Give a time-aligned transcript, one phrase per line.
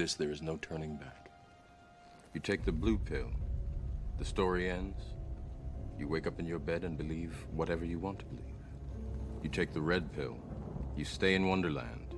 [0.00, 1.30] this, there is no turning back.
[2.32, 3.30] You take the blue pill.
[4.18, 4.98] The story ends.
[5.98, 8.64] You wake up in your bed and believe whatever you want to believe.
[9.42, 10.38] You take the red pill.
[10.96, 12.14] You stay in Wonderland.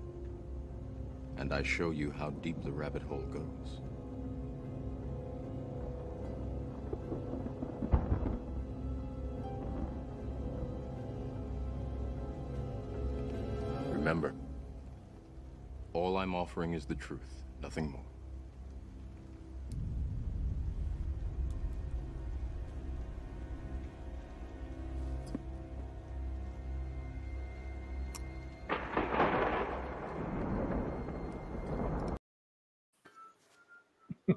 [1.38, 3.80] And I show you how deep the rabbit hole goes.
[13.90, 14.34] Remember,
[15.92, 18.02] all I'm offering is the truth, nothing more.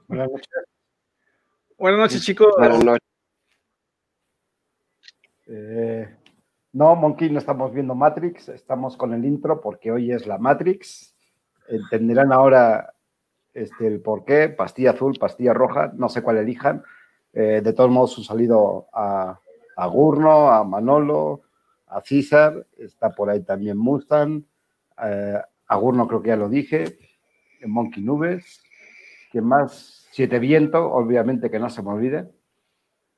[0.08, 0.50] Buenas noches.
[1.78, 2.54] Buenas noches, chicos.
[2.58, 3.08] Buenas noches.
[5.48, 6.17] Eh,
[6.73, 11.16] no, Monkey, no estamos viendo Matrix, estamos con el intro porque hoy es la Matrix.
[11.67, 12.95] Entenderán ahora
[13.56, 16.84] este, el por qué, pastilla azul, pastilla roja, no sé cuál elijan.
[17.34, 19.39] Eh, de todos modos, un saludo a,
[19.75, 21.42] a Gurno, a Manolo,
[21.88, 24.44] a César, está por ahí también Mustang,
[25.03, 26.98] eh, a Gurno creo que ya lo dije,
[27.66, 28.61] Monkey Nubes,
[29.32, 30.08] ¿quién más?
[30.11, 32.30] Siete Viento, obviamente que no se me olvide.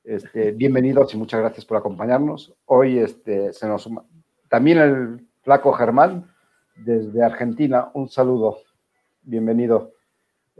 [0.04, 2.54] Este, bienvenidos y muchas gracias por acompañarnos.
[2.64, 4.04] Hoy este, se nos suma
[4.48, 6.32] también el flaco Germán
[6.76, 7.90] desde Argentina.
[7.94, 8.58] Un saludo,
[9.22, 9.97] bienvenido.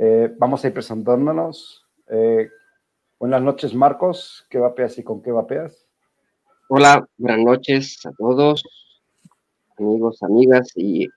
[0.01, 1.85] Eh, vamos a ir presentándonos.
[2.09, 2.49] Eh,
[3.19, 4.47] buenas noches, Marcos.
[4.49, 5.89] ¿Qué vapeas y con qué vapeas?
[6.69, 8.63] Hola, buenas noches a todos,
[9.77, 11.09] amigos, amigas y,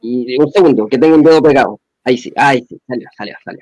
[0.00, 1.80] y un segundo, que tengo un dedo pegado.
[2.04, 3.60] Ahí sí, ahí sí, salió, salió, salió.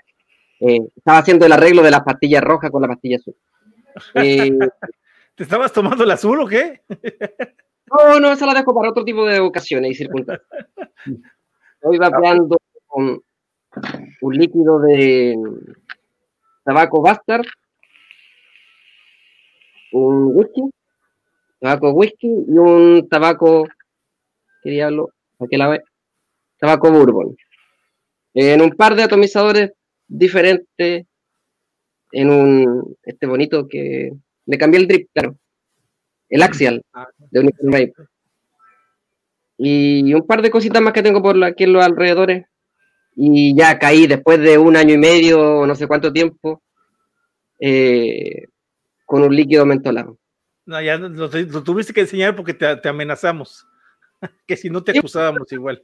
[0.60, 3.34] Eh, estaba haciendo el arreglo de la pastilla roja con la pastilla azul.
[4.14, 4.58] Eh,
[5.34, 6.82] ¿Te estabas tomando el azul o qué?
[7.86, 10.48] no, no, eso la dejo para otro tipo de ocasiones y circunstancias.
[11.80, 13.22] Estoy vapeando con
[14.20, 15.36] un líquido de
[16.64, 17.46] tabaco Bastard,
[19.92, 20.62] un whisky,
[21.60, 23.66] tabaco whisky y un tabaco,
[24.62, 25.10] ¿qué diablo?
[25.40, 25.82] ¿A qué la ve?
[26.58, 27.36] Tabaco bourbon.
[28.34, 29.72] En un par de atomizadores
[30.06, 31.06] diferentes,
[32.12, 34.12] en un, este bonito que
[34.46, 35.36] le cambié el drip, claro,
[36.28, 36.82] el axial
[37.30, 37.94] de Unicorn Vape.
[39.58, 42.46] Y un par de cositas más que tengo por aquí en los alrededores.
[43.20, 46.62] Y ya caí después de un año y medio, no sé cuánto tiempo,
[47.58, 48.46] eh,
[49.04, 50.16] con un líquido mentolado.
[50.64, 53.66] No, ya lo, lo tuviste que enseñar porque te, te amenazamos.
[54.46, 55.82] que si no te acusábamos igual.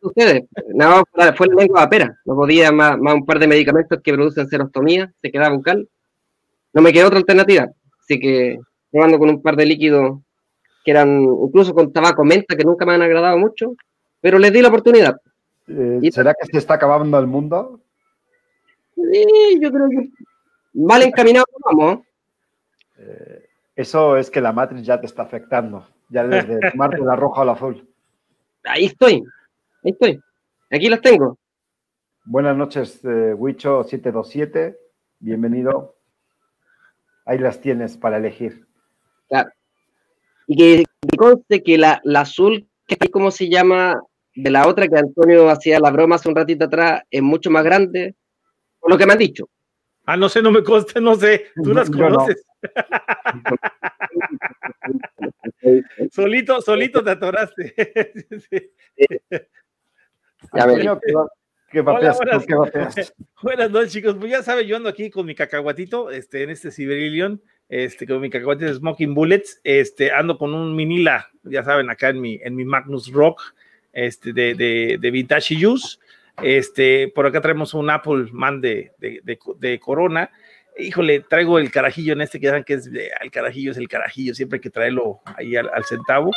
[0.00, 0.44] Ustedes,
[0.74, 2.20] nada más fue la lengua de pera.
[2.24, 5.88] No podía más, más, un par de medicamentos que producen serostomía, se quedaba bucal.
[6.72, 7.68] No me quedó otra alternativa.
[8.00, 8.58] Así que
[8.90, 10.20] probando con un par de líquidos
[10.84, 13.74] que eran incluso con tabaco menta, que nunca me han agradado mucho,
[14.20, 15.16] pero les di la oportunidad.
[15.68, 17.80] Eh, ¿Será que se está acabando el mundo?
[18.94, 20.10] Sí, yo creo que
[20.74, 22.06] mal encaminado vamos.
[22.98, 27.42] Eh, eso es que la matriz ya te está afectando, ya desde tomarte la roja
[27.42, 27.88] a la azul.
[28.64, 29.22] Ahí estoy,
[29.84, 30.20] ahí estoy.
[30.70, 31.38] Aquí las tengo.
[32.24, 34.76] Buenas noches, eh, Wicho727.
[35.18, 35.96] Bienvenido.
[37.24, 38.66] Ahí las tienes para elegir.
[39.28, 39.50] Claro.
[40.46, 44.00] Y que, que conste que la, la azul, que es como se llama,
[44.36, 47.64] de la otra que Antonio hacía la broma hace un ratito atrás, es mucho más
[47.64, 48.14] grande,
[48.78, 49.48] por lo que me han dicho.
[50.04, 51.46] Ah, no sé, no me consta, no sé.
[51.56, 52.16] Tú las Yo no.
[52.16, 52.44] conoces.
[56.12, 57.74] solito, solito te atoraste.
[58.50, 58.70] Sí.
[60.54, 60.86] Ya ven.
[60.86, 61.12] Antonio, ¿qué,
[61.72, 62.54] qué Hola, buenas, ¿Qué
[63.42, 64.16] buenas noches, chicos.
[64.20, 68.20] Pues ya saben, yo ando aquí con mi cacahuatito, este, en este Ciberillion, este, con
[68.20, 72.38] mi cacahuate de Smoking Bullets, este, ando con un Minila, ya saben, acá en mi,
[72.42, 73.42] en mi Magnus Rock,
[73.96, 75.96] este, de, de, de Vintage Juice.
[76.42, 79.20] Este, por acá traemos un Apple Man de, de,
[79.58, 80.30] de, Corona.
[80.78, 84.34] Híjole, traigo el carajillo en este que saben que es el carajillo es el carajillo,
[84.34, 86.30] siempre hay que traerlo ahí al, al centavo.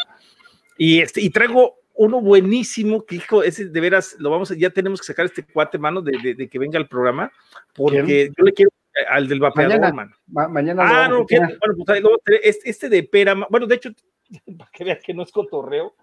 [0.78, 4.70] Y este, y traigo uno buenísimo que hijo, ese de veras lo vamos a, ya
[4.70, 7.30] tenemos que sacar este cuate, mano, de, de, de que venga al programa,
[7.76, 8.34] porque ¿Quién?
[8.38, 9.94] yo le quiero eh, al del vapeador, Mañana.
[9.94, 10.12] man.
[10.28, 11.60] Ma- mañana Ah, no, tener.
[11.60, 13.90] bueno, pues este, de pera, bueno, de hecho,
[14.58, 15.94] para que vean que no es cotorreo,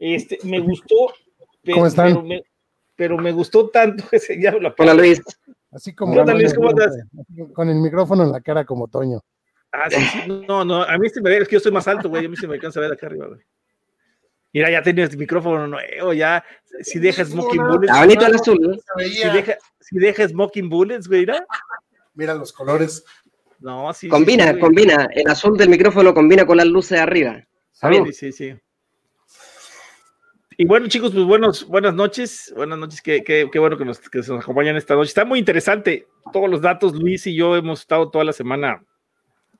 [0.00, 1.12] este, me gustó,
[1.62, 2.08] pe- ¿Cómo están?
[2.08, 2.42] Pero, me,
[2.96, 5.20] pero me gustó tanto ese, ya lo Hola Luis.
[5.70, 6.52] Así como ¿Qué onda, Luis?
[6.54, 6.96] ¿Cómo estás?
[7.52, 9.20] con el micrófono en la cara como Toño.
[9.72, 10.18] Ah, sí, sí,
[10.48, 12.28] no, no, a mí se me ve, es que yo soy más alto, güey, a
[12.28, 13.40] mí se me alcanza a ver acá arriba, güey.
[14.52, 16.44] Mira, ya tienes micrófono nuevo, ya,
[16.80, 18.58] si dejas Smoking Bullets, Está bonito el azul.
[18.60, 18.74] ¿no?
[18.74, 19.32] Se si veía.
[19.32, 21.46] deja, si deja Smoking Bullets, güey, mira.
[22.14, 23.04] Mira los colores.
[23.60, 24.08] No, sí.
[24.08, 25.08] Combina, sí, combina.
[25.14, 27.40] El azul del micrófono combina con las luces de arriba.
[27.70, 28.08] Salud.
[28.08, 28.60] Sí, sí, sí.
[30.60, 32.52] Y bueno, chicos, pues buenos, buenas noches.
[32.54, 35.08] Buenas noches, qué, qué, qué bueno que nos, que nos acompañan esta noche.
[35.08, 36.06] Está muy interesante.
[36.34, 38.84] Todos los datos, Luis y yo hemos estado toda la semana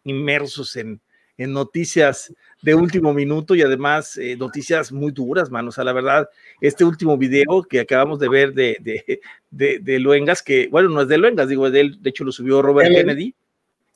[0.05, 1.01] inmersos en,
[1.39, 5.71] en noticias de último minuto y además eh, noticias muy duras, mano.
[5.71, 6.29] O sea, la verdad,
[6.61, 11.01] este último video que acabamos de ver de, de, de, de Luengas, que bueno, no
[11.01, 13.35] es de Luengas, digo, de, él, de hecho lo subió Robert Kennedy.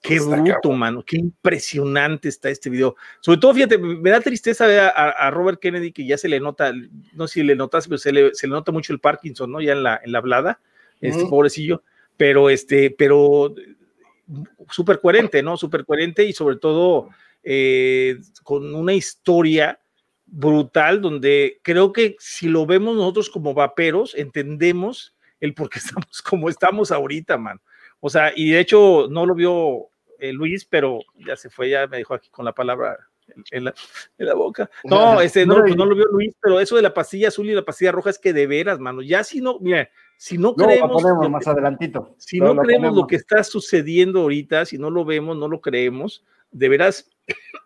[0.05, 0.79] Qué Está bruto, cabrón.
[0.79, 1.03] mano.
[1.03, 2.95] Qué impresionante está este video.
[3.21, 6.41] Sobre todo, fíjate, me da tristeza ver a, a Robert Kennedy que ya se le
[6.41, 6.75] nota,
[7.15, 9.63] no sé si le notas, pero se le, se le nota mucho el Parkinson, ¿no?
[9.63, 10.61] Ya en la, en la hablada,
[11.01, 11.83] este pobrecillo.
[12.19, 13.55] Pero, este, pero
[14.69, 15.57] súper coherente, ¿no?
[15.57, 17.09] Súper coherente y sobre todo
[17.43, 19.81] eh, con una historia
[20.27, 26.21] brutal donde creo que si lo vemos nosotros como vaperos, entendemos el por qué estamos
[26.21, 27.59] como estamos ahorita, man.
[28.01, 29.89] O sea, y de hecho no lo vio
[30.19, 32.99] eh, Luis, pero ya se fue, ya me dejó aquí con la palabra
[33.51, 33.75] en, la,
[34.19, 34.71] en la boca.
[34.85, 37.55] No, este, no, pues no lo vio Luis, pero eso de la pastilla azul y
[37.55, 40.65] la pastilla roja es que de veras, mano, ya si no, mira, si no Luego
[40.71, 42.15] creemos, lo más que- adelantito.
[42.19, 46.25] si no creemos lo que está sucediendo ahorita, si no lo vemos, no lo creemos,
[46.51, 47.11] de veras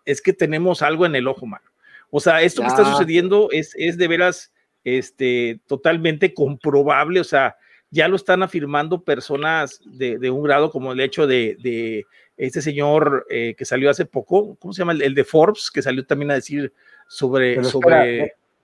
[0.05, 1.65] es que tenemos algo en el ojo, mano.
[2.09, 4.51] O sea, esto que está sucediendo es, es de veras
[4.83, 7.55] este, totalmente comprobable, o sea,
[7.91, 12.05] ya lo están afirmando personas de, de un grado como el hecho de, de
[12.37, 14.91] este señor eh, que salió hace poco, ¿cómo se llama?
[14.93, 16.71] El, el de Forbes, que salió también a decir
[17.07, 17.55] sobre...
[17.55, 18.03] Pero sobre espera,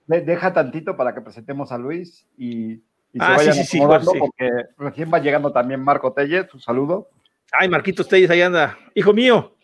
[0.06, 2.72] de- de- deja tantito para que presentemos a Luis y,
[3.12, 3.78] y Ah, se sí, vayan sí, sí,
[4.12, 4.18] sí.
[4.18, 7.08] porque recién va llegando también Marco Telles, un saludo.
[7.52, 8.78] Ay, Marquitos Telles, ahí anda.
[8.94, 9.56] Hijo mío,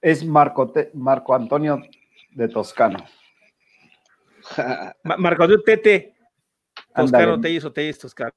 [0.00, 1.80] Es Marco, Te- Marco Antonio
[2.32, 2.98] de Toscano.
[5.04, 6.14] Ma- Marco Antonio Tete,
[6.94, 7.40] Toscano.
[7.40, 8.32] Telles o Telles Toscano.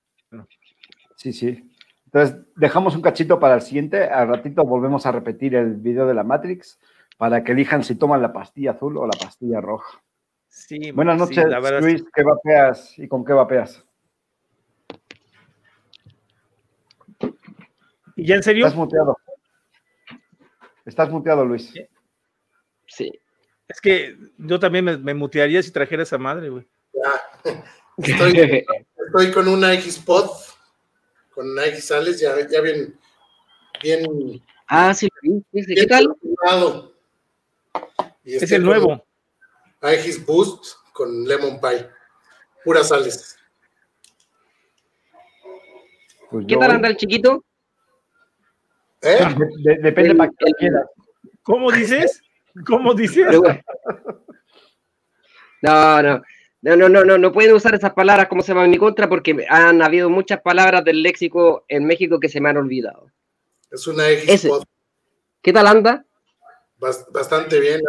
[1.15, 1.71] Sí, sí.
[2.05, 4.05] Entonces, dejamos un cachito para el siguiente.
[4.05, 6.79] Al ratito volvemos a repetir el video de la Matrix
[7.17, 10.01] para que elijan si toman la pastilla azul o la pastilla roja.
[10.47, 12.05] Sí, Buenas sí, noches, la verdad, Luis.
[12.13, 13.85] ¿Qué vapeas y con qué vapeas?
[18.15, 18.65] ¿Y ya en serio?
[18.65, 19.17] Estás muteado.
[20.85, 21.73] Estás muteado, Luis.
[22.87, 23.11] Sí.
[23.67, 26.65] Es que yo también me, me mutearía si trajera esa madre, güey.
[26.93, 27.51] Ya.
[27.97, 28.33] Estoy,
[29.17, 30.29] estoy con una X-Pod,
[31.33, 32.99] con una X-Sales, ya, ya bien,
[33.81, 35.07] bien, ah, sí.
[35.53, 36.13] ¿Qué tal?
[38.25, 39.05] Es este el con nuevo.
[39.81, 41.89] una X-Boost con Lemon Pie,
[42.63, 43.37] puras sales.
[46.29, 47.43] Pues ¿Qué yo tal anda el chiquito?
[49.01, 49.19] ¿Eh?
[49.63, 50.87] De- de- depende El- para qué quieras.
[51.43, 52.21] ¿Cómo dices?
[52.67, 53.37] ¿Cómo dices?
[53.37, 53.61] Bueno.
[55.61, 56.21] No, no.
[56.65, 59.07] No, no, no, no, no pueden usar esas palabras como se llaman en mi contra
[59.07, 63.11] porque han habido muchas palabras del léxico en México que se me han olvidado.
[63.69, 64.63] Es una X-Pod
[65.43, 66.03] ¿Qué tal anda?
[66.79, 67.81] bas- bastante bien.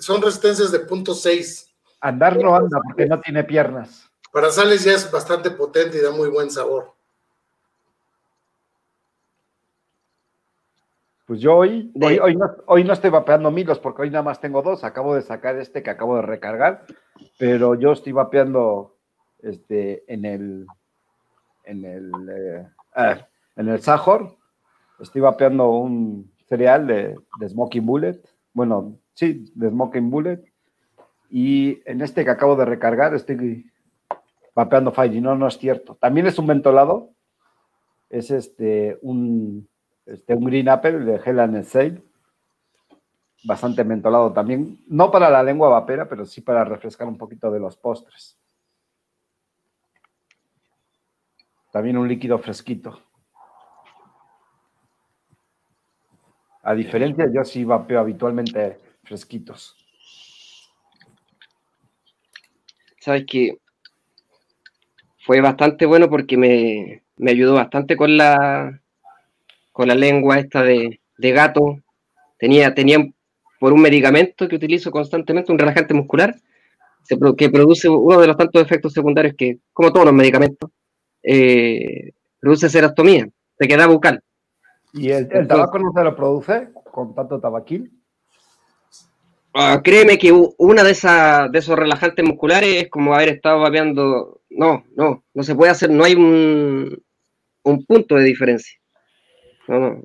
[0.00, 1.74] Son resistencias de punto 6.
[2.02, 4.04] Andar no anda porque no tiene piernas.
[4.30, 6.92] Para sales ya es bastante potente y da muy buen sabor.
[11.28, 14.22] Pues yo hoy, De- hoy, hoy, no, hoy no estoy vapeando milos porque hoy nada
[14.22, 14.82] más tengo dos.
[14.82, 16.86] Acabo de sacar este que acabo de recargar,
[17.38, 18.96] pero yo estoy vapeando
[19.40, 20.66] este, en el
[21.64, 24.36] en el eh, ah, en el Sahor.
[25.00, 28.20] Estoy vapeando un cereal de, de Smoking Bullet.
[28.54, 30.42] Bueno, sí, de Smoking Bullet.
[31.28, 33.70] Y en este que acabo de recargar estoy
[34.54, 35.20] vapeando 5G.
[35.20, 35.94] No, no es cierto.
[36.00, 37.10] También es un mentolado.
[38.08, 39.68] Es este un
[40.08, 42.02] este, un Green Apple de Hell and Sale.
[43.44, 44.82] Bastante mentolado también.
[44.88, 48.38] No para la lengua vapera, pero sí para refrescar un poquito de los postres.
[51.70, 53.02] También un líquido fresquito.
[56.62, 59.76] A diferencia, yo sí vapeo habitualmente fresquitos.
[62.98, 63.58] Sabes que
[65.24, 68.80] fue bastante bueno porque me, me ayudó bastante con la
[69.78, 71.76] con la lengua esta de, de gato.
[72.36, 72.98] Tenía, tenía
[73.60, 76.34] por un medicamento que utilizo constantemente, un relajante muscular,
[77.04, 80.68] se que produce uno de los tantos efectos secundarios que, como todos los medicamentos,
[81.22, 84.20] eh, produce serostomía, sequedad bucal.
[84.94, 87.92] ¿Y el, el tabaco no se lo produce con tanto tabaquil?
[89.54, 94.40] Ah, créeme que una de, esas de esos relajantes musculares es como haber estado vapeando.
[94.50, 97.00] No, no, no se puede hacer, no hay un,
[97.62, 98.77] un punto de diferencia.
[99.68, 100.02] No, no.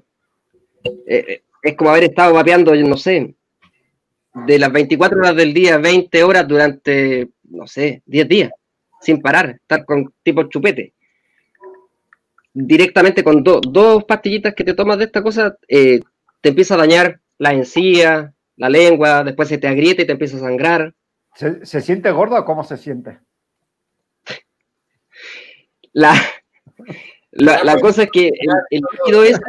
[1.08, 3.36] Eh, eh, es como haber estado vapeando, yo no sé,
[4.34, 8.52] de las 24 horas del día, 20 horas durante, no sé, 10 días,
[9.02, 10.94] sin parar, estar con tipo chupete.
[12.56, 16.00] Directamente con do- dos pastillitas que te tomas de esta cosa, eh,
[16.42, 20.38] te empieza a dañar la encía, la lengua, después se te agrieta y te empieza
[20.38, 20.94] a sangrar.
[21.36, 23.20] ¿Se, se siente gordo o cómo se siente?
[25.94, 26.14] La,
[27.36, 29.42] la, la cosa es que el, el líquido ese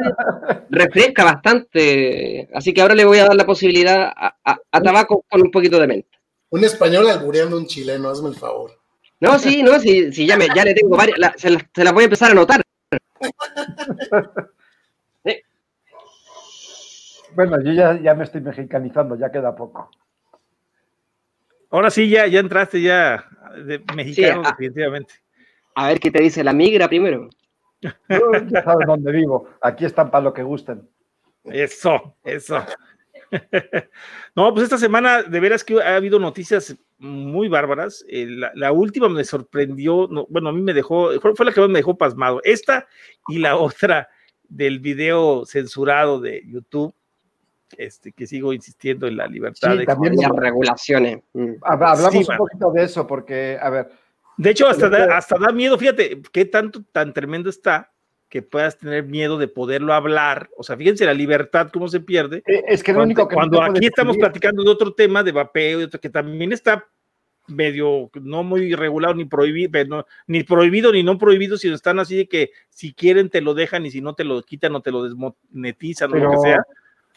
[0.69, 5.23] refresca bastante, así que ahora le voy a dar la posibilidad a, a- a tabaco
[5.29, 6.09] con un poquito de menta.
[6.49, 8.71] Un español albureando a un chileno, hazme el favor.
[9.19, 12.03] No, sí, no, sí, sí ya, me, ya le tengo varias, la- se, las, voy
[12.03, 12.61] a empezar a anotar.
[17.35, 19.91] Bueno, yo ya, ya me estoy mexicanizando, ya queda poco.
[21.69, 23.25] Ahora sí, ya, ya entraste ya
[23.65, 25.15] de mexicano, definitivamente.
[25.75, 27.29] A ver qué te dice la migra primero.
[28.49, 29.47] Ya sabes dónde vivo.
[29.61, 30.87] Aquí están para lo que gusten.
[31.43, 32.63] Eso, eso.
[34.35, 38.05] No, pues esta semana de veras que ha habido noticias muy bárbaras.
[38.07, 41.51] Eh, la, la última me sorprendió, no, bueno, a mí me dejó, fue, fue la
[41.51, 42.41] que más me dejó pasmado.
[42.43, 42.87] Esta
[43.27, 44.09] y la otra
[44.47, 46.93] del video censurado de YouTube,
[47.77, 51.19] este, que sigo insistiendo en la libertad Sí, de también Las regulaciones.
[51.33, 51.43] mm.
[51.61, 53.89] Hab- Hablamos Sí, un poquito de eso porque, a ver,
[54.37, 57.91] De hecho, hasta da, hasta da miedo, fíjate, qué tanto, tan tremendo está
[58.27, 60.49] que puedas tener miedo de poderlo hablar.
[60.57, 62.43] O sea, fíjense la libertad, cómo se pierde.
[62.45, 65.85] eh, es que lo único que cuando aquí estamos platicando de otro tema, de vapeo,
[65.85, 66.85] otro que también está
[67.47, 72.15] medio no muy regulado ni prohibido, no, ni prohibido ni no prohibido, sino están así
[72.17, 74.91] de que si quieren te lo dejan y si no te lo quitan o te
[74.91, 76.63] lo desmonetizan o lo que sea.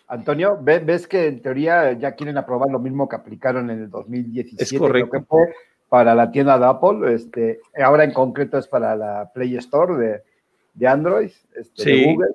[0.06, 3.90] Antonio, ve- ves que en teoría ya quieren aprobar lo mismo que aplicaron en el
[3.90, 5.10] 2017, Es correcto.
[5.10, 5.54] creo que fue
[5.88, 10.22] para la tienda de Apple, este, ahora en concreto es para la Play Store de,
[10.74, 12.04] de Android, este, de Sí.
[12.04, 12.32] Google,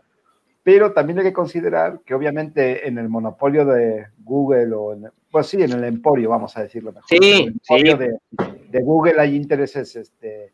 [0.63, 5.47] pero también hay que considerar que obviamente en el monopolio de Google o en, pues
[5.47, 7.09] sí, en el emporio, vamos a decirlo mejor.
[7.09, 7.97] Sí, el emporio sí.
[7.97, 10.53] De, de Google hay intereses este,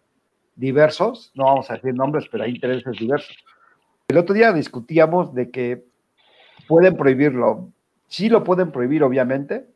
[0.55, 3.37] diversos, no vamos a decir nombres, pero hay intereses diversos.
[4.07, 5.85] El otro día discutíamos de que
[6.67, 7.69] pueden prohibirlo.
[8.07, 9.67] Sí lo pueden prohibir, obviamente,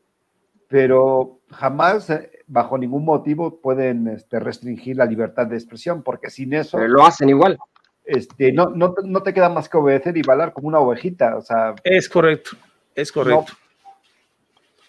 [0.67, 2.11] pero jamás,
[2.47, 7.05] bajo ningún motivo, pueden este, restringir la libertad de expresión, porque sin eso Pero lo
[7.05, 7.57] hacen igual.
[8.05, 11.38] este, no, no, no te queda más que obedecer y balar como una ovejita.
[11.38, 12.51] O sea, Es correcto,
[12.95, 13.53] es correcto.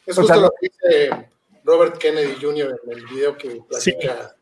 [0.07, 1.29] Es O justo sea, lo que dice
[1.65, 2.81] Robert Kennedy Jr.
[2.85, 4.35] en el video que platica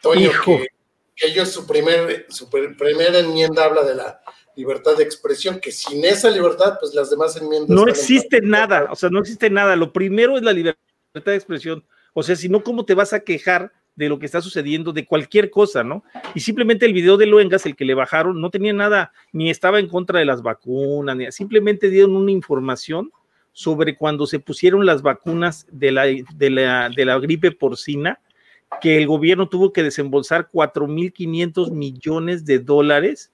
[0.00, 0.56] Toño, Hijo.
[0.58, 0.66] que,
[1.14, 4.20] que ellos su primer, su pr- primera enmienda habla de la
[4.54, 7.68] libertad de expresión, que sin esa libertad, pues las demás enmiendas...
[7.68, 9.76] No en existe nada, o sea, no existe nada.
[9.76, 10.78] Lo primero es la libertad
[11.12, 11.84] de expresión.
[12.18, 15.04] O sea, si no, ¿cómo te vas a quejar de lo que está sucediendo, de
[15.04, 16.02] cualquier cosa, ¿no?
[16.34, 19.80] Y simplemente el video de Luengas, el que le bajaron, no tenía nada, ni estaba
[19.80, 23.10] en contra de las vacunas, ni simplemente dieron una información
[23.52, 28.18] sobre cuando se pusieron las vacunas de la, de la, de la gripe porcina,
[28.80, 33.30] que el gobierno tuvo que desembolsar 4.500 millones de dólares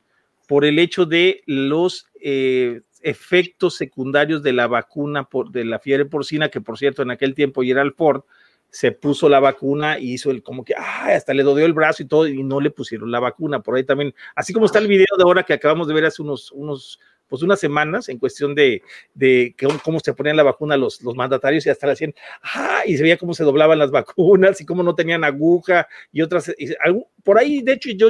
[0.49, 6.05] por el hecho de los eh, efectos secundarios de la vacuna por, de la fiebre
[6.05, 8.23] porcina, que por cierto en aquel tiempo Gerald Ford
[8.73, 11.13] se puso la vacuna y hizo el como que ¡ay!
[11.15, 13.61] hasta le dolió el brazo y todo y no le pusieron la vacuna.
[13.61, 16.23] Por ahí también, así como está el video de ahora que acabamos de ver hace
[16.23, 16.99] unos, unos
[17.29, 18.83] pues unas semanas en cuestión de,
[19.15, 22.81] de cómo, cómo se ponían la vacuna los, los mandatarios y hasta le hacían, ¡ah!
[22.87, 26.53] y se veía cómo se doblaban las vacunas y cómo no tenían aguja y otras,
[26.59, 28.09] y algún- por ahí de hecho yo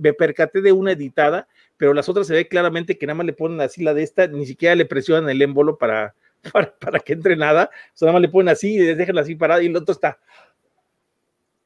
[0.00, 3.34] me percaté de una editada pero las otras se ve claramente que nada más le
[3.34, 6.14] ponen así la de esta, ni siquiera le presionan el émbolo para,
[6.52, 9.18] para, para que entre nada, o sea, nada más le ponen así y les dejan
[9.18, 10.18] así parada y el otro está.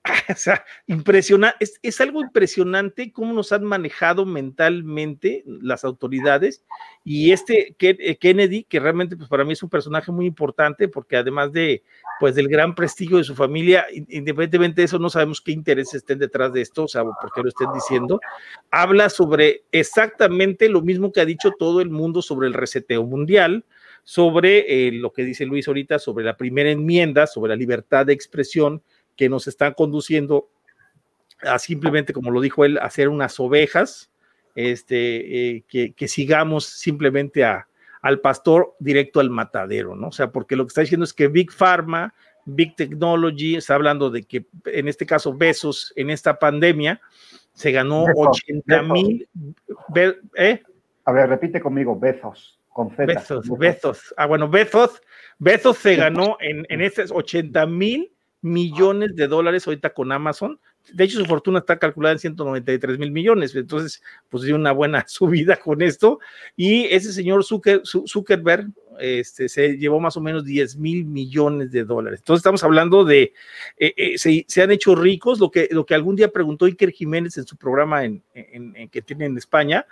[0.31, 6.65] O sea, impresionante, es, es algo impresionante cómo nos han manejado mentalmente las autoridades
[7.05, 11.17] y este eh, Kennedy, que realmente pues para mí es un personaje muy importante porque
[11.17, 11.83] además de
[12.19, 15.95] pues del gran prestigio de su familia, in- independientemente de eso no sabemos qué intereses
[15.97, 18.21] estén detrás de esto, o sea, por qué lo estén diciendo,
[18.71, 23.65] habla sobre exactamente lo mismo que ha dicho todo el mundo sobre el reseteo mundial,
[24.05, 28.13] sobre eh, lo que dice Luis ahorita, sobre la primera enmienda, sobre la libertad de
[28.13, 28.83] expresión
[29.17, 30.49] que nos están conduciendo
[31.43, 34.11] a simplemente, como lo dijo él, a hacer unas ovejas,
[34.55, 37.67] este, eh, que, que sigamos simplemente a,
[38.03, 40.09] al pastor directo al matadero, ¿no?
[40.09, 42.15] O sea, porque lo que está diciendo es que Big Pharma,
[42.45, 47.01] Big Technology, está hablando de que en este caso Besos en esta pandemia
[47.53, 49.29] se ganó Bezos, 80 mil,
[50.37, 50.63] ¿eh?
[51.05, 53.07] a ver, repite conmigo, Bezos, con Z.
[53.07, 54.15] Bezos, Bezos.
[54.17, 55.01] Ah, bueno, Bezos,
[55.39, 60.59] Bezos se ganó en, en estos 80 mil millones de dólares ahorita con Amazon.
[60.95, 63.55] De hecho, su fortuna está calculada en 193 mil millones.
[63.55, 66.21] Entonces, pues dio una buena subida con esto.
[66.57, 68.69] Y ese señor Zucker- Zu- Zuckerberg
[68.99, 72.21] este, se llevó más o menos 10 mil millones de dólares.
[72.21, 73.35] Entonces, estamos hablando de,
[73.79, 76.91] eh, eh, se, se han hecho ricos, lo que, lo que algún día preguntó Iker
[76.93, 79.87] Jiménez en su programa en, en- en que tiene en España,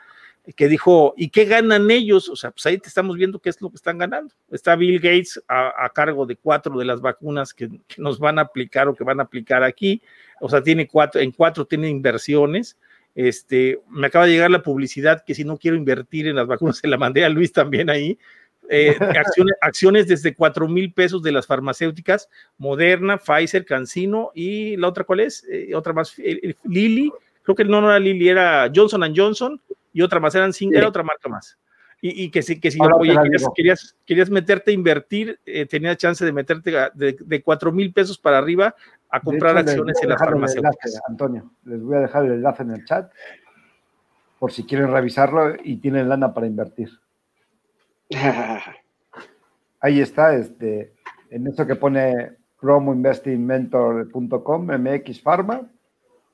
[0.54, 2.28] que dijo, ¿y qué ganan ellos?
[2.28, 4.34] O sea, pues ahí te estamos viendo qué es lo que están ganando.
[4.50, 8.88] Está Bill Gates a, cargo de cuatro de las vacunas que, nos van a aplicar
[8.88, 10.00] o que van a aplicar aquí.
[10.40, 12.78] O sea, tiene cuatro, en cuatro tiene inversiones.
[13.14, 16.78] Este, me acaba de llegar la publicidad que si no quiero invertir en las vacunas,
[16.78, 18.18] se la mandé a Luis también ahí.
[18.70, 24.88] Eh, acciones, acciones, desde cuatro mil pesos de las farmacéuticas, Moderna, Pfizer, Cancino y la
[24.88, 25.44] otra, ¿cuál es?
[25.50, 26.16] Eh, otra más,
[26.64, 27.12] Lilly,
[27.42, 29.60] creo que no, no era Lilly, era Johnson Johnson
[29.92, 31.58] y otra más, eran cinco, era otra marca más.
[32.00, 33.12] Y, y que si, que si oye,
[33.56, 38.16] querías, querías, meterte a invertir, eh, tenías chance de meterte de, de 4 mil pesos
[38.16, 38.74] para arriba
[39.10, 41.00] a comprar acciones en las farmacéuticas.
[41.08, 43.10] Antonio, les voy a dejar el enlace en el chat
[44.38, 46.90] por si quieren revisarlo y tienen lana para invertir.
[49.80, 50.92] Ahí está, este,
[51.30, 55.70] en eso que pone promoinvestingmentor.com, MX Pharma,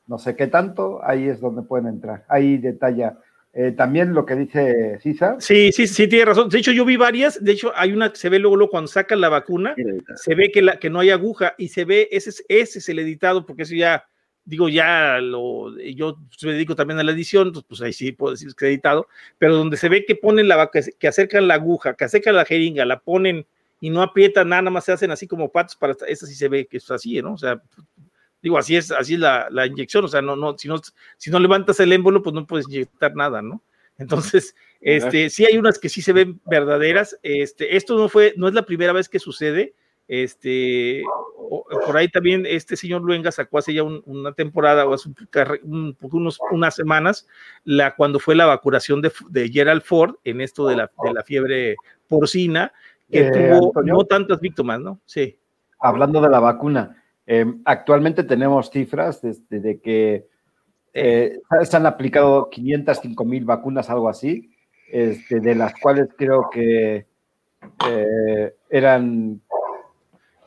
[0.07, 2.25] no sé qué tanto, ahí es donde pueden entrar.
[2.29, 3.19] Ahí detalla
[3.57, 5.37] eh, también lo que dice Cisa.
[5.39, 6.49] Sí, sí, sí, tiene razón.
[6.49, 7.43] De hecho, yo vi varias.
[7.43, 9.77] De hecho, hay una que se ve luego, luego cuando sacan la vacuna,
[10.17, 12.99] se ve que, la, que no hay aguja y se ve, ese, ese es el
[12.99, 14.07] editado, porque eso ya,
[14.45, 18.33] digo, ya lo, yo me dedico también a la edición, pues, pues ahí sí puedo
[18.33, 19.07] decir que es editado,
[19.39, 22.45] pero donde se ve que ponen la vaca, que acercan la aguja, que acercan la
[22.45, 23.47] jeringa, la ponen
[23.79, 26.49] y no aprietan nada, nada más se hacen así como patos para, esa sí se
[26.49, 27.35] ve que es así, ¿no?
[27.35, 27.63] O sea,
[28.45, 30.77] Digo, así es, así es la, la, inyección, o sea, no, no, si no,
[31.17, 33.63] si no levantas el émbolo, pues no puedes inyectar nada, ¿no?
[33.97, 37.19] Entonces, este, sí hay unas que sí se ven verdaderas.
[37.23, 39.73] Este, esto no fue, no es la primera vez que sucede.
[40.09, 41.03] Este,
[41.87, 45.09] por ahí también este señor Luenga sacó hace ya una temporada o hace
[45.63, 47.27] un, unos, unas semanas,
[47.65, 51.23] la, cuando fue la vacunación de, de Gerald Ford en esto de la, de la
[51.23, 51.77] fiebre
[52.07, 52.75] porcina,
[53.11, 55.01] que eh, tuvo no tantas víctimas, ¿no?
[55.07, 55.39] Sí.
[55.79, 60.27] Hablando de la vacuna, Em, actualmente tenemos cifras de, que
[60.93, 64.51] eh, se han aplicado 505 mil vacunas, algo así,
[64.91, 67.07] este, de las cuales creo que
[67.89, 69.41] eh, eran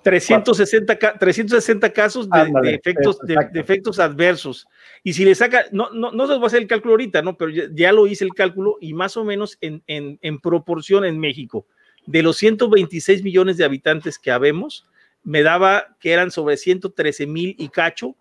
[0.04, 4.68] 360, 360 casos de, efectos, de, efectos adversos.
[5.04, 7.36] Y si le saca, no, no, no se va a hacer el cálculo ahorita, ¿no?
[7.36, 11.20] Pero ya, lo hice el cálculo y más o menos en, en, en proporción en
[11.20, 11.66] México,
[12.06, 14.88] de los 126 millones de habitantes que habemos,
[15.28, 18.16] me daba que eran sobre 113 mil y cacho,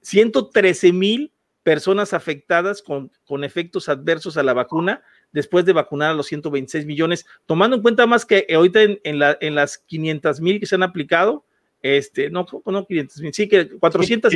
[0.00, 1.30] 113 mil
[1.62, 6.86] personas afectadas con, con, efectos adversos a la vacuna después de vacunar a los 126
[6.86, 10.64] millones, tomando en cuenta más que ahorita en, en, la, en las 500 mil que
[10.64, 11.44] se han aplicado,
[11.82, 14.32] este, no, no 500 mil, sí que 400,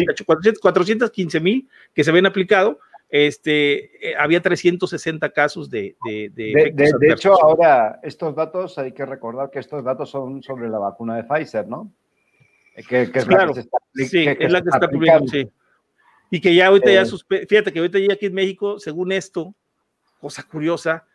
[0.60, 5.96] 415 mil que se habían aplicado, este, eh, había 360 casos de...
[6.04, 10.68] De, de, de, hecho, ahora estos datos, hay que recordar que estos datos son sobre
[10.68, 11.92] la vacuna de Pfizer, ¿no?
[12.74, 15.48] Eh, que, es claro, la que está, sí, es la que está publicando, sí.
[16.30, 17.46] Y que ya ahorita ya, eh.
[17.48, 19.54] fíjate que ahorita ya aquí en México, según esto,
[20.20, 21.06] cosa curiosa,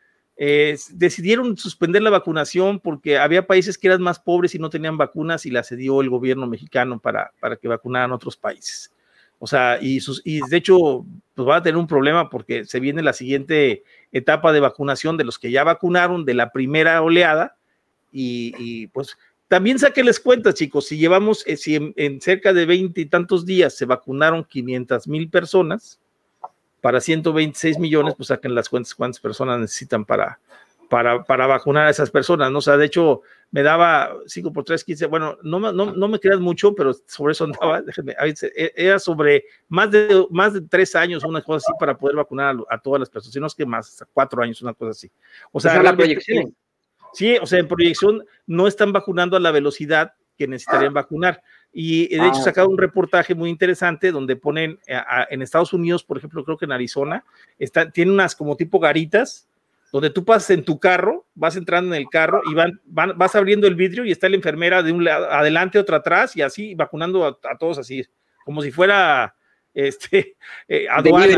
[0.93, 5.45] decidieron suspender la vacunación porque había países que eran más pobres y no tenían vacunas
[5.45, 8.91] y la cedió el gobierno mexicano para, para que vacunaran otros países.
[9.43, 12.79] O sea, y, sus, y de hecho, pues va a tener un problema porque se
[12.79, 17.55] viene la siguiente etapa de vacunación de los que ya vacunaron de la primera oleada.
[18.11, 23.07] Y, pues también les cuentas, chicos, si llevamos, eh, si en, cerca de veinte y
[23.07, 25.99] tantos días se vacunaron 500 mil personas,
[26.79, 30.39] para 126 millones, pues saquen las cuentas cuántas personas necesitan para,
[30.91, 32.57] para, para vacunar a esas personas, ¿no?
[32.57, 36.19] O sea, de hecho, me daba 5 por 3, 15, bueno, no, no, no me
[36.19, 40.95] creas mucho, pero sobre eso andaba, déjenme, e, era sobre más de, más de 3
[40.97, 43.65] años, una cosa así, para poder vacunar a, todas las personas, si no es que
[43.65, 45.09] más, 4 años, una cosa así.
[45.53, 46.53] O sea, la proyección.
[47.13, 51.41] Sí, o sea, en proyección no están vacunando a la velocidad que necesitarían vacunar.
[51.71, 54.77] Y de hecho, ah, sacado un reportaje muy interesante donde ponen
[55.29, 57.23] en Estados Unidos, por ejemplo, creo que en Arizona,
[57.57, 59.47] están, tienen unas como tipo garitas
[59.91, 63.67] donde tú pasas en tu carro, vas entrando en el carro y van, vas abriendo
[63.67, 67.25] el vidrio y está la enfermera de un lado adelante, otra atrás y así vacunando
[67.25, 68.03] a, todos así,
[68.45, 69.35] como si fuera
[69.73, 71.37] este eh, aduana,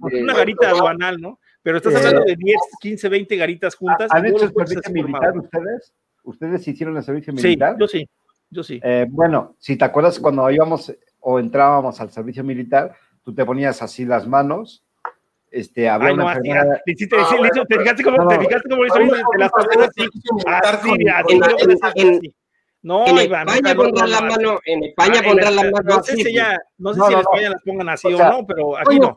[0.00, 1.40] una garita aduanal, ¿no?
[1.62, 4.10] Pero estás hablando de 10, 15, 20 garitas juntas.
[4.10, 5.94] ¿Han hecho el servicio militar ustedes?
[6.22, 7.72] ¿Ustedes hicieron el servicio militar?
[7.72, 8.08] Sí, yo sí,
[8.50, 8.80] yo sí.
[8.82, 13.80] Eh, bueno, si te acuerdas cuando íbamos o entrábamos al servicio militar, tú te ponías
[13.80, 14.83] así las manos
[15.54, 16.82] este, había Ay, una no, enfermera...
[16.84, 18.98] ¿Te, te, ah, te fijaste cómo, te fijaste cómo hizo
[19.38, 19.90] las personas
[21.82, 22.34] así?
[22.82, 26.34] No, en Iván, España pondrán las manos, en España pondrán las manos no sé Si
[26.34, 29.14] ya, no sé si en España las pongan así o, no, pero aquí no.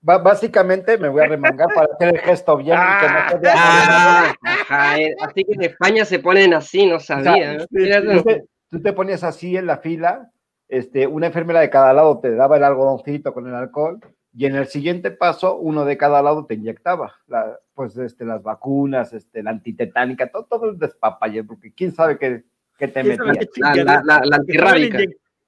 [0.00, 2.76] Básicamente me voy a remangar para hacer el gesto bien.
[2.78, 7.56] Ah, que no ah, ajá, eh, así que en España se ponen así, no sabía.
[7.56, 10.30] O sea, tú, te, tú, te, ponías así en la fila,
[10.68, 14.00] este, una enfermera de cada lado te daba el algodoncito con el alcohol
[14.38, 18.42] y en el siguiente paso, uno de cada lado te inyectaba, la- pues este, las
[18.42, 22.44] vacunas, este, la antitetánica, todo, todo el despapalle, porque quién sabe qué,
[22.78, 23.74] qué te ¿Quién sabe metías.
[23.74, 24.98] qué La, la, la, la Te estaban, antirrábica.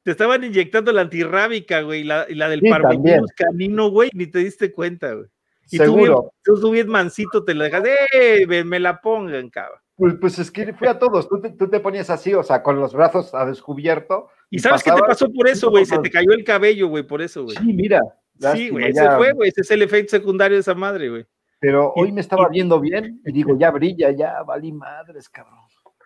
[0.03, 4.11] te estaban inyectando la antirrábica, güey, y la, y la del Sí, parvovirus canino, güey,
[4.13, 5.27] ni te diste cuenta, güey.
[5.73, 6.33] Y tú bien, Seguro.
[6.43, 8.45] tú, bien mansito te la dejas, ¡eh!
[8.49, 9.79] Me, me la pongan, cabrón.
[9.95, 12.63] Pues, pues es que fue a todos, tú te, tú te ponías así, o sea,
[12.63, 14.29] con los brazos a descubierto.
[14.51, 15.85] ¿Y sabes qué te pasó por eso, güey?
[15.87, 17.57] Se te cayó el cabello, güey, por eso, güey.
[17.57, 18.01] Sí, mira.
[18.41, 19.17] Sí, güey, ese ya.
[19.17, 21.27] fue, güey, ese es el efecto secundario de esa madre, güey.
[21.59, 25.59] Pero hoy me estaba viendo bien y digo, ya brilla, ya valí madres, cabrón.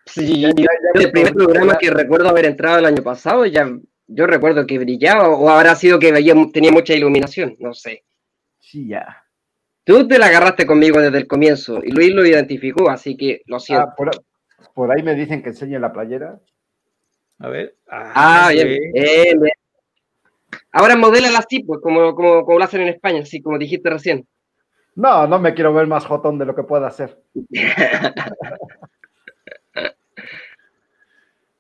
[0.07, 0.49] Sí, yo-
[0.95, 3.71] el primer programa que recuerdo haber entrado el año pasado, ya
[4.07, 8.05] yo recuerdo que brillaba, o habrá sido que veía, tenía mucha iluminación, no sé.
[8.59, 9.25] Sí, ya.
[9.85, 13.61] Tú te la agarraste conmigo desde el comienzo y Luis lo identificó, así que lo
[13.61, 13.89] siento.
[13.91, 14.11] Ah, por,
[14.75, 16.41] por ahí me dicen que enseñe la playera.
[17.39, 17.77] A ver.
[17.89, 18.93] Ah, bien, güey.
[18.93, 19.53] bien, bien.
[20.77, 24.27] Ahora modélala así, pues, como, como, como lo hacen en España, así como dijiste recién.
[24.97, 27.23] No, no me quiero ver más jotón de lo que pueda hacer.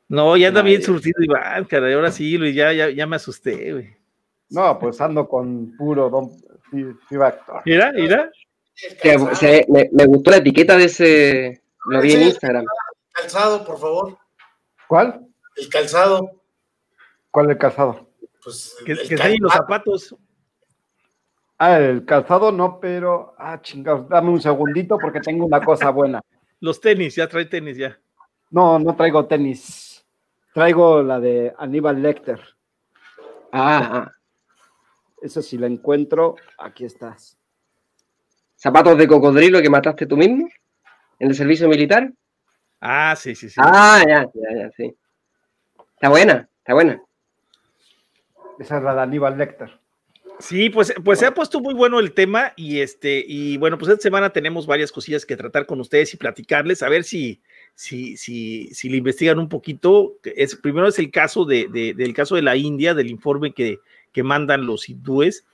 [0.08, 3.72] No, ya anda bien surtido Iván, caray, ahora sí, Luis, ya, ya, ya me asusté,
[3.72, 3.96] güey.
[4.50, 6.30] No, pues ando con puro Don
[6.70, 7.62] Fi- Fibactor.
[7.64, 8.30] Mira, mira.
[9.68, 12.22] Me, me gustó la etiqueta de ese, lo vi en.
[12.22, 12.64] Instagram.
[13.12, 14.18] calzado, por favor.
[14.88, 15.26] ¿Cuál?
[15.56, 16.42] El calzado.
[17.30, 18.03] ¿Cuál el calzado?
[18.44, 19.50] Pues, Que, el que los calzado.
[19.50, 20.16] zapatos.
[21.58, 23.34] Ah, el calzado no, pero.
[23.38, 26.20] Ah, chingados, dame un segundito porque tengo una cosa buena.
[26.60, 27.98] Los tenis, ya trae tenis ya.
[28.50, 30.04] No, no traigo tenis.
[30.52, 32.40] Traigo la de Aníbal Lecter.
[33.52, 34.12] Ah, ah.
[35.20, 37.36] Esa si la encuentro, aquí estás.
[38.56, 40.48] zapatos de cocodrilo que mataste tú mismo
[41.18, 42.10] en el servicio militar.
[42.80, 43.60] Ah, sí, sí, sí.
[43.62, 44.94] Ah, ya, ya, ya, sí.
[45.94, 47.02] Está buena, está buena.
[48.58, 49.70] Esa es la de Aníbal Lecter.
[50.40, 53.88] Sí, pues, pues se ha puesto muy bueno el tema y este, y bueno, pues
[53.90, 57.40] esta semana tenemos varias cosillas que tratar con ustedes y platicarles, a ver si,
[57.74, 60.16] si, si, si le investigan un poquito.
[60.24, 63.78] Es, primero es el caso de, de- del caso de la India, del informe que,
[64.12, 65.46] que mandan los hindúes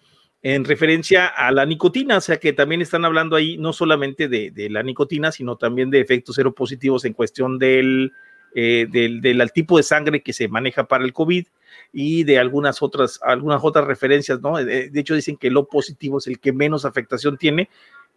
[0.43, 4.69] en referencia a la nicotina, o sea que también están hablando ahí no solamente de,
[4.71, 8.13] la nicotina, sino también de efectos seropositivos en cuestión del,
[8.55, 11.47] eh, del, del tipo de sangre que se maneja para el COVID
[11.92, 14.56] y de algunas otras, algunas otras referencias, ¿no?
[14.56, 17.68] De, de hecho, dicen que el O positivo es el que menos afectación tiene,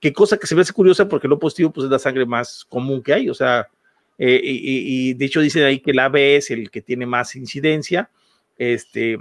[0.03, 2.25] que cosa que se me hace curiosa porque el O positivo pues, es la sangre
[2.25, 3.69] más común que hay, o sea,
[4.17, 8.09] eh, y, de hecho dicen ahí que el AB es el que tiene más incidencia,
[8.57, 9.17] este,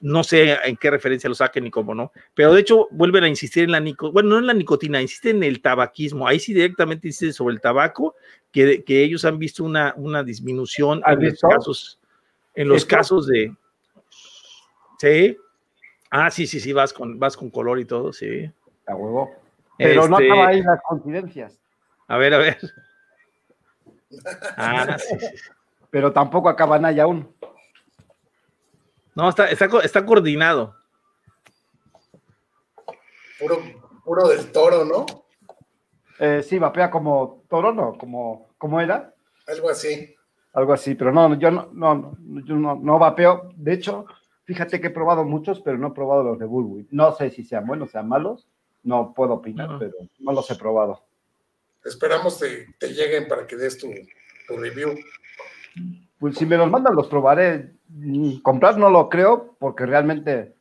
[0.00, 3.28] no sé en qué referencia lo saquen ni cómo no, pero de hecho vuelven a
[3.28, 6.52] insistir en la nicotina, bueno, no en la nicotina, insisten en el tabaquismo, ahí sí
[6.52, 8.14] directamente insisten sobre el tabaco,
[8.52, 11.98] que, que ellos han visto una, una disminución ¿Has en los casos,
[12.54, 13.52] en los casos de,
[14.98, 15.36] sí,
[16.10, 18.50] ah, sí, sí, sí, vas con, vas con color y todo, sí.
[18.86, 19.34] A huevo.
[19.78, 21.58] Pero no Este, acaba ahí las coincidencias.
[22.08, 22.58] A ver, a ver.
[24.56, 25.26] Ah, sí, sí.
[25.90, 27.28] Pero tampoco acaban ahí aún.
[29.16, 30.76] No, está, está, está coordinado.
[33.38, 33.58] Puro,
[34.04, 35.04] puro del toro, ¿no?
[36.18, 37.98] Eh, sí, vapea como toro, ¿no?
[37.98, 39.12] Como, como era.
[39.46, 40.14] Algo así.
[40.52, 43.50] Algo así, pero no, yo no, no, no, yo no, no vapeo.
[43.56, 44.06] De hecho,
[44.46, 46.88] fíjate que he probado muchos, pero no he probado los de Bullwhip.
[46.90, 48.48] No sé si sean buenos, sean malos.
[48.82, 51.02] No puedo opinar, pero no los he probado.
[51.84, 53.88] Esperamos te, te lleguen para que des tu,
[54.48, 54.96] tu review.
[56.18, 57.74] Pues si me los mandan, los probaré.
[57.88, 60.54] Mm, Comprar no lo creo, porque realmente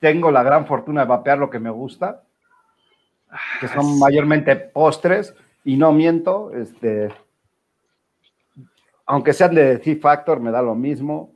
[0.00, 2.24] tengo la gran fortuna de vapear lo que me gusta,
[3.60, 7.08] que son mayormente postres, y no miento, este,
[9.06, 11.33] aunque sean de C-Factor, me da lo mismo.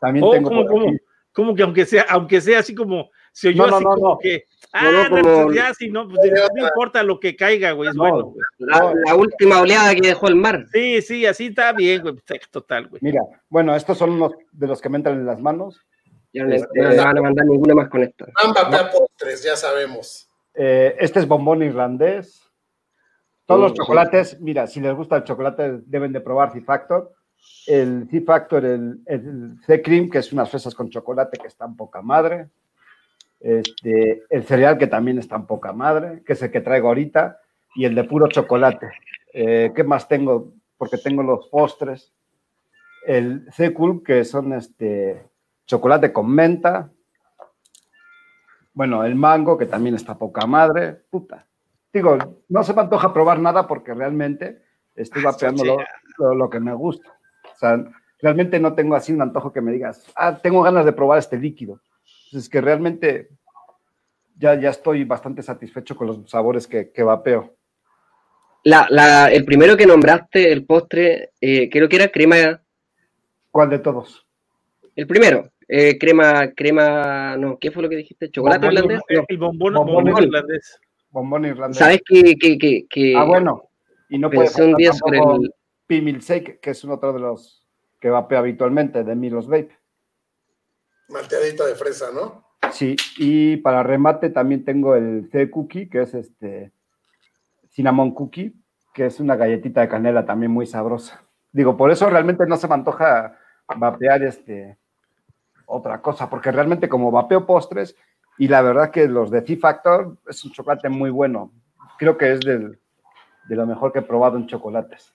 [0.00, 0.88] También Oh, tengo ¿cómo, por cómo?
[0.88, 0.98] aquí-
[1.56, 4.18] que aunque sea, aunque sea así como, se oyó No, no, así no, como no.
[4.18, 6.18] que, ah, como- pues ya, sí, no, pues
[6.54, 8.02] no importa lo que caiga, güey, es No.
[8.02, 8.34] bueno.
[8.58, 10.66] La, la última oleada que dejó el mar.
[10.72, 13.00] Sí, sí, así está bien, güey, está total, güey.
[13.02, 15.80] Mira, bueno, estos son unos de los que me entran en las manos.
[16.32, 18.26] Ya no Este- no le van a mandar ninguna más con esto.
[18.42, 20.28] Van postres, ya sabemos.
[20.54, 22.42] Eh, este es bombón irlandés.
[23.46, 27.12] Todos los Mm, chocolates, mira, si les gusta el chocolate, deben de probar C-Factor.
[27.66, 32.48] El C-Factor, el, el C-Cream, que es unas fresas con chocolate que están poca madre.
[33.38, 37.38] Este, el cereal, que también está en poca madre, que es el que traigo ahorita.
[37.76, 38.90] Y el de puro chocolate.
[39.32, 40.52] Eh, ¿Qué más tengo?
[40.76, 42.12] Porque tengo los postres.
[43.06, 45.24] El C-Cool, que son este,
[45.66, 46.90] chocolate con menta.
[48.72, 50.94] Bueno, el mango, que también está poca madre.
[51.10, 51.46] Puta.
[51.92, 52.16] Digo,
[52.48, 54.62] no se me antoja probar nada porque realmente
[54.94, 55.64] estoy Ah, vapeando
[56.18, 57.16] lo- lo que me gusta.
[57.60, 57.84] O sea,
[58.22, 61.38] realmente no tengo así un antojo que me digas, ah, tengo ganas de probar este
[61.38, 61.82] líquido.
[62.32, 63.28] Es que realmente
[64.38, 67.54] ya, ya estoy bastante satisfecho con los sabores que, que vapeo.
[68.64, 72.62] La, la, el primero que nombraste, el postre, eh, creo que era crema.
[73.50, 74.26] ¿Cuál de todos?
[74.96, 78.30] El primero, eh, crema, crema, no, ¿qué fue lo que dijiste?
[78.30, 79.02] ¿Chocolate Bombón, irlandés?
[79.08, 80.28] El, el bombón, Bombón bombón irlandés.
[80.28, 80.80] irlandés.
[81.10, 81.76] Bombón irlandés.
[81.78, 83.64] ¿Sabes que, que, que, que Ah, bueno.
[84.08, 84.72] Y no puede sobre
[85.18, 85.59] tampoco
[85.94, 87.66] el, P-Milkshake, que es otro de los
[88.00, 89.76] que vapeo habitualmente, de Milos Vape.
[91.08, 92.44] Malteadita de fresa, ¿no?
[92.72, 96.72] Sí, y para remate también tengo el C-Cookie, que es este
[97.70, 98.54] Cinnamon Cookie,
[98.94, 101.22] que es una galletita de canela también muy sabrosa.
[101.52, 103.36] Digo, por eso realmente no se me antoja
[103.76, 104.78] vapear este
[105.66, 107.96] otra cosa, porque realmente como vapeo postres,
[108.38, 111.52] y la verdad que los de C-Factor es un chocolate muy bueno.
[111.98, 112.80] Creo que es del-
[113.48, 115.14] de lo mejor que he probado en chocolates.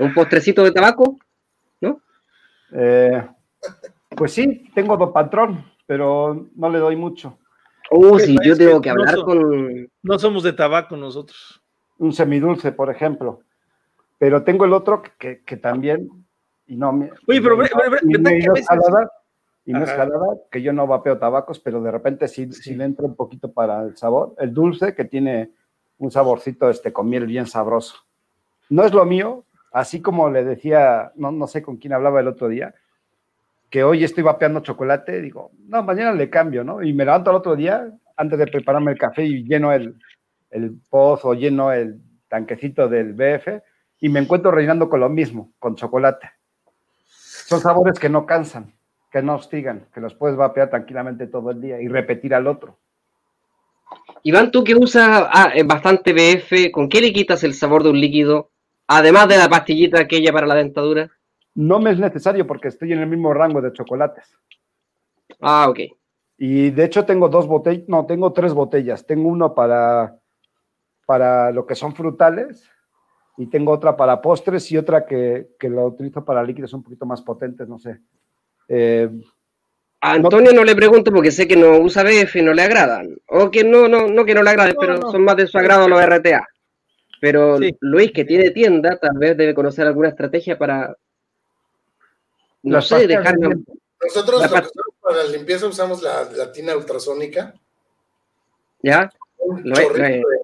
[0.00, 1.16] Un postrecito de tabaco.
[2.72, 3.26] Eh,
[4.10, 7.38] pues sí, tengo dos patrón, pero no le doy mucho.
[7.90, 9.90] Oh, ¿Qué sí, yo tengo que que hablar no con.
[10.02, 11.62] No somos de tabaco nosotros.
[11.98, 13.40] un semidulce, por ejemplo.
[14.18, 16.08] Pero tengo el otro que, que también,
[16.66, 18.46] y no, me- Oye, pero y ve- ve- ve- y ¿verdad no-
[19.78, 22.62] no es no jalada, que yo no vapeo tabacos, pero de repente sí, sí.
[22.62, 22.74] Sí.
[22.74, 24.34] le entra un poquito para el sabor.
[24.38, 25.50] El dulce, que tiene
[25.98, 27.96] un saborcito este, con miel bien sabroso.
[28.70, 32.28] No es lo mío, así como le decía, no, no sé con quién hablaba el
[32.28, 32.74] otro día,
[33.70, 36.82] que hoy estoy vapeando chocolate, digo, no, mañana le cambio, ¿no?
[36.82, 39.96] Y me levanto el otro día, antes de prepararme el café y lleno el,
[40.50, 43.62] el pozo, lleno el tanquecito del BF
[44.00, 46.30] y me encuentro rellenando con lo mismo, con chocolate.
[47.06, 48.74] Son sabores que no cansan,
[49.10, 52.78] que no hostigan, que los puedes vapear tranquilamente todo el día y repetir al otro.
[54.22, 57.90] Iván, tú que usas ah, eh, bastante BF, ¿con qué le quitas el sabor de
[57.90, 58.50] un líquido?
[58.88, 61.10] Además de la pastillita aquella para la dentadura.
[61.54, 64.34] No me es necesario porque estoy en el mismo rango de chocolates.
[65.40, 65.80] Ah, ok.
[66.38, 69.06] Y de hecho tengo dos botellas, no, tengo tres botellas.
[69.06, 70.16] Tengo uno para,
[71.06, 72.70] para lo que son frutales
[73.36, 77.06] y tengo otra para postres y otra que, que lo utilizo para líquidos un poquito
[77.06, 78.00] más potentes, no sé.
[78.68, 79.08] Eh,
[80.00, 83.08] A Antonio no le pregunto porque sé que no usa BF y no le agradan.
[83.28, 85.10] O que no, no, no que no le agrade, No, pero no.
[85.10, 86.46] son más de su agrado los RTA.
[87.20, 87.76] Pero Sí.
[87.80, 90.96] Luis, que tiene tienda, tal vez debe conocer alguna estrategia para,
[92.62, 93.36] no las sé, dejar...
[93.36, 93.56] de.
[94.00, 97.54] Nosotros La lo que pat- usamos para la limpieza usamos la, la tina ultrasónica,
[98.82, 99.12] ¿Ya?
[99.38, 100.40] un Lo he- chorrito de,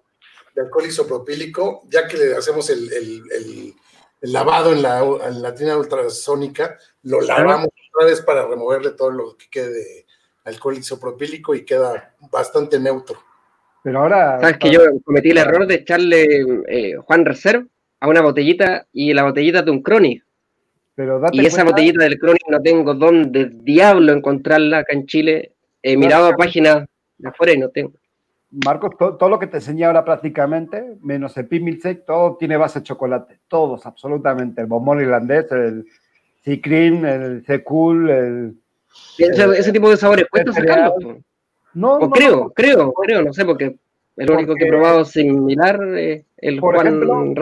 [0.55, 3.73] de alcohol isopropílico, ya que le hacemos el, el- el-
[4.21, 9.11] el lavado en la, en la tina ultrasónica, lo lavamos otra vez para removerle todo
[9.11, 10.05] lo que quede de
[10.45, 13.19] alcohol isopropílico y queda bastante neutro.
[13.85, 14.39] Pero ahora...
[14.39, 16.25] Sabes que yo cometí el error de echarle
[16.67, 17.67] eh, Juan Reserve
[17.99, 20.25] a una botellita y la botellita de un Chronic.
[20.95, 25.05] Pero date Y esa cuenta- botellita del Chronic no tengo dónde diablo encontrarla acá en
[25.05, 25.51] Chile.
[25.83, 26.87] He mirado a páginas
[27.19, 27.93] de afuera y no tengo.
[28.65, 32.79] Marcos, to- todo, lo que te enseñé ahora prácticamente, menos el Pimilsec, todo tiene base
[32.79, 33.37] de chocolate.
[33.47, 34.61] Todos, absolutamente.
[34.61, 35.85] El bombón irlandés, el
[36.43, 38.53] sea cream, el C cool, el...
[39.19, 41.03] Ese, ese tipo de sabores sacarlos.
[41.03, 41.17] po.
[41.75, 42.49] No, creo, no.
[42.51, 43.77] creo, creo, no sé, porque
[44.15, 47.33] el único que he probado similar es el Por Juan ejemplo.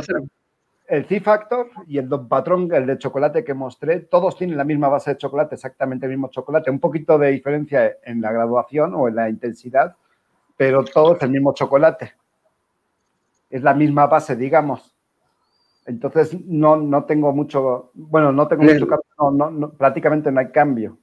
[0.87, 4.89] El C-Factor y el Don Patrón, el de chocolate que mostré, todos tienen la misma
[4.89, 6.69] base de chocolate, exactamente el mismo chocolate.
[6.69, 9.95] Un poquito de diferencia en la graduación o en la intensidad,
[10.57, 12.13] pero todo es el mismo chocolate.
[13.49, 14.93] Es la misma base, digamos.
[15.85, 20.49] Entonces, no, no tengo mucho, bueno, no tengo mucho cambio, no, no, prácticamente no hay
[20.49, 20.97] cambio.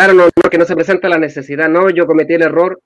[0.00, 2.80] Claro, no, no, que no se presenta la necesidad, no, yo cometí el error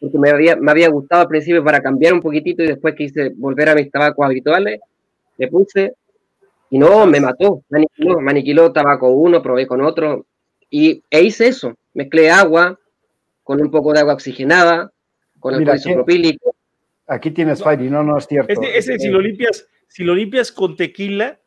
[0.00, 3.34] porque me había, me había gustado al principio para cambiar un poquitito y después quise
[3.36, 4.80] volver a mis tabacos habituales,
[5.36, 5.92] le puse
[6.70, 10.24] y no, me mató, me aniquiló, me aniquiló tabaco uno, probé con otro
[10.70, 12.78] y e hice eso, mezclé agua
[13.42, 14.90] con un poco de agua oxigenada,
[15.38, 16.54] con alcohol aquí- isopropílico,
[17.08, 18.50] Aquí tienes Fairy, no, no es cierto.
[18.50, 21.38] Ese, ese si lo limpias, si lo limpias con tequila,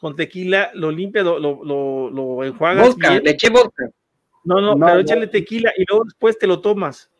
[0.00, 3.22] con tequila, lo limpias, lo, lo, lo, lo enjuagas vodka, bien.
[3.22, 3.88] le eché vodka.
[4.44, 5.00] No, no, No, pero no.
[5.00, 7.10] échale tequila y luego después te lo tomas.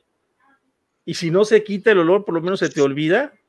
[1.04, 3.32] Y si no se quita el olor, por lo menos se te olvida.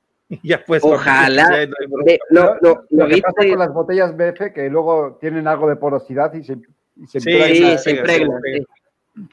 [0.44, 0.82] Y ya pues.
[0.82, 1.44] Ojalá.
[1.52, 2.04] ya no.
[2.06, 5.76] De- no, Lo no que pasa con las botellas BF que luego tienen algo de
[5.76, 6.54] porosidad y se,
[6.96, 7.54] y se Sí, impregnan.
[7.54, 8.40] Sí, pega, se impregna.
[8.46, 8.66] sí.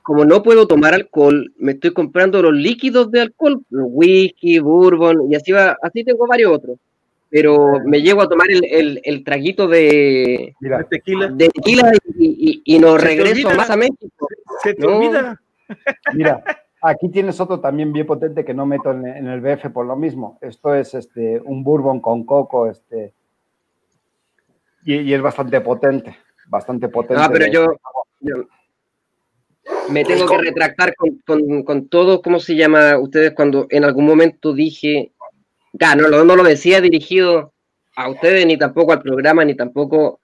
[0.03, 5.37] Como no puedo tomar alcohol, me estoy comprando los líquidos de alcohol, whisky, bourbon, y
[5.37, 6.79] así va, así tengo varios otros.
[7.31, 11.29] Pero me llego a tomar el, el- el traguito de, Mira, De tequila.
[11.29, 14.29] de tequila y, y, y no Se te regreso más a México.
[14.63, 14.97] Se te No.
[14.97, 15.39] olvida.
[16.15, 16.43] Mira,
[16.81, 19.95] aquí tienes otro también bien potente que no meto en, en el BF por lo
[19.97, 20.39] mismo.
[20.41, 23.13] Esto es este un bourbon con coco, este
[24.85, 27.23] y, y es bastante potente, bastante potente.
[27.23, 27.67] Ah, pero yo,
[28.21, 28.37] yo,
[29.91, 34.07] me tengo que retractar con, con, con, todo, ¿cómo se llama ustedes cuando en algún
[34.07, 35.13] momento dije,
[35.73, 37.53] no, no, lo decía dirigido
[37.97, 40.21] a ustedes, ni tampoco al programa, ni tampoco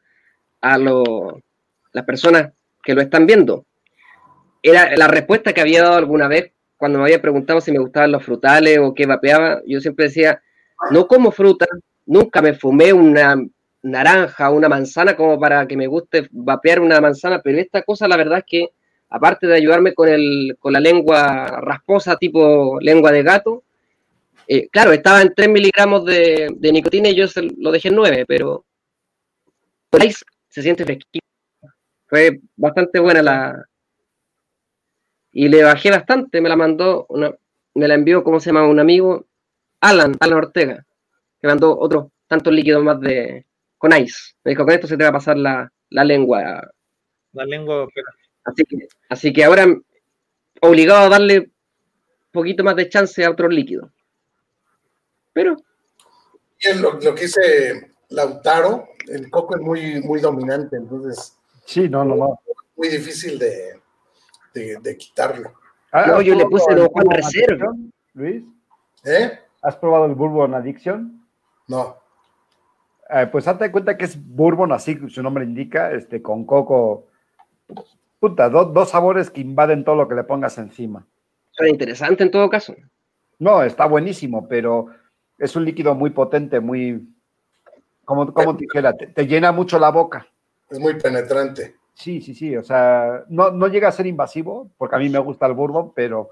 [0.60, 1.40] a lo,
[1.92, 2.52] las personas
[2.82, 3.66] que lo están viendo?
[4.62, 8.12] Era la respuesta que había dado alguna vez cuando me había preguntado si me gustaban
[8.12, 10.42] los frutales o qué vapeaba, yo siempre decía,
[10.90, 11.66] no como fruta,
[12.06, 13.36] nunca me fumé una
[13.84, 18.16] naranja una manzana como para que me guste vapear una manzana, pero esta cosa la
[18.16, 18.68] verdad es que
[19.10, 23.63] aparte de ayudarme con, el, con la lengua rasposa tipo lengua de gato,
[24.46, 27.26] eh, claro, estaba en 3 miligramos de, nicotina y yo
[27.58, 28.64] lo dejé en 9, pero
[30.48, 31.26] se siente fresquito.
[32.06, 33.64] Fue bastante buena la...
[35.32, 37.34] Y le bajé bastante, me la mandó, una,
[37.74, 38.68] me la envió, ¿cómo se llama?
[38.68, 39.26] Un amigo,
[39.80, 40.86] Alan, Alan Ortega,
[41.40, 43.44] que mandó otros tantos líquidos más de,
[43.78, 44.34] con ice.
[44.44, 46.70] Me dijo, con esto se te va a pasar la, lengua.
[47.32, 47.88] La lengua.
[48.44, 49.66] Así que, así que ahora
[50.60, 51.52] obligado a darle un
[52.30, 53.90] poquito más de chance a otro líquido.
[55.34, 55.56] Pero.
[56.62, 61.36] Bien, lo, lo, que dice Lautaro, el coco es muy, muy dominante, entonces.
[61.66, 62.40] Sí, no, no, no.
[62.76, 63.80] Muy difícil de,
[64.54, 65.52] de, quitarlo.
[65.92, 67.72] Ah, yo le puse el Juan Reserva.
[68.14, 68.42] Luis.
[69.04, 69.38] ¿Eh?
[69.62, 71.26] ¿Has probado el Bourbon Addiction?
[71.68, 71.96] No.
[73.10, 77.06] Eh, pues hazte cuenta que es bourbon, así su nombre indica, este, con coco.
[78.18, 81.06] Puta, dos sabores que invaden todo lo que le pongas encima.
[81.58, 82.74] Es interesante en todo caso.
[83.38, 84.88] No, está buenísimo, pero
[85.38, 87.08] es un líquido muy potente, muy.
[88.04, 90.26] Como, como te dijera, te, llena mucho la boca.
[90.70, 91.76] Es muy penetrante.
[91.94, 92.56] Sí, sí, sí.
[92.56, 95.92] O sea, no, no llega a ser invasivo, porque a mí me gusta el bourbon,
[95.94, 96.30] pero.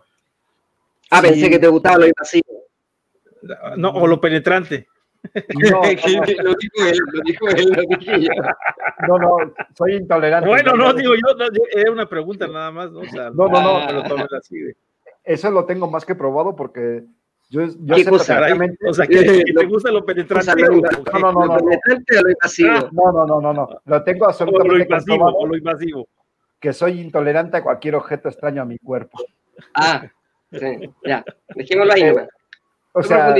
[1.11, 2.65] Ah, pensé que te gustaba lo invasivo.
[3.77, 4.87] No, o lo penetrante.
[5.55, 6.55] No, lo dijo él, lo
[7.25, 8.31] dijo él, lo dije yo.
[9.09, 9.37] No, no,
[9.77, 10.49] soy intolerante.
[10.49, 13.01] Bueno, no, digo yo, no, era una pregunta nada más, ¿no?
[13.01, 14.03] O sea, no, no, no.
[14.03, 14.57] Lo así,
[15.25, 17.05] Eso lo tengo más que probado porque
[17.53, 18.89] yo, yo sé perfectamente.
[18.89, 20.53] O sea, que, te gusta lo penetrante.
[20.63, 21.59] no, no, no, no.
[21.59, 22.89] ¿Lo penetrante o lo invasivo?
[22.93, 23.69] No, no, no, no, no.
[23.85, 26.09] Lo tengo absolutamente o lo invasivo, o lo invasivo.
[26.59, 29.19] Que soy intolerante a cualquier objeto extraño a mi cuerpo.
[29.75, 30.03] Ah,
[30.51, 31.23] sí, ya.
[31.55, 32.27] Dejémoslo ahí, eh,
[32.95, 33.35] O sea,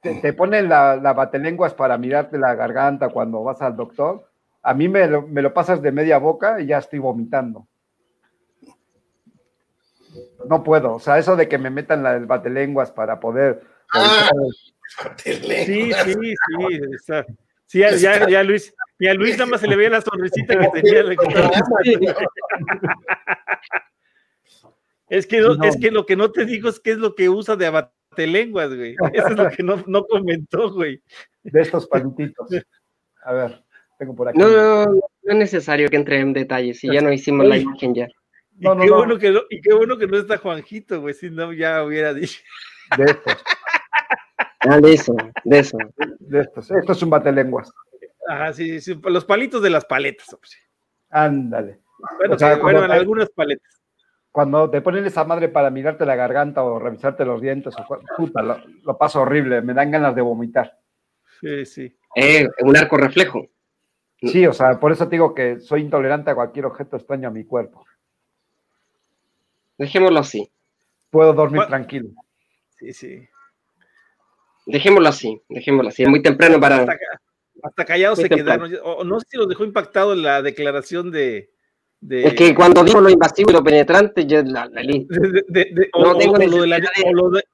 [0.00, 4.26] te, ponen la, la batelenguas para mirarte la garganta cuando vas al doctor.
[4.60, 7.68] A mí me lo, me lo pasas de media boca y ya estoy vomitando.
[10.48, 13.62] No puedo, o sea, eso de que me metan la, el batelenguas para poder.
[13.92, 14.30] Ah,
[15.16, 16.34] sí, sí, sí.
[17.70, 20.58] Sí, ya, ya, ya, Luis, y a Luis nada más se le veía la sonrisita
[20.58, 21.04] que tenía.
[25.08, 27.54] es que, es que lo que no te digo es qué es lo que usa
[27.54, 28.96] de lenguas, güey.
[29.12, 31.00] Eso es lo que no, no comentó, güey.
[31.44, 32.48] De estos palititos.
[33.22, 33.62] A ver,
[34.00, 34.38] tengo por aquí.
[34.40, 36.80] No, no, no, es necesario que entre en detalles.
[36.80, 38.08] Si ya no hicimos la imagen ya.
[38.60, 41.14] Y, qué Bueno que no, y qué bueno que no está Juanjito, güey.
[41.14, 42.40] Si no, ya hubiera dicho.
[42.96, 43.42] De estos.
[44.60, 45.78] Ah, de eso, de eso.
[46.18, 46.70] De estos.
[46.70, 47.72] Esto es un batelenguas.
[48.28, 50.36] Ajá, sí, sí, los palitos de las paletas.
[51.08, 51.80] Ándale.
[52.18, 53.80] Bueno, o sea, bueno en algunas paletas
[54.30, 57.74] cuando te ponen esa madre para mirarte la garganta o revisarte los dientes,
[58.16, 60.78] puta, lo, paso horrible, me dan ganas de vomitar.
[61.40, 61.98] Sí, sí.
[62.14, 63.46] Eh, un arco reflejo.
[64.20, 67.32] Sí, o sea, por eso te digo que soy intolerante a cualquier objeto extraño a
[67.32, 67.84] mi cuerpo.
[69.80, 70.52] Dejémoslo así.
[71.10, 72.10] Puedo dormir tranquilo.
[72.78, 73.28] Sí, sí.
[74.66, 76.02] Dejémoslo así, dejémoslo así.
[76.02, 76.86] Es muy temprano para.
[77.62, 78.70] Hasta, callados se quedaron.
[79.04, 81.50] no sé si los dejó impactado la declaración de,
[82.08, 84.80] es que cuando digo lo invasivo y lo penetrante, yo la, la
[85.92, 86.80] o, tengo lo de la,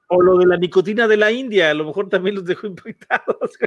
[0.07, 3.57] o, lo de, la nicotina de la India, a lo mejor también los dejo impactados.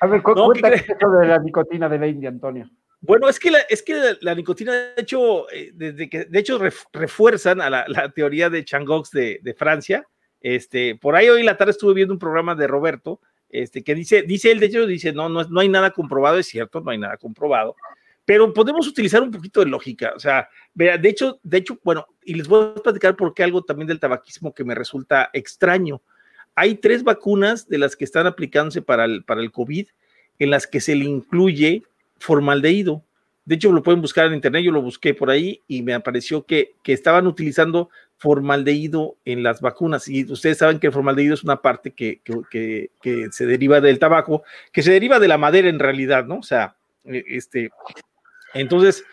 [0.00, 2.70] A ver, no, cuéntame esto de la nicotina de la India, Antonio.
[3.02, 6.60] Bueno, es que la, es que la, nicotina, de hecho, eh, desde que, de hecho,
[6.92, 10.06] refuerzan a la, teoría de Changox de, de, Francia.
[10.40, 14.22] Este, por ahí hoy la tarde estuve viendo un programa de Roberto, este, que dice,
[14.22, 16.98] dice él, de hecho, dice, no, no, no hay nada comprobado, es cierto, no hay
[16.98, 17.74] nada comprobado,
[18.24, 20.12] pero podemos utilizar un poquito de lógica.
[20.14, 23.62] O sea, de hecho, de hecho, bueno, y les voy a platicar por qué algo
[23.62, 26.02] también del tabaquismo que me resulta extraño.
[26.54, 29.88] Hay tres vacunas de las que están aplicándose para el, para el COVID
[30.38, 31.82] en las que se le incluye
[32.20, 33.04] formaldehído.
[33.44, 36.46] De hecho, lo pueden buscar en internet, yo lo busqué por ahí y me apareció
[36.46, 40.06] que, que estaban utilizando formaldehído en las vacunas.
[40.06, 43.98] Y ustedes saben que el formaldehído es una parte que, que, que, se deriva del
[43.98, 46.36] tabaco, que se deriva de la madera en realidad, ¿no?
[46.36, 47.70] O sea, e, este,
[48.54, 49.04] entonces,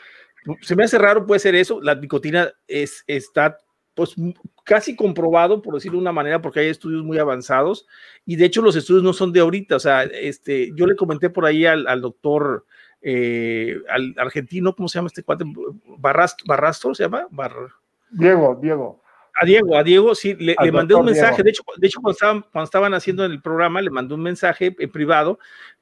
[0.61, 1.81] se me hace raro, puede ser eso.
[1.81, 3.57] La nicotina es, está
[3.97, 4.13] pues
[4.63, 7.87] casi comprobado, por decirlo de una manera, porque hay estudios muy avanzados
[8.27, 9.75] y de hecho los estudios no son de ahorita.
[9.75, 12.65] O sea, este, yo le comenté por ahí al, doctor,
[13.01, 15.45] eh, al argentino, ¿cómo se llama este cuate?
[15.97, 17.27] Barrastro, ¿se llama?
[18.11, 19.01] Diego, Diego.
[19.39, 21.43] A Diego, a Diego, sí, le, mandé un mensaje.
[21.43, 24.75] De hecho, de hecho cuando, estaban, cuando estaban haciendo el programa, le mandé un mensaje
[24.79, 25.37] en privado.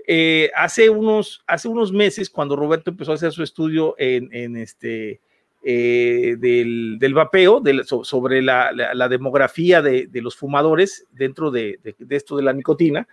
[0.06, 5.22] Eh, hace, unos, hace unos meses, cuando Roberto empezó a hacer su estudio en, este,
[5.64, 7.64] eh, del, del, vapeo,
[8.04, 13.08] sobre la, la, demografía de, de, los fumadores dentro de, de, esto de la nicotina,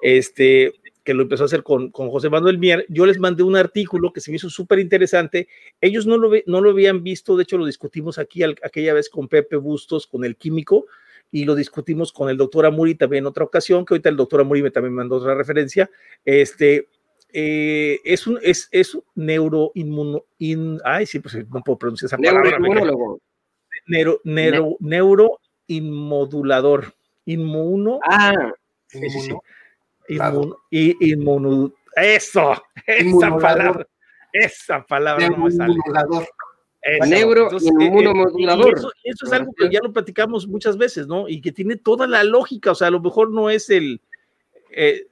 [0.00, 0.74] este,
[1.08, 4.12] que lo empezó a hacer con, con José Manuel Mier, yo les mandé un artículo
[4.12, 5.48] que se me hizo súper interesante.
[5.80, 9.26] Ellos no lo, no lo habían visto, de hecho lo discutimos aquí aquella vez con
[9.26, 10.84] Pepe Bustos, con el químico,
[11.32, 14.42] y lo discutimos con el doctor Amuri también en otra ocasión, que ahorita el doctor
[14.42, 15.88] Amuri me también mandó otra referencia.
[16.26, 16.88] Este,
[17.32, 22.58] eh, es un es, es neuroinmuno, in, ay, sí, pues no puedo pronunciar esa palabra.
[23.86, 26.92] Neuro, neuro, neuroinmodulador.
[27.24, 27.98] Inmuno.
[28.04, 28.52] Ah,
[28.88, 29.32] sí, sí, sí
[30.70, 33.86] y inmuno, eso, esa palabra,
[34.32, 35.74] esa palabra no me sale.
[37.06, 37.50] Neuro
[37.80, 38.78] inmunomodulador.
[38.78, 41.28] Eso, eso, es algo que ya lo platicamos muchas veces, ¿no?
[41.28, 44.00] Y que tiene toda la lógica, o sea, a lo mejor no es el...
[44.70, 45.06] Eh,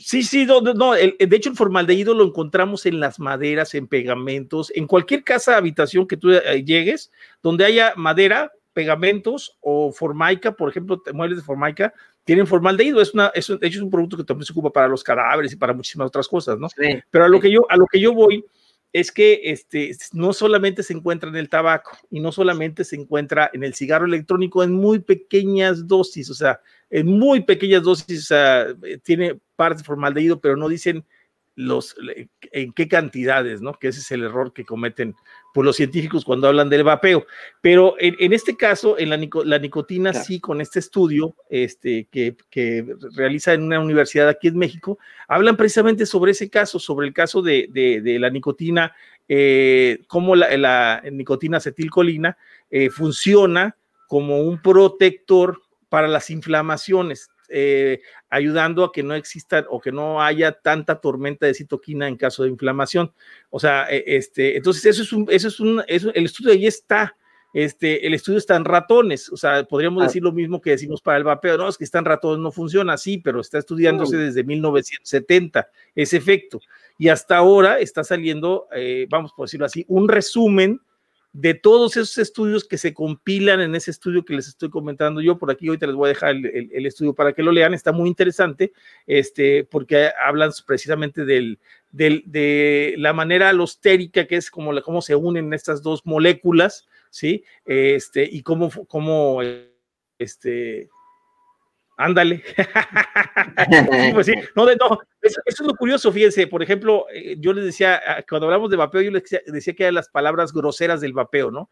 [0.00, 4.70] sí, sí, no, no de hecho el formaldehído lo encontramos en las maderas, en pegamentos,
[4.74, 7.10] en cualquier casa, habitación que tú eh, llegues,
[7.42, 11.92] donde haya madera, pegamentos o formaica, por ejemplo, muebles de formaica,
[12.24, 13.00] tienen formaldehído.
[13.00, 15.52] Es una, es, de hecho, es un producto que también se ocupa para los cadáveres
[15.52, 16.68] y para muchísimas otras cosas, ¿no?
[17.10, 18.44] Pero a lo que yo, a lo que yo voy
[18.92, 23.50] es que este, no solamente se encuentra en el tabaco y no solamente se encuentra
[23.52, 26.60] en el cigarro electrónico en muy pequeñas dosis, o sea,
[26.90, 28.66] en muy pequeñas dosis, o sea,
[29.04, 31.04] tiene parte de formaldehído, pero no dicen
[31.60, 31.94] los,
[32.52, 33.74] en qué cantidades, ¿no?
[33.74, 35.14] Que ese es el error que cometen
[35.52, 37.26] pues, los científicos cuando hablan del vapeo.
[37.60, 42.86] Pero en, este caso, en la, la nicotina, sí, con este estudio este, que, que,
[43.14, 44.98] realiza en una universidad aquí en México,
[45.28, 48.94] hablan precisamente sobre ese caso, sobre el caso de, de, la nicotina,
[49.28, 52.36] eh, cómo la, la, nicotina acetilcolina
[52.70, 53.76] eh, funciona
[54.08, 60.22] como un protector para las inflamaciones eh, ayudando a que no exista o que no
[60.22, 63.12] haya tanta tormenta de citoquina en caso de inflamación.
[63.50, 67.16] O sea, e, este, entonces eso es un, eso es un, el estudio ahí está.
[67.52, 71.18] Este, el estudio está en ratones, o sea, podríamos decir lo mismo que decimos para
[71.18, 74.44] el vapeo, no, es que está en ratones, no funciona así, pero está estudiándose desde
[74.44, 76.60] 1970 ese efecto.
[76.96, 80.80] Y hasta ahora está saliendo, eh, vamos por decirlo así, un resumen
[81.32, 85.38] de todos esos estudios que se compilan en ese estudio que les estoy comentando yo,
[85.38, 88.08] por aquí ahorita les voy a dejar el, estudio para que lo lean, está muy
[88.08, 88.72] interesante,
[89.06, 91.58] este, porque hablan precisamente del,
[91.92, 97.44] de la manera alostérica, que es como cómo se unen estas dos moléculas, ¿sí?
[97.64, 99.40] Este, y cómo, cómo
[100.18, 100.88] este,
[102.00, 102.42] Ándale.
[104.14, 108.00] pues sí, no, no, eso, es lo curioso, fíjense, por ejemplo, eh, yo les decía,
[108.06, 111.50] ah, cuando hablamos de vapeo, yo les decía, que eran las palabras groseras del vapeo,
[111.50, 111.68] ¿no?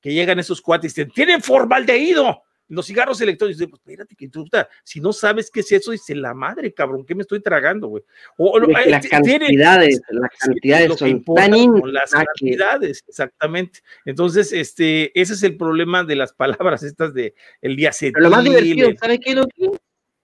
[0.00, 3.66] Que llegan esos cuates y dicen, tienen formaldehído, los cigarros electrónicos.
[3.68, 4.46] Pues espérate, que tú,
[4.84, 8.02] si no sabes qué es eso, dice la madre, cabrón, ¿qué me estoy tragando, güey?
[8.36, 11.52] O, las cantidades, las cantidades son tan
[11.92, 13.80] las cantidades, exactamente.
[14.04, 18.30] Entonces, este, ese es el problema de las palabras estas de el día Pero lo
[18.30, 19.46] más divertido, ¿sabes qué, lo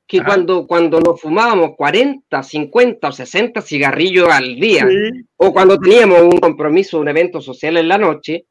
[0.07, 4.86] que cuando, cuando nos fumábamos 40, 50 o 60 cigarrillos al día,
[5.36, 8.45] o cuando teníamos un compromiso, un evento social en la noche,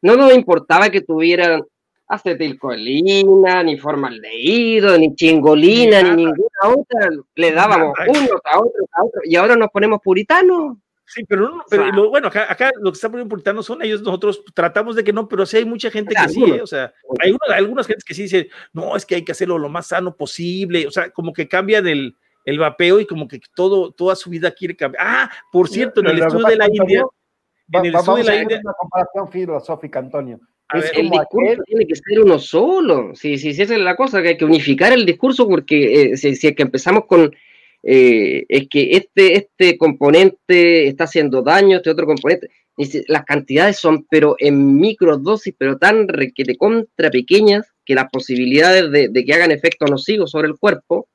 [0.00, 1.62] no nos importaba que tuvieran
[2.06, 7.08] acetilcolina, ni formaldehído, ni chingolina, ni, ninguna otra.
[7.34, 10.76] Le dábamos uno a otro, a otro, y ahora nos ponemos puritanos.
[11.06, 14.42] Sí, pero, pero lo, bueno, acá, acá lo que están poniendo puritanos son ellos, nosotros
[14.54, 16.62] tratamos de que no, pero sí hay mucha gente que sí, ¿eh?
[16.62, 19.68] o sea, hay algunas gentes que sí dicen, no, es que hay que hacerlo lo
[19.68, 23.92] más sano posible, o sea, como que cambia del el vapeo y como que todo,
[23.92, 25.02] toda su vida quiere cambiar.
[25.06, 27.04] Ah, por cierto, en el estudio de la India,
[27.72, 28.60] en el estudio de la India.
[28.62, 30.40] Una comparación filosófica, Antonio
[30.72, 33.14] el discurso tiene que ser uno solo.
[33.14, 36.16] Sí, sí, sí, esa es la cosa, que hay que unificar el discurso porque eh,
[36.16, 37.34] si, es que empezamos con,
[37.82, 42.48] eh, es que este, este componente está haciendo daño, este otro componente,
[43.08, 49.24] las cantidades son pero en microdosis, pero tan requete contra pequeñas que las posibilidades de,
[49.24, 51.08] que hagan efecto nocivo sobre el cuerpo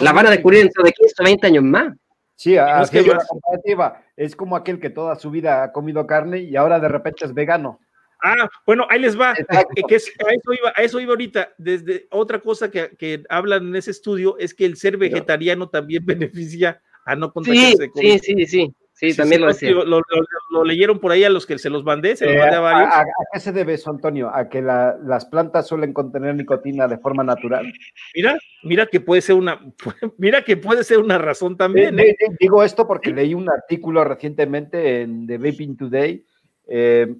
[0.00, 1.96] las van a descubrir dentro de 15 o 20 años más.
[2.36, 4.02] Sí, así es la comparativa.
[4.16, 7.34] Es como aquel que toda su vida ha comido carne y ahora de repente es
[7.34, 7.80] vegano.
[8.22, 9.34] Ah, bueno, ahí les va.
[9.34, 11.54] Que es, a, eso iba, a eso iba ahorita.
[11.58, 16.04] Desde otra cosa que, que, hablan en ese estudio es que el ser vegetariano también
[16.06, 18.74] beneficia a no contagiarse sí, Sí, sí, sí.
[18.98, 19.70] Sí, también lo decía.
[19.70, 22.62] Lo, leyeron por ahí a los que se los mandé, se los mandé a eh,
[22.62, 22.92] varios.
[22.92, 24.28] ¿A, qué se debe eso, Antonio?
[24.34, 27.72] ¿A que las plantas suelen contener nicotina de forma natural?
[28.12, 29.60] Mira, mira que puede ser una,
[30.18, 31.96] mira que puede ser una razón también.
[32.00, 32.16] ¿eh?
[32.40, 36.24] Digo esto porque leí un artículo recientemente en The Vaping Today
[36.66, 37.14] eh,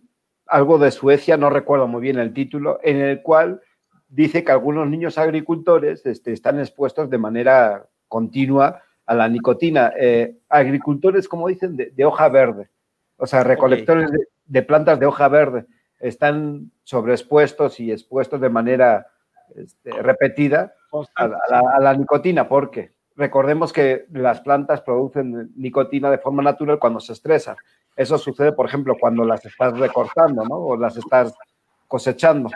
[0.48, 3.60] algo de Suecia, no recuerdo muy bien el título, en el cual
[4.08, 9.92] dice que algunos niños agricultores este, están expuestos de manera continua a la nicotina.
[9.98, 12.68] Eh, agricultores, como dicen, de, hoja verde,
[13.16, 14.10] o sea, recolectores
[14.46, 15.66] de, plantas de hoja verde,
[16.00, 19.08] están sobreexpuestos y expuestos de manera
[19.54, 20.74] este, repetida
[21.16, 27.12] a la, nicotina, porque recordemos que las plantas producen nicotina de forma natural cuando se
[27.12, 27.56] estresan.
[27.98, 30.54] Eso sucede, por ejemplo, cuando las estás recortando, ¿no?
[30.54, 31.34] O las estás
[31.88, 32.48] cosechando.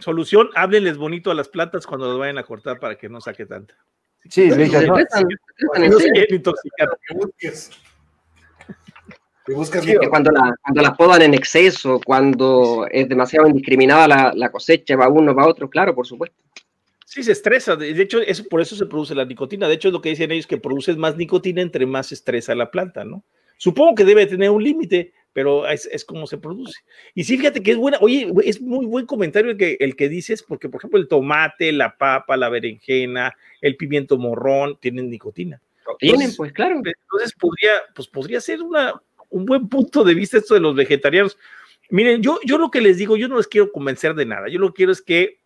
[0.00, 3.44] Solución, háblenles bonito a las plantas cuando las vayan a cortar para que no saque
[3.44, 3.74] tanta.
[4.30, 4.96] Sí, le dicen, no,
[6.30, 6.88] intoxicar.
[10.08, 15.06] cuando, la, cuando las podan en exceso, cuando es demasiado indiscriminada la, la cosecha, va
[15.06, 16.42] uno, va otro, claro, por supuesto.
[17.04, 17.76] Sí, se estresa.
[17.76, 19.68] De hecho, eso, por eso se produce la nicotina.
[19.68, 22.70] De hecho, es lo que dicen ellos, que produces más nicotina entre más estresa la
[22.70, 23.22] planta, ¿no?
[23.56, 26.80] Supongo que debe tener un límite, pero es, como se produce.
[27.14, 30.08] Y sí, fíjate que es buena, oye, es muy buen comentario el que, el que
[30.08, 35.60] dices, porque por ejemplo el tomate, la papa, la berenjena, el pimiento morrón tienen nicotina.
[35.98, 36.76] Tienen, pues claro.
[36.76, 38.94] Entonces podría, pues podría ser una,
[39.28, 41.36] un buen punto de vista esto de los vegetarianos.
[41.90, 44.58] Miren, yo, yo lo que les digo, yo no les quiero convencer de nada, yo
[44.58, 45.40] lo que quiero es que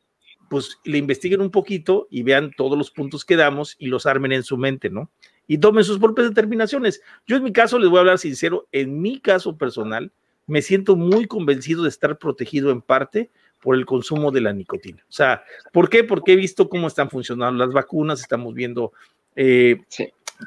[0.48, 4.32] pues le investiguen un poquito y vean todos los puntos que damos y los armen
[4.32, 5.11] en su mente, ¿no?
[5.49, 7.03] Y tomen sus propias determinaciones.
[7.26, 10.12] Yo en mi caso, les voy a hablar sincero, en mi caso personal,
[10.46, 13.30] me siento muy convencido de estar protegido en parte
[13.61, 15.03] por el consumo de la nicotina.
[15.09, 15.42] O sea,
[15.72, 16.05] ¿por qué?
[16.05, 18.92] Porque he visto cómo están funcionando las vacunas, estamos viendo
[19.34, 19.80] eh,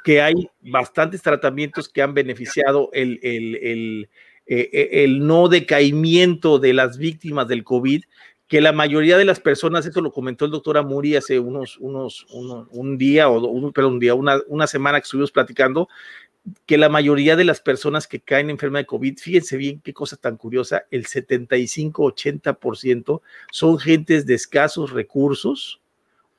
[0.04, 4.10] que hay bastantes tratamientos que han beneficiado el, el, el,
[4.48, 8.04] eh, eh, el no decaimiento de las víctimas del COVID
[8.52, 12.28] que la mayoría de las personas, eso lo comentó el doctor Amuri hace unos, unos,
[12.30, 15.88] un día o un, perdón, un día, una, una semana que estuvimos platicando,
[16.66, 20.18] que la mayoría de las personas que caen enferma de COVID, fíjense bien qué cosa
[20.18, 23.22] tan curiosa, el 75-80%
[23.54, 25.80] son gentes de escasos recursos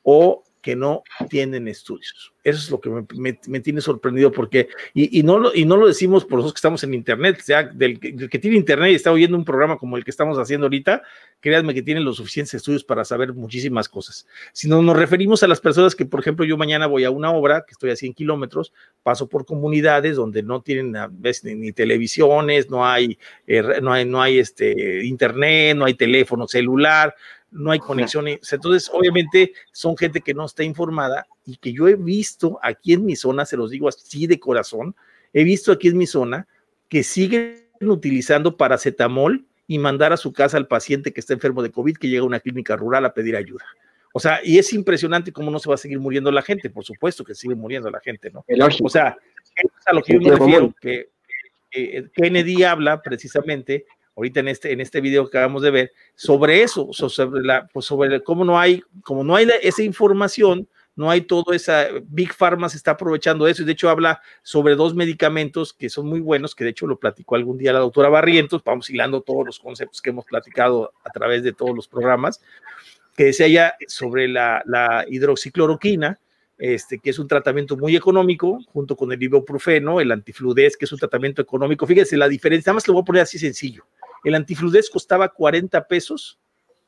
[0.02, 2.32] o que no tienen estudios.
[2.44, 6.24] Eso es lo que me, tiene sorprendido porque, y, no lo, y no lo decimos
[6.24, 9.36] por los que estamos en Internet, o sea, del, que tiene Internet y está oyendo
[9.36, 11.02] un programa como el que estamos haciendo ahorita,
[11.40, 14.26] créanme que tienen los suficientes estudios para saber muchísimas cosas.
[14.52, 17.30] Si no nos referimos a las personas que, por ejemplo, yo mañana voy a una
[17.32, 20.94] obra, que estoy a 100 kilómetros, paso por comunidades donde no tienen
[21.42, 27.14] ni, televisiones, no hay, eh, no hay, no hay este, Internet, no hay teléfono celular,
[27.52, 28.52] no hay conexiones.
[28.52, 33.04] Entonces, obviamente, son gente que no está informada y que yo he visto aquí en
[33.04, 34.96] mi zona, se los digo así de corazón,
[35.32, 36.48] he visto aquí en mi zona
[36.88, 41.70] que siguen utilizando paracetamol y mandar a su casa al paciente que está enfermo de
[41.70, 43.64] COVID, que llega a una clínica rural a pedir ayuda.
[44.12, 46.84] O sea, y es impresionante cómo no se va a seguir muriendo la gente, por
[46.84, 48.44] supuesto que sigue muriendo la gente, ¿no?
[48.82, 49.16] O sea,
[49.56, 51.08] es a lo que yo me refiero, que
[52.14, 53.86] Kennedy habla precisamente
[54.16, 57.86] ahorita en este, en este video que acabamos de ver, sobre eso, sobre, la, pues
[57.86, 62.68] sobre cómo no hay, como no hay esa información, no hay todo esa, Big Pharma
[62.68, 66.20] se está aprovechando de eso y de hecho habla sobre dos medicamentos que son muy
[66.20, 69.58] buenos, que de hecho lo platicó algún día la doctora Barrientos, vamos hilando todos los
[69.58, 72.42] conceptos que hemos platicado a través de todos los programas,
[73.16, 76.18] que decía ya sobre la, hidroxicloroquina,
[76.58, 80.92] este, que es un tratamiento muy económico, junto con el ibuprofeno, el antifludez, que es
[80.92, 81.86] un tratamiento económico.
[81.86, 83.84] Fíjense la diferencia, nada más lo voy a poner así sencillo.
[84.24, 86.38] El antifludez costaba 40 pesos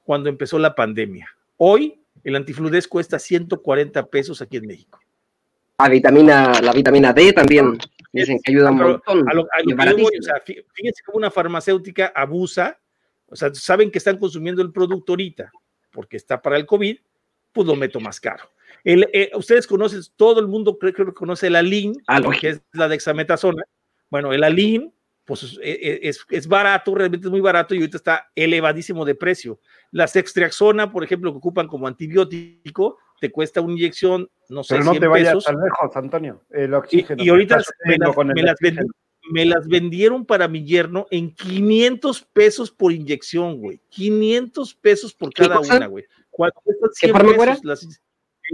[0.05, 1.29] cuando empezó la pandemia.
[1.57, 5.01] Hoy el antifludez cuesta 140 pesos aquí en México.
[5.79, 7.77] La vitamina, la vitamina D también
[8.13, 9.27] dicen que ayuda un montón.
[10.75, 12.79] fíjense cómo una farmacéutica abusa,
[13.27, 15.51] o sea, saben que están consumiendo el producto ahorita
[15.91, 16.97] porque está para el COVID,
[17.53, 18.45] pues lo meto más caro.
[18.85, 22.89] Eh, ustedes conocen, todo el mundo creo, que conoce el Alin, ah, que es la
[22.89, 23.65] dexametasona.
[24.11, 24.93] Bueno, el Alin
[25.25, 29.59] pues es, es, barato, realmente es muy barato y ahorita está elevadísimo de precio.
[29.91, 34.85] La sextriaxona, por ejemplo, que ocupan como antibiótico, te cuesta una inyección, no sé, Pero
[34.85, 37.23] no te vayas tan lejos, Antonio, el oxígeno.
[37.23, 37.97] Y, ahorita me
[38.43, 38.57] las,
[39.31, 43.81] me, las vendieron para mi yerno en 500 pesos por inyección, güey.
[43.89, 46.05] 500 pesos por cada una, güey.
[46.29, 47.79] Cuando cuesta 100 pesos, la,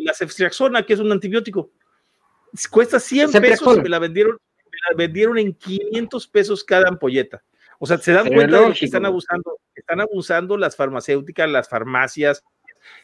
[0.05, 1.73] la ceftriaxona, que es un antibiótico,
[2.71, 4.39] cuesta 100 pesos, me la vendieron
[4.97, 7.43] vendieron en 500 pesos cada ampolleta.
[7.78, 12.45] O sea, se dan cuenta de que están abusando, están abusando las farmacéuticas, las farmacias,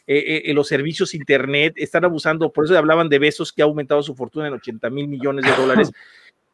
[0.07, 3.65] eh, eh, eh, los servicios internet, están abusando, por eso hablaban de besos que ha
[3.65, 5.93] aumentado su fortuna en 80 mil millones de dólares.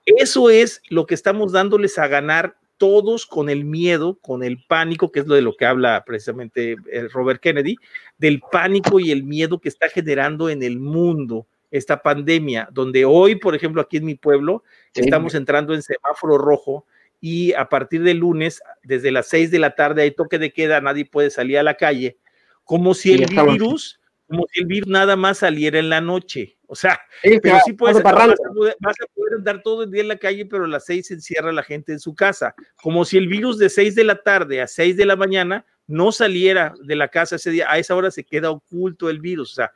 [0.04, 5.12] Eso es lo que estamos dándoles a ganar todos con el miedo, con el pánico,
[5.12, 6.74] que es lo de lo que habla precisamente
[7.12, 7.76] Robert Kennedy,
[8.18, 13.34] del pánico y el miedo que está generando en el mundo esta pandemia, donde hoy,
[13.34, 14.62] por ejemplo, aquí en mi pueblo,
[14.94, 16.86] estamos entrando en semáforo rojo
[17.18, 20.82] y a partir del lunes, desde las 6 de la tarde hay toque de queda,
[20.82, 22.18] nadie puede salir a la calle,
[22.64, 26.58] como si el virus, como si el virus nada más saliera en la noche.
[26.66, 30.02] O sea, pero sí puedes, vas, a poder, vas a poder andar todo el día
[30.02, 33.06] en la calle, pero a las 6 se encierra la gente en su casa, como
[33.06, 36.74] si el virus de 6 de la tarde a 6 de la mañana no saliera
[36.82, 39.52] de la casa ese día, a esa hora se queda oculto el virus.
[39.52, 39.72] O sea,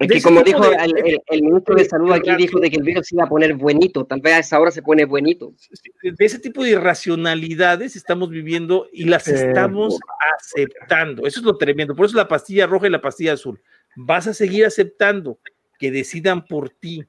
[0.00, 3.06] es que como dijo el, el, ministro de salud aquí, dijo de que el virus
[3.06, 5.54] se iba a poner buenito, tal vez a esa hora se pone buenito.
[6.02, 9.98] De ese tipo de irracionalidades estamos viviendo y las estamos
[10.38, 11.26] aceptando.
[11.26, 11.94] Eso es lo tremendo.
[11.94, 13.60] Por eso la pastilla roja y la pastilla azul.
[13.96, 15.38] Vas a seguir aceptando
[15.78, 17.04] que decidan por ti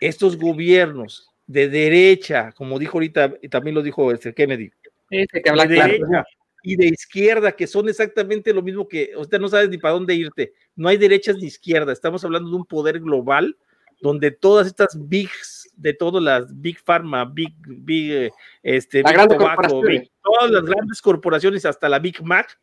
[0.00, 4.70] estos gobiernos de derecha, como dijo ahorita, y también lo dijo este Kennedy,
[5.10, 6.24] este que habla de derecha,
[6.62, 10.14] y de izquierda, que son exactamente lo mismo que usted no sabes ni para dónde
[10.14, 10.52] irte.
[10.76, 11.92] No hay derechas ni izquierda.
[11.92, 13.56] Estamos hablando de un poder global
[14.00, 18.30] donde todas estas bigs, de todas las big pharma, big, big, eh,
[18.62, 19.82] este, big tobacco,
[20.22, 22.58] todas las grandes corporaciones, hasta la Big Mac,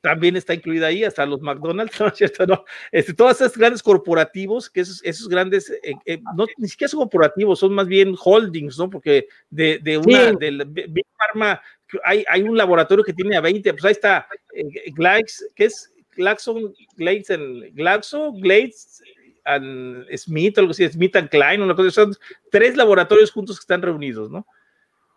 [0.00, 2.46] también está incluida ahí, hasta los McDonald's, ¿no es cierto?
[2.46, 6.88] No, este, todas esas grandes corporativos, que esos, esos grandes, eh, eh, no, ni siquiera
[6.88, 8.90] son corporativos, son más bien holdings, ¿no?
[8.90, 10.36] Porque de, de una, sí.
[10.40, 11.60] de Big Pharma
[12.04, 15.92] hay, hay un laboratorio que tiene a 20, pues ahí está eh, Glax, ¿qué es?
[16.14, 19.02] Glaxon, Glades and Glaxo, Glades
[19.44, 22.14] and Smith, algo así, Smith and Klein, una cosa, son
[22.50, 24.46] tres laboratorios juntos que están reunidos, ¿no?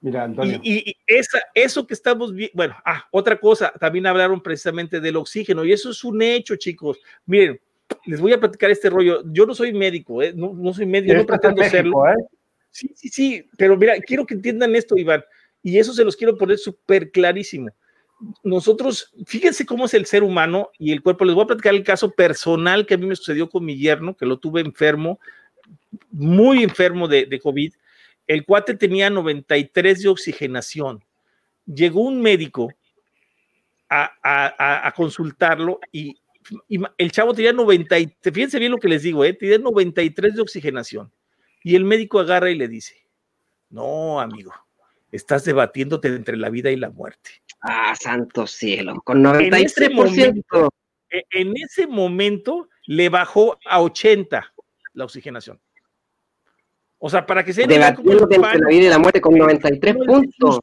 [0.01, 0.59] Mira, Antonio.
[0.63, 5.15] Y, y esa, eso que estamos viendo, bueno, ah, otra cosa, también hablaron precisamente del
[5.15, 6.99] oxígeno, y eso es un hecho, chicos.
[7.25, 7.59] Miren,
[8.05, 9.23] les voy a platicar este rollo.
[9.31, 10.33] Yo no soy médico, ¿eh?
[10.35, 12.07] no, no soy médico, no pretendo México, serlo.
[12.09, 12.15] ¿eh?
[12.71, 15.23] Sí, sí, sí, pero mira, quiero que entiendan esto, Iván.
[15.65, 17.71] Y eso se los quiero poner súper clarísimo.
[18.43, 21.25] Nosotros, fíjense cómo es el ser humano y el cuerpo.
[21.25, 24.15] Les voy a platicar el caso personal que a mí me sucedió con mi yerno,
[24.15, 25.19] que lo tuve enfermo,
[26.11, 27.73] muy enfermo de, COVID.
[28.27, 31.03] El cuate tenía 93 de oxigenación.
[31.65, 32.71] Llegó un médico
[33.89, 36.15] a, a, a consultarlo y,
[36.69, 39.33] y, el chavo tenía 90, fíjense bien lo que les digo, ¿eh?
[39.33, 41.11] tenía 93 de oxigenación.
[41.63, 42.95] Y el médico agarra y le dice,
[43.71, 44.53] no, amigo,
[45.15, 47.31] estás debatiéndote entre la vida y la muerte.
[47.61, 49.49] Ah, santo cielo, con 93%.
[49.49, 50.69] En ese momento,
[51.09, 54.53] en ese momento le bajó a 80
[54.93, 55.59] la oxigenación.
[56.97, 60.59] O sea, para que se debatiéndote entre la vida y la muerte con 93 puntos.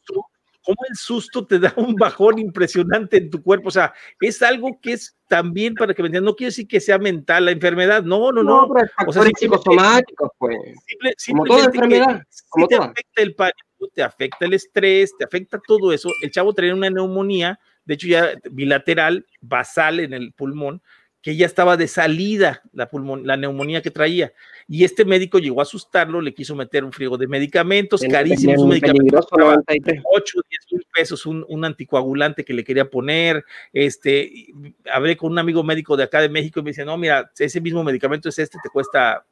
[0.65, 3.67] Cómo el susto te da un bajón impresionante en tu cuerpo.
[3.69, 6.27] O sea, es algo que es también para que me entiendan.
[6.27, 8.05] No quiere decir que sea mental la enfermedad.
[8.05, 8.69] No, no, no.
[8.69, 8.75] no.
[9.07, 10.57] o sea, psicosomáticos, pues.
[10.87, 12.23] Simple, como toda enfermedad.
[12.49, 12.87] Como te toda.
[12.89, 13.59] afecta el pánico,
[13.89, 16.11] te afecta el estrés, te afecta todo eso.
[16.23, 20.83] El chavo tenía una neumonía, de hecho ya bilateral, basal en el pulmón,
[21.23, 24.33] que ya estaba de salida la, pulmón, la neumonía que traía.
[24.67, 28.71] Y este médico llegó a asustarlo, le quiso meter un friego de medicamentos, carísimos, un
[28.71, 33.45] medicamento, 8 o 10 mil pesos, un, un, anticoagulante que le quería poner.
[33.73, 34.49] Este,
[34.93, 37.61] hablé con un amigo médico de acá de México y me dice, no, mira, ese
[37.61, 39.25] mismo medicamento es este, te cuesta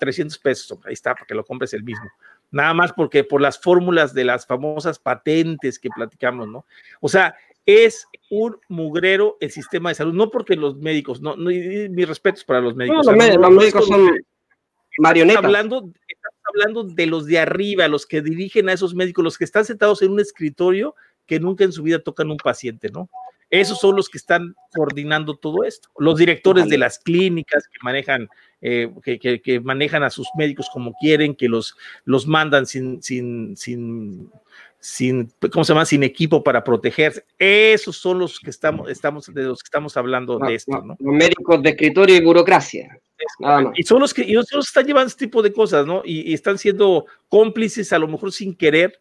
[0.00, 2.08] 300 pesos, ahí está, para que lo compres el mismo
[2.50, 6.64] nada más porque por las fórmulas de las famosas patentes que platicamos, ¿no?
[7.00, 7.34] O sea,
[7.66, 12.44] es un mugrero el sistema de salud, no porque los médicos, no, no mis respetos
[12.44, 13.04] para los médicos.
[13.04, 14.10] No, los, médicos, los médicos son
[14.98, 15.36] marionetas.
[15.36, 19.36] Estamos hablando, estamos hablando de los de arriba, los que dirigen a esos médicos, los
[19.36, 20.94] que están sentados en un escritorio
[21.26, 23.10] que nunca en su vida tocan un paciente, ¿no?
[23.50, 25.88] Esos son los que están coordinando todo esto.
[25.98, 28.28] Los directores de las clínicas que manejan,
[28.60, 33.02] eh, que, que, que, manejan a sus médicos como quieren, que los, los mandan sin,
[33.02, 34.30] sin, sin,
[34.80, 35.86] sin, ¿cómo se llama?
[35.86, 37.24] Sin equipo para protegerse.
[37.38, 40.96] Esos son los que estamos, estamos de los que estamos hablando no, de esto, ¿no?
[41.00, 43.00] Los médicos de escritorio y burocracia.
[43.74, 46.02] Y son los que y los están llevando este tipo de cosas, ¿no?
[46.04, 49.00] Y, y están siendo cómplices, a lo mejor sin querer,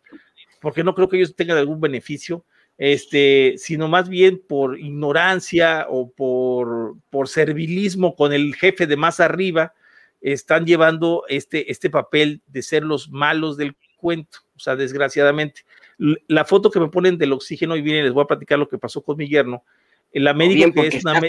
[0.61, 2.45] porque no creo que ellos tengan algún beneficio
[2.77, 9.19] este, sino más bien por ignorancia o por, por servilismo con el jefe de más
[9.19, 9.73] arriba,
[10.21, 15.65] están llevando este, este papel de ser los malos del cuento, o sea, desgraciadamente.
[16.27, 18.77] La foto que me ponen del oxígeno, y viene, les voy a platicar lo que
[18.77, 19.63] pasó con mi yerno.
[20.13, 21.19] La médico que es una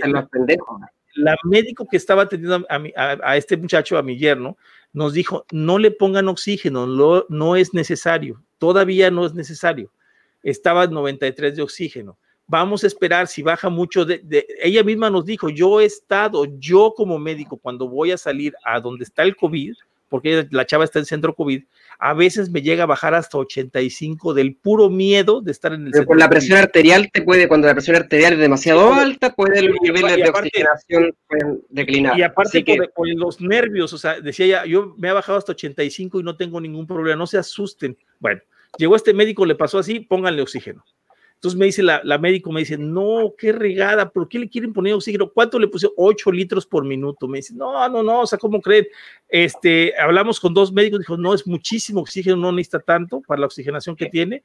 [1.15, 4.57] la médico que estaba atendiendo a, mi, a, a, este muchacho, a mi yerno,
[4.93, 9.91] nos dijo, no le pongan oxígeno, lo, no es necesario, todavía no es necesario
[10.43, 12.19] estaba en 93 de oxígeno.
[12.47, 16.47] Vamos a esperar si baja mucho de, de, ella misma nos dijo, yo he estado,
[16.59, 19.75] yo como médico, cuando voy a salir a donde está el COVID,
[20.09, 21.63] porque la chava está en centro COVID,
[21.99, 25.91] a veces me llega a bajar hasta 85 del puro miedo de estar en el
[25.91, 26.09] Pero centro.
[26.09, 29.77] Por la presión arterial te puede, cuando la presión arterial es demasiado alta, puede los
[29.83, 32.19] niveles de aparte, oxigenación pueden declinar.
[32.19, 35.53] Y aparte que, por, los nervios, o sea, decía ella, yo me ha bajado hasta
[35.53, 37.97] 85 y no tengo ningún problema, no se asusten.
[38.21, 38.41] Bueno,
[38.77, 40.85] Llegó este médico, le pasó así, pónganle oxígeno.
[41.39, 44.73] Entonces me dice la, la, médico, me dice, no, qué regada, ¿por qué le quieren
[44.73, 45.31] poner oxígeno?
[45.31, 45.87] ¿Cuánto le puse?
[45.97, 47.29] 8 litros por minuto.
[47.29, 48.89] Me dice, no, no, no, o sea, ¿cómo creen?
[49.29, 53.47] Este, hablamos con dos médicos, dijo, no, es muchísimo oxígeno, no necesita tanto para la
[53.47, 54.43] oxigenación que tiene.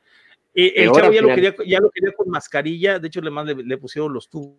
[0.53, 3.63] Eh, el chavo ya lo, quería, ya lo quería con mascarilla, de hecho le, le,
[3.63, 4.55] le pusieron los tubos,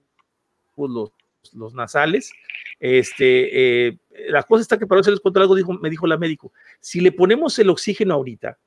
[0.77, 1.13] los,
[1.53, 2.33] los nasales.
[2.81, 3.99] Este, eh,
[4.29, 7.01] la cosa está que para eso les cuento algo, dijo, me dijo la médico, si
[7.01, 8.59] le ponemos el oxígeno ahorita,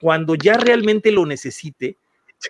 [0.00, 1.98] cuando ya realmente lo necesite,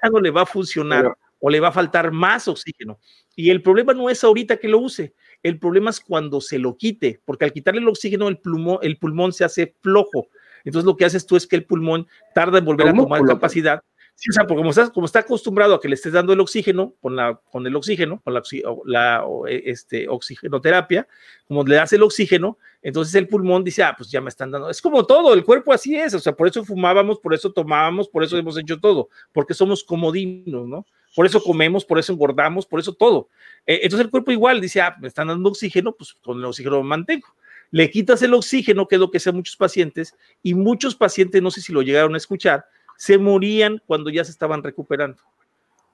[0.02, 2.98] ya no le va a funcionar Pero, o le va a faltar más oxígeno.
[3.34, 6.76] Y el problema no es ahorita que lo use, el problema es cuando se lo
[6.76, 10.28] quite, porque al quitarle el oxígeno, el pulmón, el pulmón se hace flojo.
[10.64, 13.82] Entonces lo que haces tú es que el pulmón tarda en volver a tomar capacidad.
[14.20, 16.40] Sí, o sea, porque como, estás, como está acostumbrado a que le estés dando el
[16.40, 18.42] oxígeno, con, la, con el oxígeno, con la,
[18.84, 21.06] la este, oxigenoterapia,
[21.46, 24.70] como le das el oxígeno, entonces el pulmón dice, ah, pues ya me están dando.
[24.70, 28.08] Es como todo, el cuerpo así es, o sea, por eso fumábamos, por eso tomábamos,
[28.08, 30.84] por eso hemos hecho todo, porque somos comodinos, ¿no?
[31.14, 33.28] Por eso comemos, por eso engordamos, por eso todo.
[33.66, 36.82] Eh, entonces el cuerpo igual dice, ah, me están dando oxígeno, pues con el oxígeno
[36.82, 37.28] me mantengo.
[37.70, 41.52] Le quitas el oxígeno, que es lo que hacen muchos pacientes, y muchos pacientes, no
[41.52, 42.64] sé si lo llegaron a escuchar,
[42.98, 45.22] se morían cuando ya se estaban recuperando.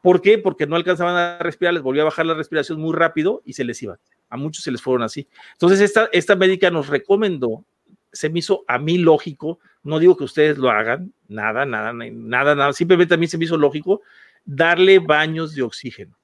[0.02, 0.38] ¿Por qué?
[0.38, 3.62] Porque no alcanzaban a respirar, les volvía a bajar la respiración muy rápido y se
[3.62, 3.98] les iban.
[4.30, 5.28] A muchos se les fueron así.
[5.52, 7.62] Entonces, esta, esta médica nos recomendó,
[8.10, 12.54] se me hizo a mí lógico, no digo que ustedes lo hagan, nada, nada, nada,
[12.54, 14.00] nada, simplemente a mí se me hizo lógico
[14.46, 16.16] darle baños de oxígeno.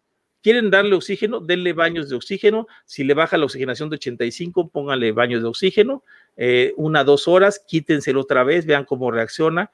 [0.43, 1.41] ¿Quieren darle oxígeno?
[1.41, 2.67] Denle baños de oxígeno.
[2.87, 6.03] Si le baja la oxigenación de 85, pónganle baños de oxígeno.
[6.43, 9.71] Eh, una, dos horas, quítenselo otra vez, vean cómo reacciona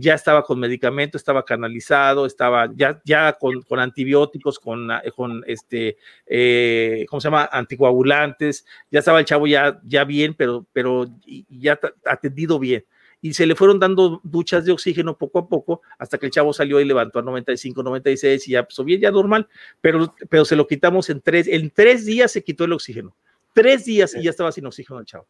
[0.00, 5.96] ya estaba con medicamento, estaba canalizado, estaba ya, ya con, con antibióticos, con, con este,
[6.26, 7.48] eh, ¿cómo se llama?
[7.52, 11.06] Anticoagulantes, ya estaba el chavo ya, ya bien, pero, pero
[11.48, 12.84] ya atendido bien.
[13.20, 16.52] Y se le fueron dando duchas de oxígeno poco a poco hasta que el chavo
[16.52, 19.48] salió y levantó a 95, 96 y ya pues, bien, ya normal,
[19.80, 23.14] pero, pero se lo quitamos en tres, en tres días se quitó el oxígeno.
[23.52, 25.26] Tres días y ya estaba sin oxígeno el chavo.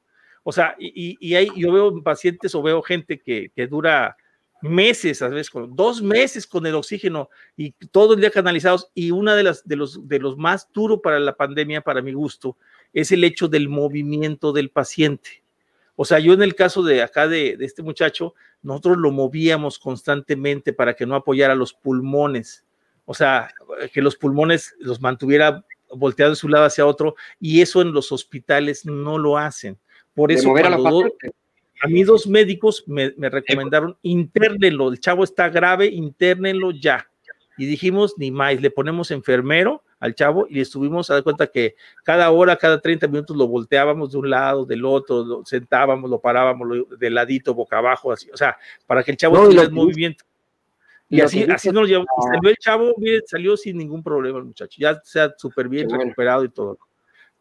[0.48, 4.16] O sea, y, y, ahí yo veo pacientes o veo gente que, que dura
[4.62, 8.90] meses, a veces dos meses con el oxígeno y todo el día canalizados.
[8.94, 12.14] Y una de las de los de los más duro para la pandemia, para mi
[12.14, 12.56] gusto,
[12.94, 15.42] es el hecho del movimiento del paciente.
[15.96, 18.32] O sea, yo en el caso de acá de, de este muchacho,
[18.62, 22.64] nosotros lo movíamos constantemente para que no apoyara los pulmones.
[23.04, 23.52] O sea,
[23.92, 25.62] que los pulmones los mantuviera
[25.94, 29.78] volteados de su lado hacia otro, y eso en los hospitales no lo hacen.
[30.18, 31.12] Por eso, cuando,
[31.80, 37.08] a mí dos médicos me, me recomendaron internenlo, el chavo está grave, internenlo ya.
[37.56, 41.76] Y dijimos, ni más, le ponemos enfermero al chavo y estuvimos a dar cuenta que
[42.02, 46.20] cada hora, cada 30 minutos lo volteábamos de un lado, del otro, lo sentábamos, lo
[46.20, 49.62] parábamos lo, de ladito, boca abajo, así, o sea, para que el chavo no, tuviera
[49.62, 50.24] el movimiento.
[51.08, 52.08] Y así, así nos llevamos.
[52.16, 52.24] No.
[52.24, 56.02] Salió el chavo, bien, salió sin ningún problema el muchacho, ya sea súper bien bueno.
[56.02, 56.76] recuperado y todo.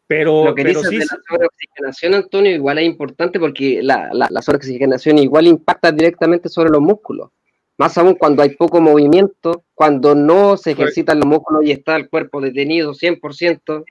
[0.08, 4.08] Pero, lo que pero dices sí, de la sobreoxigenación, Antonio, igual es importante porque la,
[4.12, 7.30] la, la, sobreoxigenación igual impacta directamente sobre los músculos.
[7.76, 12.08] Más aún cuando hay poco movimiento, cuando no se ejercitan los músculos y está el
[12.08, 13.84] cuerpo detenido 100%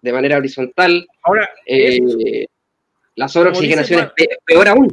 [0.00, 1.06] de manera horizontal.
[1.22, 2.46] Ahora, eh,
[3.14, 4.88] la sobreoxigenación es peor aún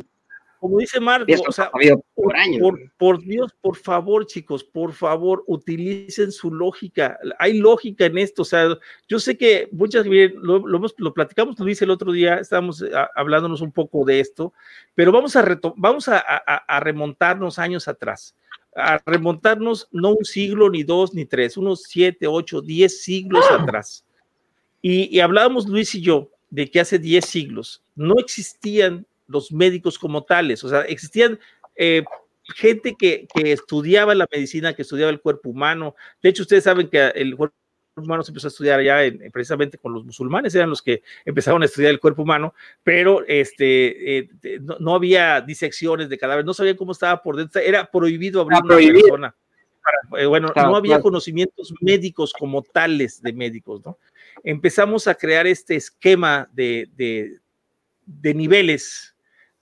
[0.63, 1.69] como dice Marco, o sea,
[2.15, 2.59] por, año.
[2.61, 7.19] Por, por, Dios, por favor, chicos, por favor, utilicen su lógica.
[7.37, 8.43] Hay lógica en esto.
[8.43, 8.77] O sea,
[9.09, 12.81] yo sé que muchas veces lo, lo, lo platicamos, lo dice el otro día, estábamos
[12.81, 14.53] a, eh, hablándonos un poco de esto,
[14.95, 18.33] pero vamos a, vamos a, a, a remontarnos años atrás
[18.73, 23.61] a remontarnos no un siglo, ni dos, ni tres, unos siete, ocho, diez siglos ¡Ah!
[23.61, 24.05] atrás.
[24.81, 29.97] Y, y, hablábamos Luis y yo de que hace diez siglos no existían los médicos
[29.99, 31.39] como tales, o sea, existían
[31.75, 32.03] eh,
[32.55, 35.95] gente que, que, estudiaba la medicina, que estudiaba el cuerpo humano.
[36.21, 37.55] De hecho, ustedes saben que el cuerpo
[37.95, 41.61] humano se empezó a estudiar ya en, precisamente con los musulmanes, eran los que empezaron
[41.61, 42.53] a estudiar el cuerpo humano,
[42.83, 44.29] pero este, eh,
[44.61, 48.59] no, no, había disecciones de cadáveres, no sabían cómo estaba por dentro, era prohibido abrir
[48.63, 49.35] una persona.
[50.17, 51.03] Eh, bueno, claro, no había claro.
[51.03, 53.97] conocimientos médicos como tales de médicos, ¿no?
[54.43, 57.39] Empezamos a crear este esquema de, de,
[58.05, 59.12] de niveles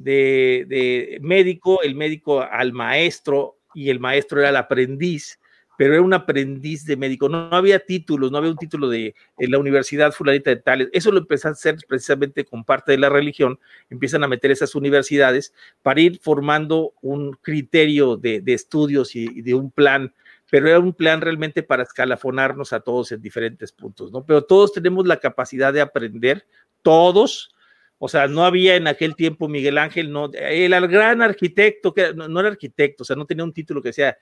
[0.04, 5.40] de, médico, el médico al maestro y el maestro era el aprendiz,
[5.78, 7.30] pero era un aprendiz de médico.
[7.30, 10.90] No, no había títulos, no había un título de, de, la universidad fulanita de tales.
[10.94, 13.60] Eso lo empezó a hacer precisamente con parte de la religión.
[13.90, 19.42] Empiezan a meter esas universidades para ir formando un criterio de, de estudios y, y
[19.42, 20.14] de un plan
[20.52, 24.26] pero era un plan realmente para escalafonarnos a todos en diferentes puntos, ¿no?
[24.26, 26.46] Pero todos tenemos la capacidad de aprender,
[26.82, 27.56] todos,
[28.04, 32.40] O sea, no había en aquel tiempo Miguel Ángel, no, el gran arquitecto, que no,
[32.40, 34.18] era arquitecto, o sea, no tenía un título que sea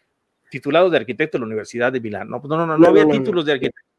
[0.49, 2.27] titulado de arquitecto de la Universidad de Milán.
[2.30, 3.89] No, no, no, no, no había títulos de arquitecto.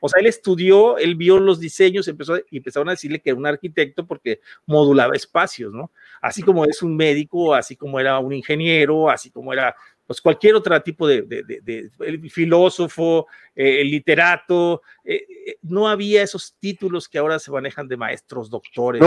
[0.00, 3.38] O sea, él estudió, él vio los diseños, empezó, y empezaron a decirle que era
[3.38, 5.92] un arquitecto porque modulaba espacios, ¿no?
[6.20, 9.72] Así como es un médico, así como era un ingeniero, así como era
[10.08, 16.54] pues cualquier otro tipo de, de, filósofo, eh, el literato, eh, eh, no había esos
[16.58, 19.02] títulos que ahora se manejan de maestros, doctores.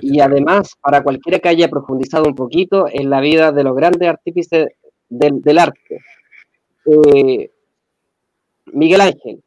[0.00, 4.08] y, además, para cualquiera que haya profundizado un poquito en la vida de los grandes
[4.08, 4.70] artífices
[5.08, 6.00] del, del arte,
[8.72, 9.40] Miguel Ángel,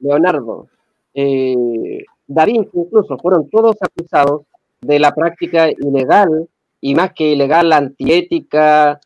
[0.00, 0.68] Leonardo,
[1.14, 4.42] Da Vinci incluso, fueron todos acusados
[4.80, 6.48] de la práctica ilegal
[6.80, 9.00] y más que ilegal, antiética,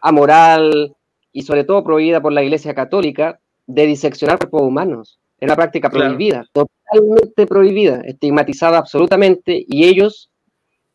[0.00, 0.94] amoral
[1.32, 5.18] y sobre todo prohibida por la Iglesia Católica de diseccionar cuerpos humanos.
[5.40, 10.30] Era una práctica prohibida, totalmente prohibida, estigmatizada absolutamente y ellos...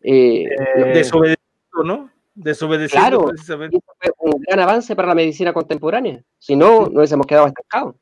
[0.01, 0.45] Eh,
[0.93, 2.09] desobedeciendo, ¿no?
[2.35, 3.79] Desobedeciendo claro, precisamente.
[3.99, 6.21] fue un gran avance para la medicina contemporánea.
[6.39, 7.95] Si no, nos hubiésemos quedado estancados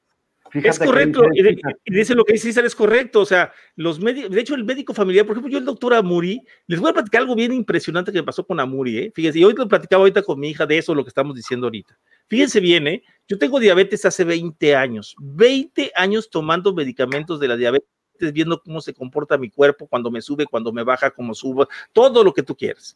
[0.54, 4.42] es correcto, y, dice lo que dice César es correcto, o sea, los médicos, de
[4.42, 7.36] hecho el médico familiar, por ejemplo, yo el doctor Amuri, les voy a platicar algo
[7.36, 9.12] bien impresionante que me pasó con Amuri, ¿eh?
[9.14, 11.68] fíjense, y hoy lo platicaba ahorita con mi hija de eso, lo que estamos diciendo
[11.68, 11.98] ahorita.
[12.28, 13.04] Fíjense bien, ¿eh?
[13.28, 17.88] yo tengo diabetes hace 20 años, 20 años tomando medicamentos de la diabetes,
[18.34, 22.24] viendo cómo se comporta mi cuerpo, cuando me sube, cuando me baja, cómo subo, todo
[22.24, 22.96] lo que tú quieras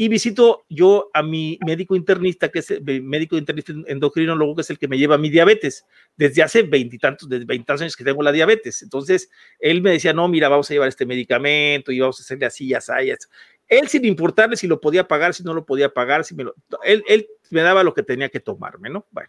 [0.00, 4.70] y visito yo a mi médico internista, que es el médico internista endocrinólogo, que es
[4.70, 5.84] el que me lleva mi diabetes,
[6.16, 8.80] desde hace veintitantos, desde veintitantos años que tengo la diabetes.
[8.80, 9.28] Entonces,
[9.58, 12.72] él me decía, no, mira, vamos a llevar este medicamento y vamos a hacerle así,
[12.72, 13.28] así, así.
[13.68, 16.44] Él sin importarle si lo podía pagar, si no lo podía pagar, si me
[16.82, 19.06] él, él me daba lo que tenía que tomarme, ¿no?
[19.10, 19.28] Bueno,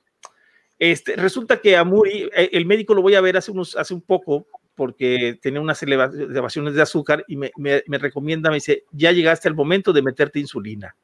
[0.79, 3.93] este, resulta que a Muri, eh, el médico lo voy a ver hace, unos, hace
[3.93, 4.47] un poco,
[4.81, 7.51] porque tenía unas elevaciones de azúcar y me,
[7.99, 10.95] recomienda, me dice, ya llegaste al momento de meterte insulina.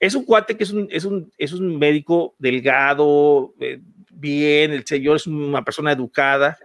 [0.00, 3.80] Es un cuate que es un, es un, es un médico delgado, eh,
[4.10, 6.58] bien, el señor es una persona educada,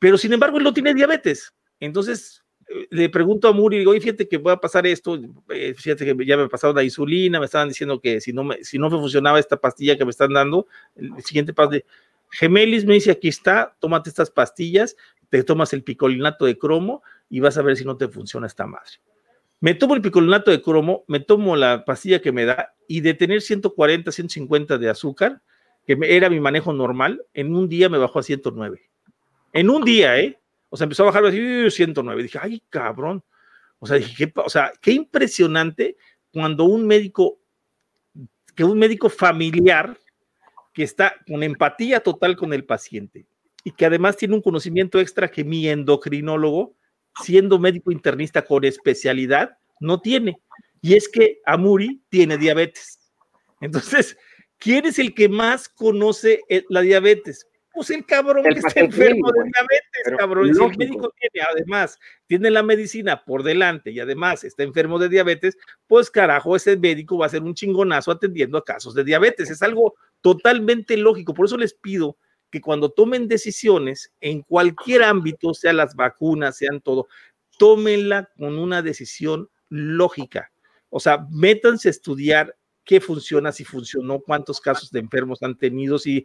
[0.00, 1.54] pero sin embargo él no tiene diabetes.
[1.78, 5.20] Entonces eh, le pregunto a Muri, digo, oye, fíjate que voy a pasar esto,
[5.50, 8.42] eh, fíjate que ya me ha pasado la insulina, me estaban diciendo que si no
[8.42, 10.66] me, si no me funcionaba esta pastilla que me están dando,
[10.96, 11.84] el siguiente paso de
[12.30, 14.96] Gemelis me dice, aquí está, tómate estas pastillas
[15.28, 18.66] te tomas el picolinato de cromo y vas a ver si no te funciona esta
[18.66, 18.92] madre.
[19.60, 23.14] Me tomo el picolinato de cromo, me tomo la pastilla que me da y de
[23.14, 25.42] tener 140, 150 de azúcar,
[25.84, 28.80] que era mi manejo normal, en un día me bajó a 109.
[29.52, 30.38] En un día, ¿eh?
[30.68, 32.22] O sea, empezó a bajar a 109.
[32.22, 33.24] Dije, ay, cabrón.
[33.78, 35.96] O sea, dije, ¿qué, o sea, qué impresionante
[36.30, 37.40] cuando un médico,
[38.54, 39.98] que un médico familiar
[40.78, 43.26] que está con empatía total con el paciente,
[43.64, 46.76] y que además tiene un conocimiento extra que mi endocrinólogo,
[47.20, 50.36] siendo médico internista con especialidad, no tiene.
[50.80, 53.00] Y es que Amuri tiene diabetes.
[53.60, 54.16] Entonces,
[54.56, 57.48] ¿quién es el que más conoce eh, la diabetes?
[57.72, 60.54] Pues el cabrón que está enfermo de diabetes, cabrón.
[60.54, 61.98] Si el médico tiene, además,
[62.28, 65.56] tiene la medicina por delante y además está enfermo de diabetes,
[65.88, 69.50] pues carajo, ese médico va a ser un chingonazo atendiendo a casos de diabetes.
[69.50, 71.34] Es algo totalmente lógico.
[71.34, 72.16] Por eso les pido
[72.50, 77.08] que cuando tomen decisiones en cualquier ámbito, sea las vacunas, sean todo,
[77.58, 80.50] tómenla con una decisión lógica.
[80.90, 85.98] O sea, métanse a estudiar qué funciona, si funcionó, cuántos casos de enfermos han tenido,
[85.98, 86.24] si,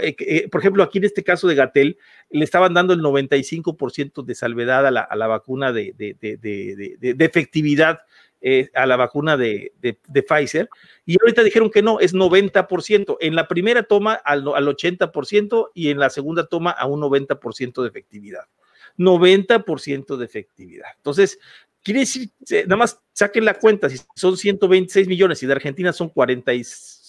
[0.00, 1.98] eh, eh, por ejemplo, aquí en este caso de Gatel,
[2.30, 7.98] le estaban dando el 95% de salvedad a la, vacuna de, de efectividad
[8.40, 9.72] eh, a la vacuna de,
[10.26, 10.68] Pfizer
[11.04, 13.16] y ahorita dijeron que no, es 90%.
[13.20, 17.82] En la primera toma al, al 80% y en la segunda toma a un 90%
[17.82, 18.44] de efectividad.
[18.96, 20.88] 90% de efectividad.
[20.96, 21.38] Entonces,
[21.82, 22.30] quiere decir,
[22.66, 26.62] nada más saquen la cuenta, si son 126 millones y de Argentina son 40 y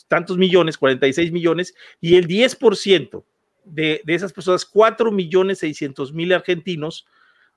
[0.08, 3.24] tantos millones, 46 millones, y el 10%
[3.66, 7.06] de, de esas personas, 4 millones 600 mil argentinos,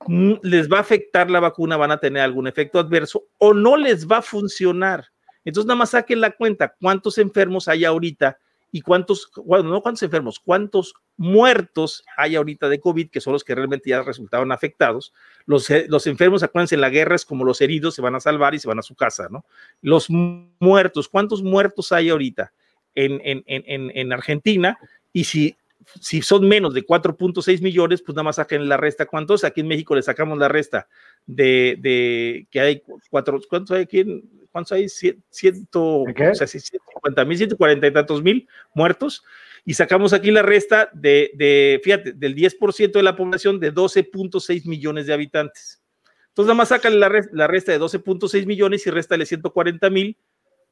[0.08, 4.06] les va a afectar la vacuna, van a tener algún efecto adverso o no les
[4.06, 5.06] va a funcionar.
[5.44, 8.38] Entonces, nada más saquen la cuenta cuántos enfermos hay ahorita
[8.70, 13.44] y cuántos, bueno, no cuántos enfermos, cuántos muertos hay ahorita de COVID, que son los
[13.44, 15.12] que realmente ya resultaron afectados.
[15.44, 18.54] Los, eh, enfermos, acuérdense, en la guerra es como los heridos se van a salvar
[18.54, 19.44] y se van a su casa, ¿no?
[19.82, 22.52] Los muertos, ¿cuántos muertos hay ahorita
[22.94, 24.78] en Argentina?
[25.12, 25.56] Y si
[26.00, 29.06] si son menos de 4.6 millones, pues nada más saquen la resta.
[29.06, 29.44] ¿Cuántos?
[29.44, 30.88] Aquí en México le sacamos la resta
[31.26, 34.04] de, de que hay cuatro, ¿cuántos hay aquí?
[34.50, 34.88] ¿Cuántos hay?
[34.88, 39.24] Ciento, o sea, 150 mil, 140 y tantos mil muertos.
[39.64, 44.66] Y sacamos aquí la resta de, de fíjate, del 10% de la población de 12.6
[44.66, 45.82] millones de habitantes.
[46.28, 50.16] Entonces nada más sácale la, la resta de 12.6 millones y réstale 140 mil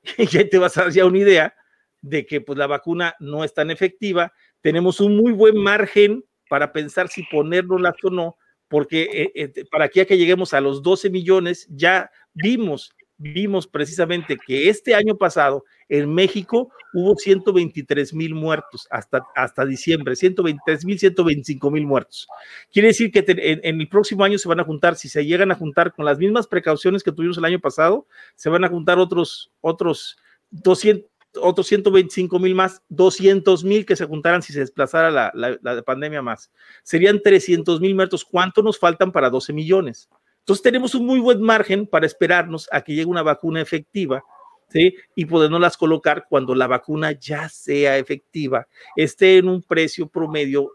[0.18, 1.54] y ya te vas a dar ya una idea
[2.02, 4.32] de que pues la vacuna no es tan efectiva.
[4.62, 8.36] Tenemos un muy buen margen para pensar si ponernos o no,
[8.68, 13.66] porque eh, eh, para aquí a que lleguemos a los 12 millones, ya vimos, vimos
[13.66, 20.84] precisamente que este año pasado en México hubo 123 mil muertos hasta, hasta diciembre, 123
[20.84, 22.28] mil, 125 mil muertos.
[22.72, 25.50] Quiere decir que en, en, el próximo año se van a juntar, si se llegan
[25.50, 28.06] a juntar con las mismas precauciones que tuvimos el año pasado,
[28.36, 30.16] se van a juntar otros, otros
[30.50, 35.82] 200, otros 125 mil más, 200 mil que se juntaran si se desplazara la, la,
[35.82, 36.50] pandemia más.
[36.82, 38.24] Serían 300 mil muertos.
[38.24, 40.08] ¿Cuánto nos faltan para 12 millones?
[40.40, 44.24] Entonces tenemos un muy buen margen para esperarnos a que llegue una vacuna efectiva,
[44.68, 44.94] ¿sí?
[45.14, 48.66] Y podernos colocar cuando la vacuna ya sea efectiva,
[48.96, 50.72] esté en un precio promedio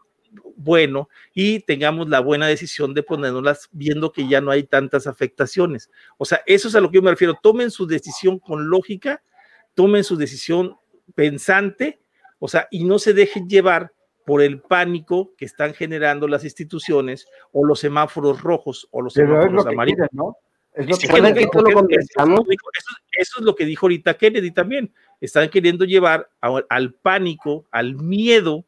[0.55, 5.89] bueno y tengamos la buena decisión de ponernoslas viendo que ya no hay tantas afectaciones.
[6.17, 7.37] O sea, eso es a lo que yo me refiero.
[7.41, 9.21] Tomen su decisión con lógica
[9.75, 10.77] tomen su decisión
[11.13, 11.99] pensante,
[12.39, 13.91] o sea, y no se dejen llevar
[14.25, 19.67] por el pánico que están generando las instituciones o los semáforos rojos o los semáforos
[19.67, 20.07] amarillos.
[20.11, 20.35] ¿no?
[20.73, 21.05] Es lo que,
[23.17, 24.93] eso, es lo que dijo ahorita Kennedy también.
[25.21, 28.65] Están queriendo llevar al pánico, al miedo,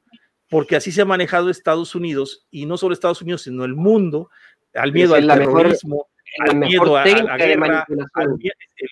[0.49, 4.29] porque así se ha manejado Estados Unidos y no solo Estados Unidos, sino el mundo,
[4.73, 6.07] al miedo al terrorismo,
[6.39, 7.97] al miedo a, la guerra, el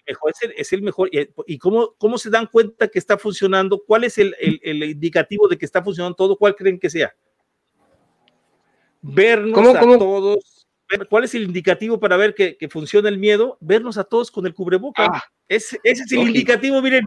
[0.08, 1.10] mejor, es, el, mejor.
[1.12, 3.84] ¿Y, cómo, cómo se dan cuenta que está funcionando?
[3.86, 6.38] ¿Cuál es el, el, indicativo de que está funcionando todo?
[6.38, 7.14] ¿Cuál creen que sea?
[9.02, 10.68] Vernos a todos.
[11.10, 13.58] ¿Cuál es el indicativo para ver que, que, funciona el miedo?
[13.60, 15.06] Vernos a todos con el cubreboca.
[15.06, 17.06] Ah, ese, ese es el indicativo, miren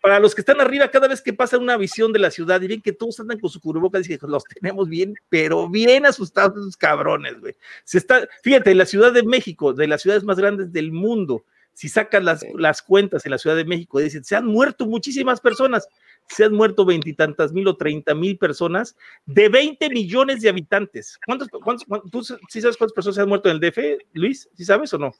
[0.00, 2.68] para los que están arriba, cada vez que pasa una visión de la ciudad y
[2.68, 6.76] ven que todos andan con su cubrebocas, dicen, los tenemos bien, pero bien asustados esos
[6.76, 7.54] cabrones, güey.
[7.84, 11.44] Se está, fíjate, en la Ciudad de México, de las ciudades más grandes del mundo,
[11.74, 15.40] si sacan las, las cuentas en la Ciudad de México, dicen, se han muerto muchísimas
[15.40, 15.88] personas,
[16.28, 18.96] se han muerto veintitantas mil o treinta mil personas
[19.26, 21.18] de 20 millones de habitantes.
[21.24, 23.78] ¿Cuántos, cuántos, tú sí sabes cuántas personas se han muerto en el DF,
[24.12, 24.48] Luis?
[24.54, 25.12] ¿Sí sabes o no?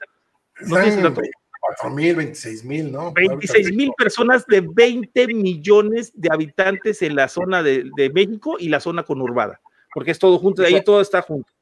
[0.67, 1.23] ¿No tienes dato?
[1.61, 3.13] 4 mil, 26 mil, ¿no?
[3.13, 8.69] 26 mil personas de 20 millones de habitantes en la zona de, de, México y
[8.69, 9.61] la zona conurbada,
[9.95, 11.53] porque es todo junto, de ahí todo está junto.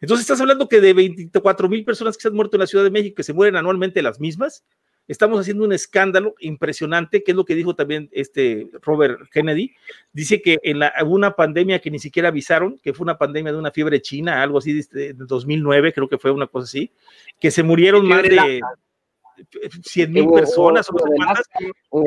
[0.00, 2.84] Entonces estás hablando que de 24 mil personas que se han muerto en la Ciudad
[2.84, 4.64] de México, que se mueren anualmente las mismas,
[5.06, 9.74] estamos haciendo un escándalo impresionante, que es lo que dijo también este Robert Kennedy.
[10.12, 13.58] Dice que en la, una pandemia que ni siquiera avisaron, que fue una pandemia de
[13.58, 16.90] una fiebre china, algo así de, de 2009, creo que fue una cosa así,
[17.38, 18.60] que se murieron más de
[19.82, 22.04] 100 mil personas o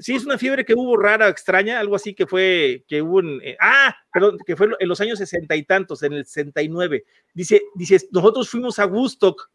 [0.00, 3.40] sí, es una fiebre que hubo rara, extraña, algo así que fue, que hubo en,
[3.42, 7.04] eh, ah, perdón, que fue en los años sesenta y tantos, en el 69.
[7.34, 9.50] Dice, dice, nosotros fuimos a Woodstock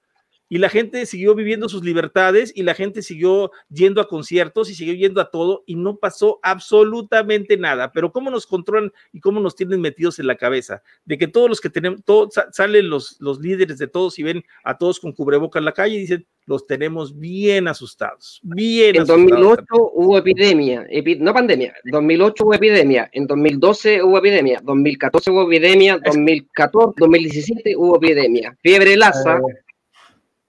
[0.52, 4.76] y la gente siguió viviendo sus libertades y la gente siguió yendo a conciertos y
[4.76, 7.93] siguió yendo a todo y no pasó absolutamente nada.
[7.93, 11.47] Pero cómo nos controlan y cómo nos tienen metidos en la cabeza de que todos
[11.47, 15.14] los que tenemos, todos, salen los, los líderes de todos y ven a todos con
[15.14, 20.86] cubreboca en la calle y dicen, los tenemos bien asustados, bien en 2008 hubo epidemia,
[21.20, 27.95] no pandemia, 2008 hubo epidemia, en 2012 hubo epidemia, 2014 hubo epidemia, 2014, 2017 hubo
[27.95, 29.39] epidemia, fiebre Lassa,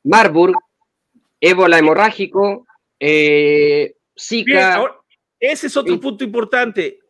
[0.05, 0.55] Marburg,
[1.41, 2.67] ébola hemorrágico,
[2.99, 4.85] eh, Zika.
[5.39, 7.01] ese es otro punto importante.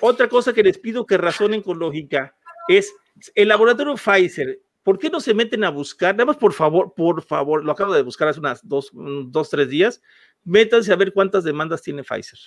[0.00, 2.34] Otra cosa que les pido que razonen con lógica
[2.68, 2.94] es
[3.34, 4.60] el laboratorio Pfizer.
[4.82, 6.14] ¿Por qué no se meten a buscar?
[6.14, 9.68] Nada más, por favor, por favor, lo acabo de buscar hace unas dos, dos tres
[9.70, 10.02] días.
[10.44, 12.38] Métanse a ver cuántas demandas tiene Pfizer.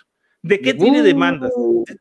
[0.47, 1.51] ¿De qué tiene demandas?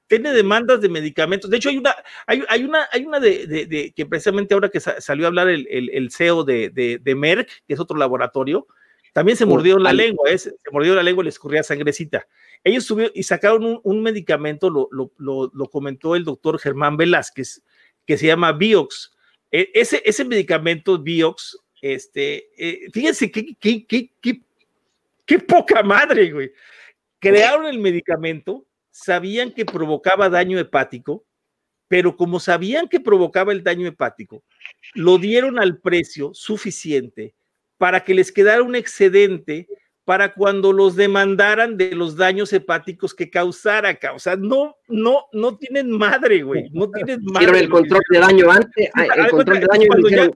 [0.07, 1.51] Tiene demandas de medicamentos.
[1.51, 1.94] De hecho, hay una,
[2.26, 5.66] hay, hay una, hay una de, de, que precisamente ahora que salió a hablar el,
[5.68, 8.66] el, CEO de, de, Merck, que es otro laboratorio,
[9.12, 10.38] también se mordió la lengua, ¿eh?
[10.38, 12.28] se mordió la lengua y le escurría sangrecita.
[12.62, 17.62] Ellos subieron y sacaron un, medicamento, lo, lo, lo, comentó el doctor Germán Velázquez,
[18.07, 19.12] que se llama Biox.
[19.51, 24.42] E, ese, ese medicamento Biox, este, eh, fíjense qué, qué, qué, qué,
[25.24, 26.53] qué poca madre, güey
[27.29, 31.24] crearon el medicamento, sabían que provocaba daño hepático,
[31.89, 34.45] pero como sabían que provocaba el daño hepático,
[34.95, 37.35] lo dieron al precio suficiente
[37.79, 39.68] para que les quedara un excedente
[40.07, 43.98] para cuando los demandaran de los daños hepáticos que causara.
[44.14, 46.70] O sea, no, no, no tienen madre, güey.
[46.70, 47.44] No tienen madre.
[47.44, 49.88] Hicieron el control de daño antes, el control de daño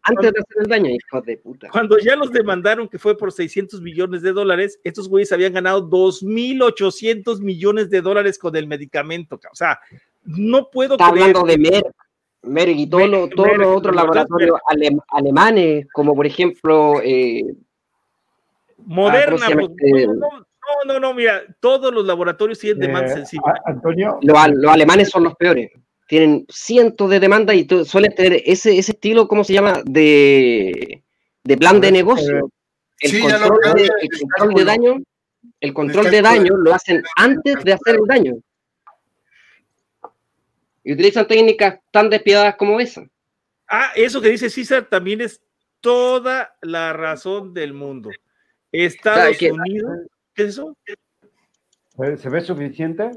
[0.03, 1.69] antes de hacer el daño, hijo de puta.
[1.71, 5.89] Cuando ya los demandaron, que fue por 600 millones de dólares, estos güeyes habían ganado
[5.89, 9.37] 2.800 millones de dólares con el medicamento.
[9.37, 9.79] O sea,
[10.25, 11.87] no puedo Está hablando de Merck.
[12.43, 17.45] Merck y todos los, todos los otros laboratorios alem- alemanes, como por ejemplo, eh,
[18.87, 23.21] Moderna, ¿cómo se llama pues, no, no, no, mira, todos los laboratorios tienen demandas Eh,
[23.21, 23.43] encima.
[23.47, 25.71] a- Antonio, los, al- los alemanes son los peores.
[26.07, 29.81] Tienen cientos de demandas y suelen tener ese, ese estilo, ¿cómo se llama?
[29.85, 31.03] De,
[31.45, 32.51] de plan de Eh, negocio.
[33.01, 34.97] El sí, ya lo control, de, cambian, el control de daño,
[35.61, 38.35] el control de- daño lo hacen antes de hacer el daño.
[40.83, 43.03] Y utilizan técnicas tan despiadadas como esa.
[43.69, 45.41] Ah, eso que dice César también es
[45.81, 48.11] toda la razón del mundo.
[48.73, 49.41] Estados.
[49.43, 49.99] Unidos,
[50.35, 50.77] ¿qué es eso?
[52.17, 53.11] ¿se ve suficiente?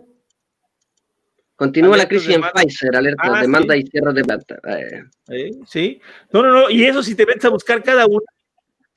[1.55, 3.81] Continúa la crisis en Pfizer, alerta, Ah, demanda sí.
[3.81, 4.59] y cierre de planta.
[4.67, 5.51] Eh, ¿Eh?
[5.67, 6.01] Sí.
[6.31, 6.69] No, no, no.
[6.69, 8.25] Y eso si te metes a buscar cada una,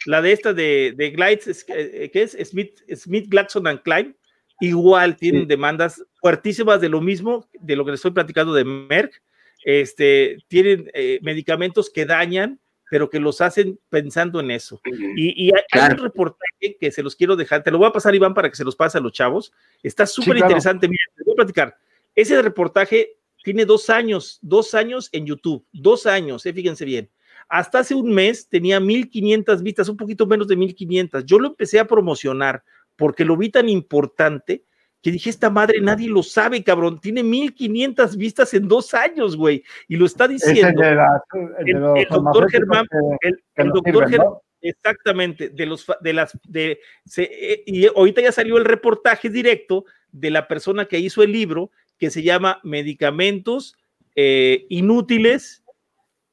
[0.06, 2.32] la de esta de, de Glides, es- eh, ¿qué es?
[2.48, 4.16] Smith, Smith, Glaxon and Klein,
[4.60, 5.48] igual tienen Sí.
[5.48, 9.22] demandas fuertísimas de lo mismo, de lo que les estoy platicando de Merck.
[9.62, 12.58] Este, tienen eh, medicamentos que dañan,
[12.90, 14.80] pero que los hacen pensando en eso.
[15.16, 15.94] Y, y hay, hay Claro.
[15.96, 18.56] un reportaje que se los quiero dejar, te lo voy a pasar, Iván, para que
[18.56, 19.52] se los pase a los chavos.
[19.82, 20.46] Está súper claro.
[20.46, 20.88] interesante.
[20.88, 21.76] Mira, te voy a platicar.
[22.14, 27.10] Ese reportaje tiene dos años, dos años en YouTube, dos años, eh, fíjense bien.
[27.48, 31.24] Hasta hace un mes tenía 1500 vistas, un poquito menos de 1500.
[31.24, 32.64] Yo lo empecé a promocionar
[32.96, 34.64] porque lo vi tan importante
[35.02, 37.00] que dije, esta madre nadie lo sabe, cabrón.
[37.00, 39.62] Tiene 1500 vistas en dos años, güey.
[39.88, 41.22] Y lo está Es el diciendo la-
[41.64, 41.78] el
[42.08, 42.86] doctor Germán,
[43.20, 44.28] que- el, que doctor sirven, Germán.
[44.28, 44.42] ¿no?
[44.62, 49.84] Exactamente, de los de las de se- eh, y ahorita ya salió el reportaje directo
[50.10, 53.76] de la persona que hizo el libro que se llama Medicamentos
[54.16, 55.62] eh, inútiles,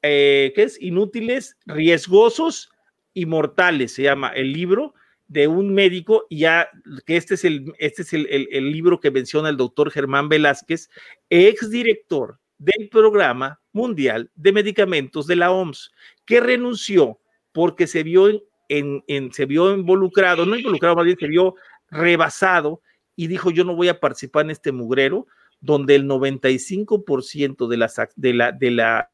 [0.02, 0.80] eh, ¿qué es?
[0.80, 2.72] Inútiles, riesgosos
[3.12, 4.94] y mortales, se llama el libro
[5.26, 6.68] de un médico, y ya
[7.06, 10.90] que este es el, este es el, el- libro que menciona el doctor Germán Velázquez,
[11.30, 15.90] exdirector del Programa Mundial de Medicamentos de la OMS,
[16.24, 17.20] que renunció
[17.52, 18.28] porque se vio,
[18.68, 21.54] en, en- se vio involucrado, no involucrado, más bien se vio
[21.90, 22.82] rebasado
[23.16, 25.26] y dijo yo no voy a participar en este mugrero
[25.60, 29.10] donde el 95% de las de la de la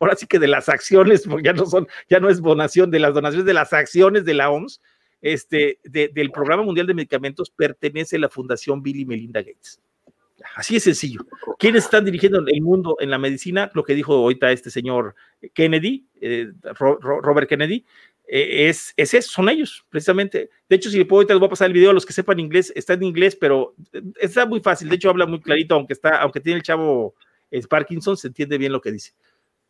[0.00, 2.98] ahora sí que de las acciones, porque ya no son, ya no es donación, de
[2.98, 4.80] las donaciones de las acciones de la OMS,
[5.20, 9.80] este, de- del Programa Mundial de Medicamentos pertenece a la Fundación Bill y Melinda Gates.
[10.54, 11.26] Así es sencillo.
[11.58, 13.70] ¿Quiénes están dirigiendo el mundo en la medicina?
[13.74, 15.14] Lo que dijo ahorita este señor
[15.52, 17.84] Kennedy, eh, Ro- Ro- Robert Kennedy,
[18.28, 20.50] eh, es, es eso, son ellos, precisamente.
[20.68, 22.12] De hecho, si le puedo, ahorita les voy a pasar el video a los que
[22.12, 24.88] sepan inglés, está en inglés, pero eh, está muy fácil.
[24.88, 27.14] De hecho, habla muy clarito, aunque está, aunque tiene el chavo
[27.50, 29.12] es Parkinson, se entiende bien lo que dice.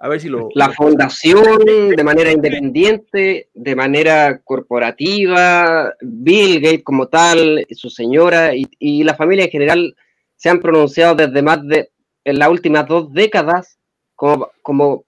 [0.01, 0.49] A ver si lo.
[0.55, 8.67] La fundación de manera independiente, de manera corporativa, Bill Gates como tal, su señora y,
[8.79, 9.97] y la familia en general
[10.37, 11.91] se han pronunciado desde más de
[12.25, 13.79] en las últimas dos décadas
[14.15, 15.05] como, como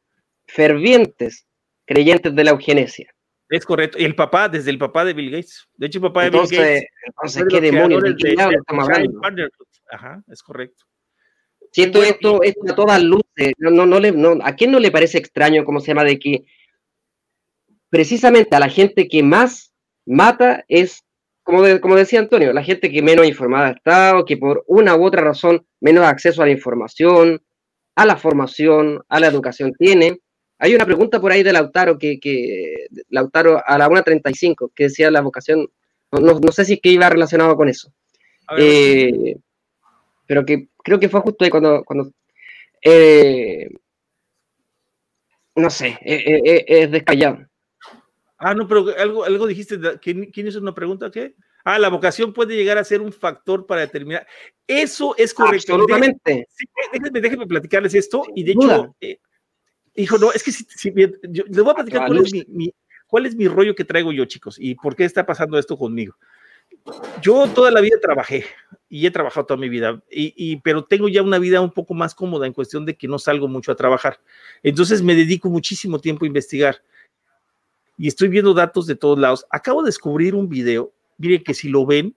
[0.47, 1.47] fervientes
[1.85, 3.13] creyentes de la eugenesia.
[3.49, 3.99] Es correcto.
[3.99, 5.69] Y el papá, desde el papá de Bill Gates.
[5.77, 6.89] De hecho, el papá de Bill Entonces, Gates.
[7.07, 8.03] entonces de ¿qué demonios?
[8.03, 8.59] ¿De de- de?
[9.21, 9.67] Parenthood.
[9.91, 10.85] Ajá, es correcto.
[11.73, 14.81] Si esto, esto, esto a todas luces, no, no, no le, no, ¿a quién no
[14.81, 16.45] le parece extraño, cómo se llama, de que
[17.89, 19.73] precisamente a la gente que más
[20.07, 21.03] mata es,
[21.43, 24.97] como, de- como decía Antonio, la gente que menos informada está o que por una
[24.97, 27.43] u otra razón menos acceso a la información,
[27.97, 30.19] a la formación, a la educación tiene?
[30.59, 35.11] Hay una pregunta por ahí de Lautaro, que, que Lautaro a la 1.35, que decía
[35.11, 35.69] la vocación,
[36.13, 37.93] no, no- no sé si es que iba relacionado con eso.
[38.47, 39.37] A ver, Eh,
[40.31, 42.13] pero que creo que fue justo ahí cuando, cuando
[42.83, 43.69] eh,
[45.57, 47.49] no sé, eh, eh, eh, es descallado.
[48.39, 49.77] Ah, no, pero algo, algo dijiste.
[50.01, 51.11] ¿Quién, quién hizo una pregunta?
[51.11, 51.35] ¿Qué?
[51.65, 54.25] Ah, la vocación puede llegar a ser un factor para determinar.
[54.69, 55.73] Eso es correcto.
[55.75, 56.47] Absolutamente.
[56.93, 58.23] Déjenme, déjenme platicarles esto.
[58.37, 59.19] Y de hecho, eh,
[59.97, 62.45] hijo, no, es que si, si bien, yo les voy a platicar cuál es mi,
[62.47, 62.75] mi-
[63.09, 66.15] cuál es mi rollo que traigo yo, chicos, y por qué está pasando esto conmigo.
[67.21, 68.45] Yo toda la vida trabajé
[68.93, 72.13] y he trabajado toda mi vida, y, pero tengo ya una vida un poco más
[72.13, 74.19] cómoda en cuestión de que no salgo mucho a trabajar.
[74.65, 76.83] Entonces me dedico muchísimo tiempo a investigar
[77.97, 79.47] y estoy viendo datos de todos lados.
[79.49, 82.17] Acabo de descubrir un video, miren que si lo ven,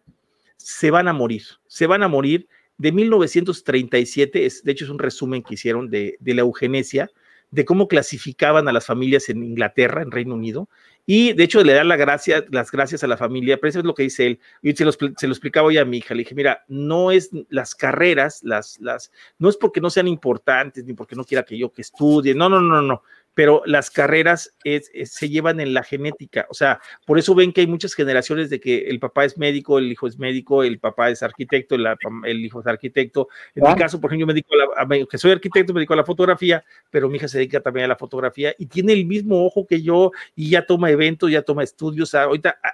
[0.57, 2.47] se van a morir, se van a morir
[2.79, 7.11] de 1937, es, de hecho es un resumen que hicieron de, de la eugenesia,
[7.53, 10.69] de cómo clasificaban a las familias en Inglaterra, en Reino Unido,
[11.05, 13.85] y de hecho le dan la gracia, las gracias a la familia, pero eso es
[13.85, 16.23] lo que dice él, y se lo, se lo explicaba hoy a mi hija, le
[16.23, 20.93] dije, mira, no es las carreras, las, las, no es porque no sean importantes, ni
[20.93, 25.29] porque no quiera que yo que estudie, no, no, no, no, pero las carreras se
[25.29, 28.89] llevan en la genética, o sea, por eso ven que hay muchas generaciones de que
[28.89, 32.67] el papá es médico, el hijo es médico, el papá es arquitecto, el, hijo es
[32.67, 33.27] arquitecto.
[33.55, 33.75] En mi ah.
[33.75, 36.05] caso, por ejemplo, yo me dedico a la, que soy arquitecto, me dedico a la
[36.05, 39.65] fotografía, pero mi hija se dedica también a la fotografía y tiene el mismo ojo
[39.65, 42.73] que yo y ya toma eventos, ya toma estudios, ahorita ha,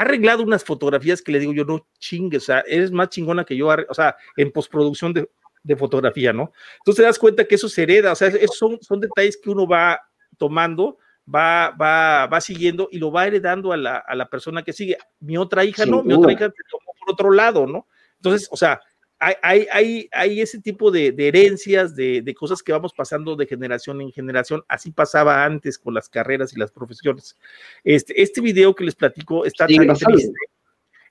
[0.00, 3.56] arreglado unas fotografías que le digo yo, no chingues, o sea, eres más chingona que
[3.56, 5.28] yo, o sea, en postproducción de,
[5.64, 6.52] de fotografía, ¿no?
[6.78, 9.50] Entonces te das cuenta que eso se hereda, o sea, esos son, son detalles que
[9.50, 10.00] uno va
[10.36, 10.98] tomando,
[11.32, 14.96] va, va, va siguiendo y lo va heredando a la, a la persona que sigue.
[15.20, 17.88] Mi otra hija no, mi otra hija se tomó por otro lado, ¿no?
[18.16, 18.80] Entonces, o sea,
[19.18, 23.36] hay, hay, hay, hay ese tipo de, de herencias, de, de, cosas que vamos pasando
[23.36, 24.62] de generación en generación.
[24.68, 27.38] Así pasaba antes con las carreras y las profesiones.
[27.84, 30.32] Este, este video que les platico está tan triste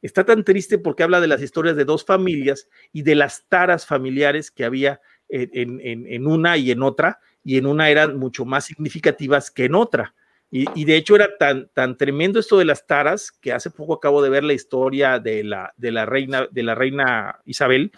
[0.03, 3.87] está tan triste porque habla de las historias de dos familias y de las taras
[3.87, 9.49] familiares que había en, una y en otra, y en una eran mucho más significativas
[9.49, 10.13] que en otra.
[10.55, 14.21] Y, de hecho era tan, tan tremendo esto de las taras que hace poco acabo
[14.21, 17.91] de ver la historia de la, de la, reina, de la reina Isabel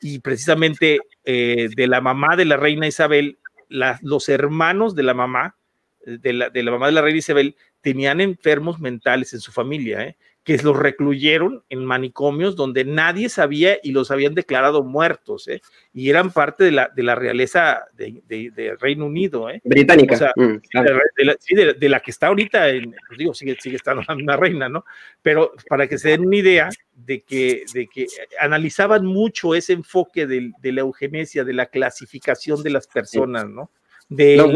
[0.00, 5.56] y precisamente eh, de la mamá de la reina Isabel, los hermanos de la mamá,
[6.04, 10.04] de la, de la mamá de la reina Isabel, tenían enfermos mentales en su familia,
[10.04, 10.16] ¿eh?
[10.46, 15.60] Que los recluyeron en manicomios donde nadie sabía y los habían declarado muertos, ¿eh?
[15.92, 19.50] y eran parte de la, de la realeza de, Reino Unido.
[19.50, 19.60] ¿eh?
[19.64, 20.32] Británica.
[20.36, 20.42] Mm,
[20.72, 24.14] de, la, sí, de, la, que está ahorita, en, pues digo, sigue, sigue estando la
[24.14, 24.84] misma reina, ¿no?
[25.20, 28.06] Pero para que se den una idea de que, de que
[28.38, 33.72] analizaban mucho ese enfoque de, la eugenesia, de la clasificación de las personas, ¿no?
[34.08, 34.54] Los,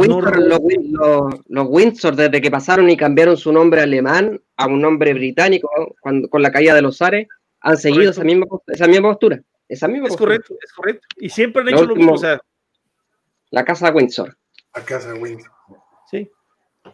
[1.69, 5.69] Windsor, desde que pasaron y cambiaron su nombre alemán a un nombre británico
[6.01, 7.27] con la caída de los Ares,
[7.61, 9.41] han seguido esa misma, esa misma postura.
[9.69, 11.07] Esa misma es correcto, es correcto.
[11.17, 12.17] Y siempre han hecho lo, mismo.
[13.51, 14.37] la casa Windsor.
[14.75, 15.53] La casa Windsor.
[16.11, 16.31] Sí.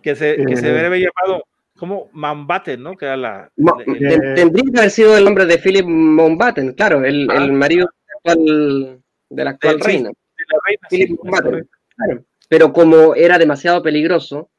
[0.03, 1.09] Que se, que se debe eh.
[1.09, 1.45] llamado
[1.79, 2.97] como Mountbatten, ¿no?
[2.97, 3.51] Que era la.
[4.35, 7.53] tendría que haber sido el nombre de Philip Mountbatten, claro, el, el ah.
[7.53, 7.89] marido
[8.25, 10.09] de la actual reina.
[10.09, 10.89] De la reina.
[10.91, 11.69] Philip Mountbatten.
[11.97, 14.51] Claro pero como era demasiado peligroso,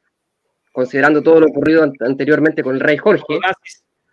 [0.72, 3.39] considerando todo lo ocurrido anteriormente con el rey Jorge.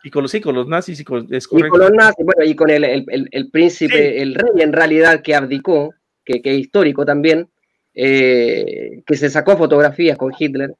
[0.02, 2.55] y con los, sí, con los nazis y con, y con los nazis, bueno, y
[2.55, 5.94] con el, el, el, príncipe, el rey en realidad que abdicó,
[6.24, 7.48] que, que es histórico también,
[7.94, 10.74] eh, que se sacó fotografías con Hitler,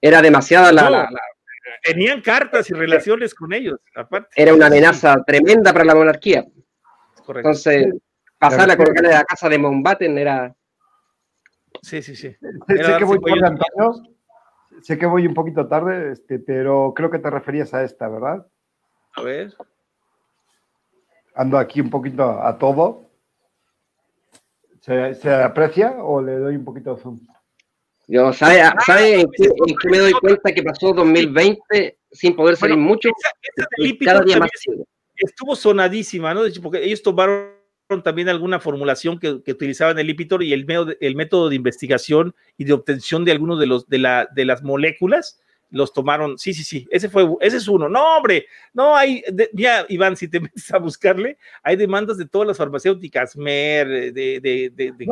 [0.00, 1.08] era demasiada la,
[1.82, 4.28] Tenían cartas y relaciones con ellos, aparte.
[4.34, 6.44] Era una amenaza tremenda para la monarquía.
[7.28, 7.92] Entonces,
[8.38, 10.54] pasar a colocarle a la casa de Mountbatten era
[11.86, 12.34] Sí, sí, sí.
[12.66, 13.20] Sé, que voy
[14.82, 18.44] Sé que voy un poquito tarde, este, pero creo que te referías a esta, ¿verdad?
[19.14, 19.54] A ver.
[21.36, 23.08] Ando aquí un poquito a todo.
[24.80, 27.20] ¿Se, aprecia o le doy un poquito de zoom?
[28.08, 29.48] Yo, ¿sabe, sabe en, qué,
[29.88, 33.10] me doy cuenta que pasó 2020 sin poder salir mucho?
[34.04, 34.50] cada día más.
[35.16, 36.42] Estuvo sonadísima, ¿no?
[36.60, 37.55] Porque ellos tomaron
[38.02, 40.66] también alguna formulación que, utilizaban el Lipitor y el,
[41.00, 44.62] el, método de investigación y de obtención de algunos de, los, de, la, de las
[44.62, 45.40] moléculas,
[45.70, 47.88] los tomaron, sí, sí, sí, ese fue, ese es uno.
[47.88, 49.22] No, hombre, no hay,
[49.52, 54.12] ya, Iván, si te metes a buscarle, hay demandas de todas las farmacéuticas, Mer, de,
[54.12, 55.06] de, de, de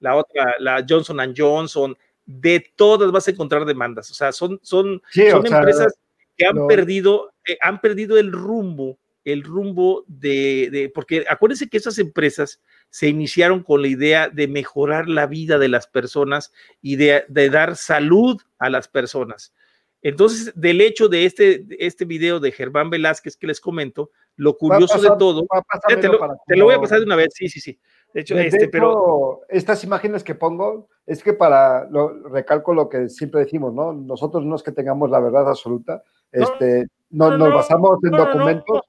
[0.00, 1.96] la otra, la Johnson Johnson,
[2.26, 4.10] de todas vas a encontrar demandas.
[4.10, 5.94] O sea, son, son, son empresas
[6.36, 11.98] que han perdido, eh, han perdido el rumbo el rumbo de, porque acuérdense que esas
[11.98, 12.60] empresas
[12.90, 16.52] se iniciaron con la idea de mejorar la vida de las personas
[16.82, 19.54] y de, dar salud a las personas.
[20.02, 25.00] Entonces, del hecho de este, este video de Germán Velázquez que les comento, lo curioso
[25.00, 25.46] de todo,
[25.88, 27.78] te, lo, voy a pasar de una vez, sí, sí, sí.
[28.12, 29.40] De hecho, este, pero...
[29.48, 33.92] estas imágenes que pongo es que para, lo, recalco lo que siempre decimos, ¿no?
[33.92, 38.82] Nosotros no es que tengamos la verdad absoluta, este, no, nos basamos en documentos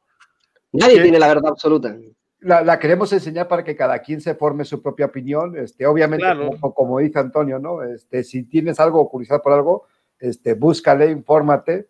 [0.75, 1.95] Nadie tiene la verdad absoluta.
[2.39, 5.57] La, queremos enseñar para que cada quien se forme su propia opinión.
[5.57, 6.25] Este, obviamente,
[6.59, 7.81] como, dice Antonio, ¿no?
[7.81, 9.87] Este, si tienes algo o curiosidad por algo,
[10.19, 11.87] este, búscale, infórmate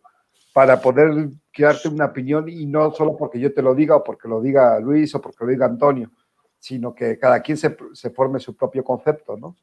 [0.53, 4.29] para poder crearte una opinión y no solo porque yo te lo diga o porque
[4.29, 6.11] lo diga Luis o porque lo diga Antonio,
[6.57, 7.75] sino que cada quien se,
[8.11, 9.57] forme su propio concepto, ¿no?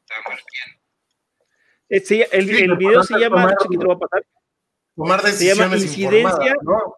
[1.89, 3.55] Eh, sí, el, el video se llama,
[4.95, 6.97] tomar, decisiones incidencia, ¿no?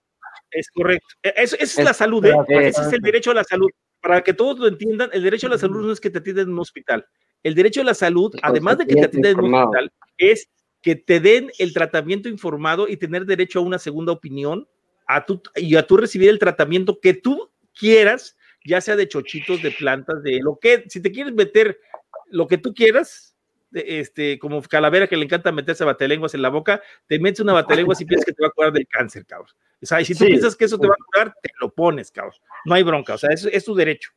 [0.56, 1.08] Es correcto.
[1.22, 2.34] E, eso, es, la salud, ¿eh?
[2.48, 3.70] ese es el derecho a la salud.
[4.02, 6.46] Para que todos lo entiendan, el derecho a la salud no es que te atiendan
[6.46, 7.06] en un hospital.
[7.44, 10.48] El derecho a la salud, además de que te atiendan en un hospital, es
[10.82, 14.68] que te den el tratamiento informado y tener derecho a una segunda opinión
[15.08, 19.62] a tu, y a tú recibir el tratamiento que tú quieras, ya sea de chochitos,
[19.62, 21.80] de plantas, de lo que, si te quieres meter
[22.30, 23.25] lo que tú quieras,
[23.76, 28.00] este, como calavera que le encanta meterse batelenguas en la boca, te metes una batelenguas
[28.02, 29.50] y piensas que te va a curar del cáncer, cabrón.
[29.82, 32.12] O sea, y si tú piensas que eso te va a curar, te lo pones,
[32.12, 32.36] cabrón.
[32.66, 34.12] No hay bronca, o sea, es, es tu derecho.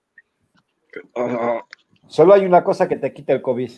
[2.07, 3.71] Solo hay una cosa que te quita el COVID.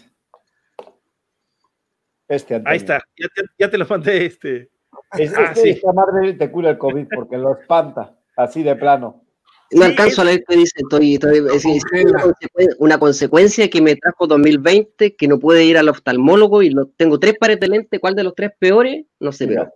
[2.28, 2.72] Este, Antonio.
[2.72, 4.70] Ahí está, ya te, ya te, lo mandé este.
[5.18, 5.70] Es, ah, sí.
[5.70, 9.24] Esta madre te cura el COVID porque lo espanta, así de plano.
[9.72, 14.26] No alcanzo a leer qué dice, estoy, estoy es, es una, consecuencia que me trajo
[14.26, 18.16] 2020, que no puede ir al oftalmólogo y lo, tengo tres pares de lente, ¿cuál
[18.16, 19.04] de los tres peores?
[19.20, 19.72] No sé, pero...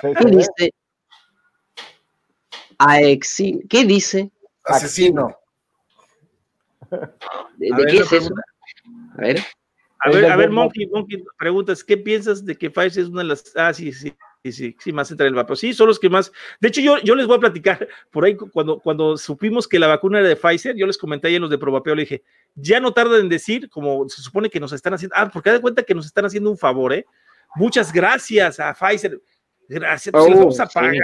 [0.00, 0.74] ¿Qué dice?
[2.78, 4.30] Aexin, ¿qué dice?
[4.64, 5.36] Asesino.
[7.56, 8.34] ¿De, de qué es eso?
[9.16, 9.40] A ver.
[10.04, 13.28] A ver, a ver, Monkey, Monkey, preguntas, ¿qué piensas de que Pfizer es una de
[13.28, 13.52] las...
[13.54, 14.12] Ah, sí, sí,
[14.44, 15.56] sí, sí, sí más entra el vapor.
[15.56, 16.32] Sí, son los que más...
[16.60, 19.86] De hecho, yo, yo les voy a platicar, por ahí cuando, cuando supimos que la
[19.86, 22.22] vacuna era de Pfizer, yo les comenté ahí en los de Probapeo, le dije,
[22.54, 25.14] ya no tardan en decir, como se supone que nos están haciendo...
[25.16, 27.06] Ah, porque da cuenta que nos están haciendo un favor, ¿eh?
[27.54, 29.20] Muchas gracias a Pfizer.
[29.68, 30.94] Gracias, pues, les vamos a pagar.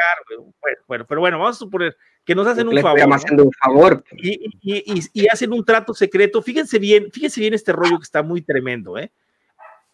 [0.60, 3.14] Bueno, bueno, pero bueno, vamos a suponer que nos hacen un favor.
[3.14, 4.04] Haciendo un favor.
[4.12, 6.42] Y, y, y, y, hacen un trato secreto.
[6.42, 9.10] Fíjense bien, fíjense bien este rollo que está muy tremendo, ¿eh?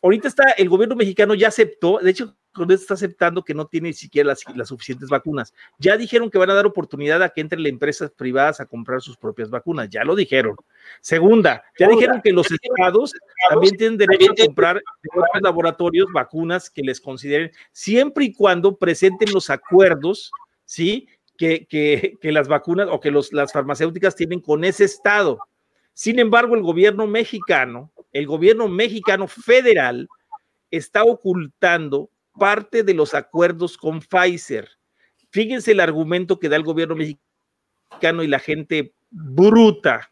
[0.02, 2.36] Ahorita está, el gobierno mexicano ya aceptó, de hecho,
[2.74, 5.52] está aceptando que no tiene ni siquiera las, las, suficientes vacunas.
[5.78, 9.00] Ya dijeron que van a dar oportunidad a que entren las empresas privadas a comprar
[9.00, 10.56] sus propias vacunas, ya lo dijeron.
[11.00, 13.12] Segunda, ya dijeron que los estados
[13.50, 18.76] también tienen derecho a comprar de otros laboratorios vacunas que les consideren, siempre y cuando
[18.76, 20.30] presenten los acuerdos,
[20.64, 21.08] ¿sí?
[21.36, 25.38] que, que, que las vacunas o que los, las farmacéuticas tienen con ese estado.
[25.92, 30.08] Sin embargo, el gobierno mexicano, el gobierno mexicano federal,
[30.70, 34.68] está ocultando parte de los acuerdos con Pfizer.
[35.30, 40.10] Fíjense el argumento que da el gobierno mexicano y la gente bruta.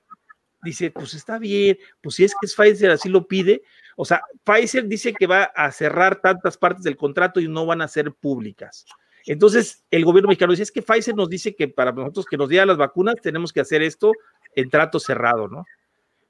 [0.63, 3.63] Dice, pues está bien, pues si es que es Pfizer así lo pide.
[3.97, 7.83] O sea, Pfizer dice que va a cerrar tantas partes del contrato y no van
[7.83, 8.87] a ser públicas.
[9.27, 12.49] Entonces, el gobierno mexicano dice, es que Pfizer nos dice que para nosotros que nos
[12.49, 14.13] diera las vacunas tenemos que hacer esto
[14.55, 15.65] en trato cerrado, ¿no?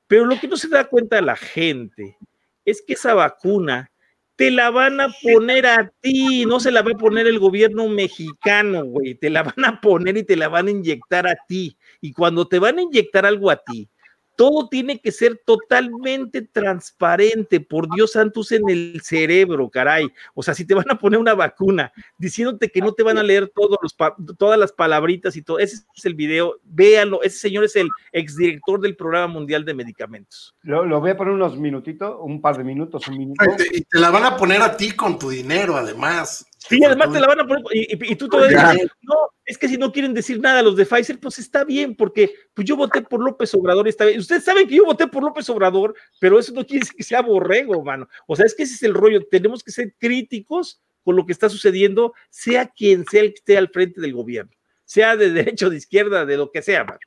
[0.06, 2.18] Pero lo que no se da cuenta la gente
[2.64, 3.91] es que esa vacuna
[4.36, 7.88] te la van a poner a ti, no se la va a poner el gobierno
[7.88, 11.76] mexicano, güey, te la van a poner y te la van a inyectar a ti.
[12.00, 13.88] Y cuando te van a inyectar algo a ti,
[14.36, 20.08] todo tiene que ser totalmente transparente, por Dios santos en el cerebro, caray.
[20.34, 23.22] O sea, si te van a poner una vacuna diciéndote que no te van a
[23.22, 23.96] leer todos los
[24.36, 28.80] todas las palabritas y todo, ese es el video, véanlo, ese señor es el exdirector
[28.80, 30.54] del Programa Mundial de Medicamentos.
[30.62, 33.44] Lo, lo voy a poner unos minutitos, un par de minutos, un minuto.
[33.72, 36.46] Y te la van a poner a ti con tu dinero, además.
[36.68, 38.72] Sí, además te la van a poner, y, y, tú todavía
[39.02, 39.14] no,
[39.44, 42.66] es que si no quieren decir nada los de Pfizer, pues está bien, porque pues
[42.66, 44.20] yo voté por López Obrador, está bien.
[44.20, 47.20] Ustedes saben que yo voté por López Obrador, pero eso no quiere decir que sea
[47.22, 48.08] borrego, mano.
[48.26, 51.32] O sea, es que ese es el rollo, tenemos que ser críticos con lo que
[51.32, 54.52] está sucediendo, sea quien sea el que esté al frente del gobierno,
[54.84, 57.00] sea de derecha o de izquierda, de lo que sea, mano.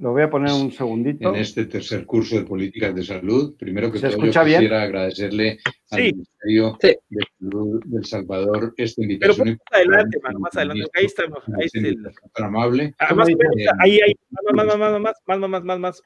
[0.00, 1.28] Lo voy a poner un segundito.
[1.28, 4.72] En este tercer curso de políticas de salud, primero que todo, yo quisiera bien?
[4.72, 5.58] agradecerle
[5.90, 6.12] al sí.
[6.12, 6.96] Ministerio sí.
[7.08, 9.36] de Salud del Salvador esta invitación.
[9.36, 10.90] Pero más adelante, mano, más adelante.
[10.94, 11.44] Ahí estamos.
[11.58, 12.02] Ahí está el...
[12.34, 12.94] Tan amable.
[12.98, 13.34] Además, eh,
[13.78, 16.02] ahí, ahí, más, más, más, más, más, más, más, más, más.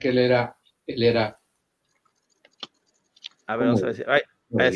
[0.00, 0.56] Que él era,
[0.86, 1.38] él era.
[3.46, 4.04] A ver, vamos a ver.
[4.08, 4.20] Ahí,
[4.58, 4.74] es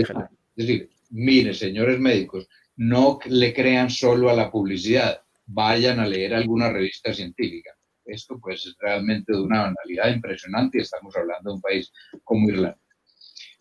[0.55, 6.71] decir, mire, señores médicos, no le crean solo a la publicidad vayan a leer alguna
[6.71, 7.71] revista científica.
[8.05, 11.93] Esto pues es realmente de una banalidad impresionante y estamos hablando de un país
[12.23, 12.79] como Irlanda.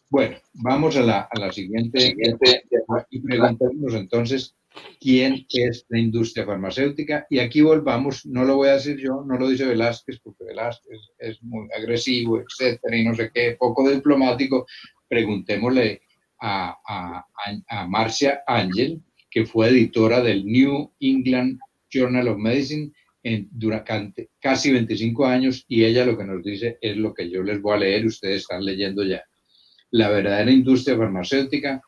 [0.09, 2.63] Bueno, vamos a la, a la siguiente, siguiente
[3.09, 4.55] y preguntémonos entonces
[4.99, 7.25] quién es la industria farmacéutica.
[7.29, 10.99] Y aquí volvamos, no lo voy a decir yo, no lo dice Velázquez, porque Velázquez
[11.17, 14.67] es muy agresivo, etcétera, y no sé qué, poco diplomático.
[15.07, 16.01] Preguntémosle
[16.39, 17.25] a, a,
[17.67, 21.59] a Marcia Ángel, que fue editora del New England
[21.95, 22.91] Journal of Medicine
[23.23, 27.41] en, durante casi 25 años y ella lo que nos dice es lo que yo
[27.41, 29.23] les voy a leer, ustedes están leyendo ya.
[29.91, 31.81] La verdadera industria farmacéutica,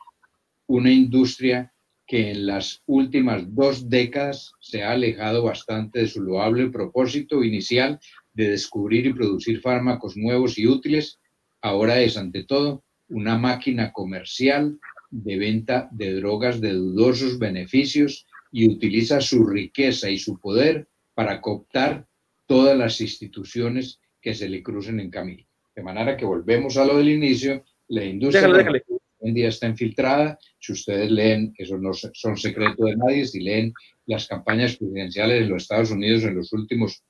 [0.67, 1.71] una industria
[2.07, 7.99] que en las últimas dos décadas se ha alejado bastante de su loable propósito inicial
[8.33, 11.19] de descubrir y producir fármacos nuevos y útiles,
[11.61, 14.79] ahora es ante todo una máquina comercial
[15.09, 21.41] de venta de drogas de dudosos beneficios y utiliza su riqueza y su poder para
[21.41, 22.05] cooptar
[22.45, 25.45] todas las instituciones que se le crucen en camino.
[25.75, 28.83] De manera que volvemos a lo del inicio, la industria déjale, déjale.
[28.89, 30.39] hoy en día está infiltrada.
[30.59, 33.73] Si ustedes leen, eso no son secreto de nadie, si leen
[34.05, 37.03] las campañas presidenciales en los Estados Unidos en los últimos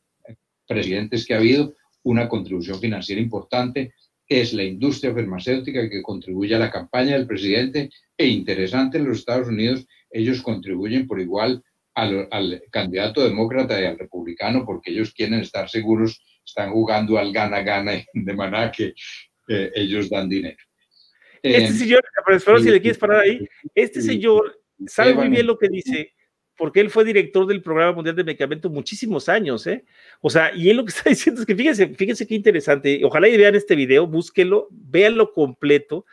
[0.68, 1.74] presidentes que ha habido,
[2.04, 3.94] una contribución financiera importante,
[4.28, 9.20] es la industria farmacéutica que contribuye a la campaña del presidente e interesante en los
[9.20, 11.64] Estados Unidos, ellos contribuyen por igual
[11.94, 17.32] al, al, candidato demócrata y al republicano porque ellos quieren estar seguros, están jugando al
[17.34, 18.94] gana-gana de maná que
[19.50, 20.58] eh, ellos dan dinero.
[21.42, 22.04] Este Eh, señor,
[22.46, 26.14] pero si y- le quieres parar ahí, este señor sabe muy bien lo que dice,
[26.56, 29.86] porque él fue director del Programa Mundial de Medicamentos muchísimos años, ¿eh?
[30.22, 33.28] O sea, y él lo que está diciendo es que fíjense, fíjense qué interesante, ojalá
[33.28, 36.06] y vean este video, búsquenlo, véanlo completo,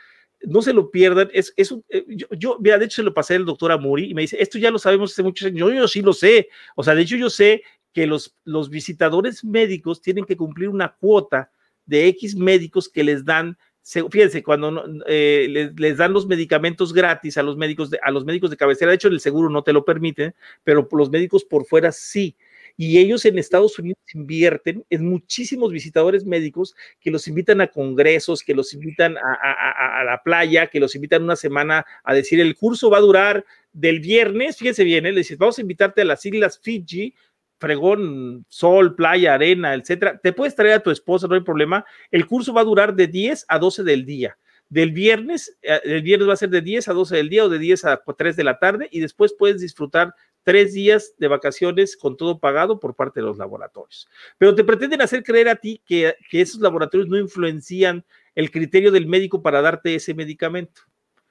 [0.47, 3.35] no se lo pierdan, es, es eh, yo, yo, mira, de hecho se lo pasé
[3.37, 6.03] al doctor Amuri y me dice, esto ya lo sabemos hace muchos años, yo, sí
[6.03, 7.63] lo sé, o sea, de hecho yo sé
[7.93, 11.51] que los, los visitadores médicos tienen que cumplir una cuota
[11.87, 16.95] de X médicos que les dan se- fíjense, cuando eh, les, les dan los medicamentos
[16.95, 19.63] gratis a los médicos de, a los médicos de cabecera, de hecho el seguro no
[19.63, 20.35] te lo permite,
[20.65, 22.35] pero los médicos por fuera sí.
[22.77, 28.43] Y ellos en Estados Unidos invierten en muchísimos visitadores médicos que los invitan a congresos,
[28.43, 32.91] que los invitan a, la playa, que los invitan una semana a decir el curso
[32.91, 35.13] va a durar del viernes, fíjense bien, ¿eh?
[35.13, 37.15] le dices, vamos a invitarte a las islas Fiji,
[37.59, 40.19] fregón, sol, playa, arena, etcétera.
[40.23, 41.85] Te puedes traer a tu esposa, no hay problema.
[42.11, 44.37] El curso va a durar de 10 a 12 del día.
[44.75, 47.49] Del viernes, eh, el viernes va a ser de 10 a 12 del día o
[47.49, 51.97] de 10 a 3 de la tarde y después puedes disfrutar tres días de vacaciones
[51.97, 54.09] con todo pagado por parte de los laboratorios.
[54.37, 58.91] Pero te pretenden hacer creer a ti que, que esos laboratorios no influencian el criterio
[58.91, 60.83] del médico para darte ese medicamento.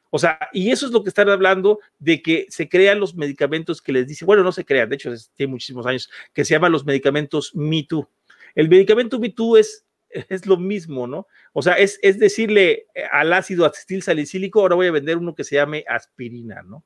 [0.09, 3.81] O sea, y eso es lo que están hablando de que se crean los medicamentos
[3.81, 6.71] que les dice, bueno, no se crean, de hecho, tiene muchísimos años, que se llaman
[6.71, 8.09] los medicamentos Me Too.
[8.55, 9.85] El medicamento Me Too es,
[10.29, 11.27] es lo mismo, ¿no?
[11.53, 15.35] O sea, es, es decirle eh, al ácido acetil salicílico, ahora voy a vender uno
[15.35, 16.83] que se llame aspirina, ¿no?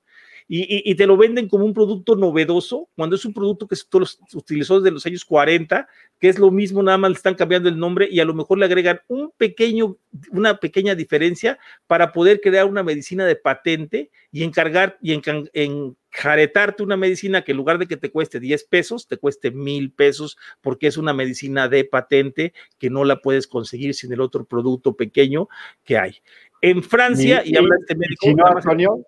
[0.50, 3.76] Y, y- y te lo venden como un producto novedoso, cuando es un producto que
[3.76, 3.86] se
[4.34, 5.88] utilizó desde los años 40,
[6.20, 8.58] que es lo mismo, nada más le están cambiando el nombre y a lo mejor
[8.58, 9.98] le agregan un pequeño,
[10.32, 16.82] una pequeña diferencia para poder crear una medicina de patente y encargar y encan- enjaretarte
[16.82, 20.38] una medicina que en lugar de que te cueste 10 pesos, te cueste mil pesos,
[20.62, 24.96] porque es una medicina de patente que no la puedes conseguir sin el otro producto
[24.96, 25.50] pequeño
[25.84, 26.16] que hay.
[26.62, 29.06] En Francia, y, Y- habla este médico, Si no, nada más- Antonio,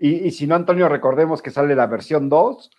[0.00, 2.70] y, si no, Antonio, recordemos que sale la versión 2,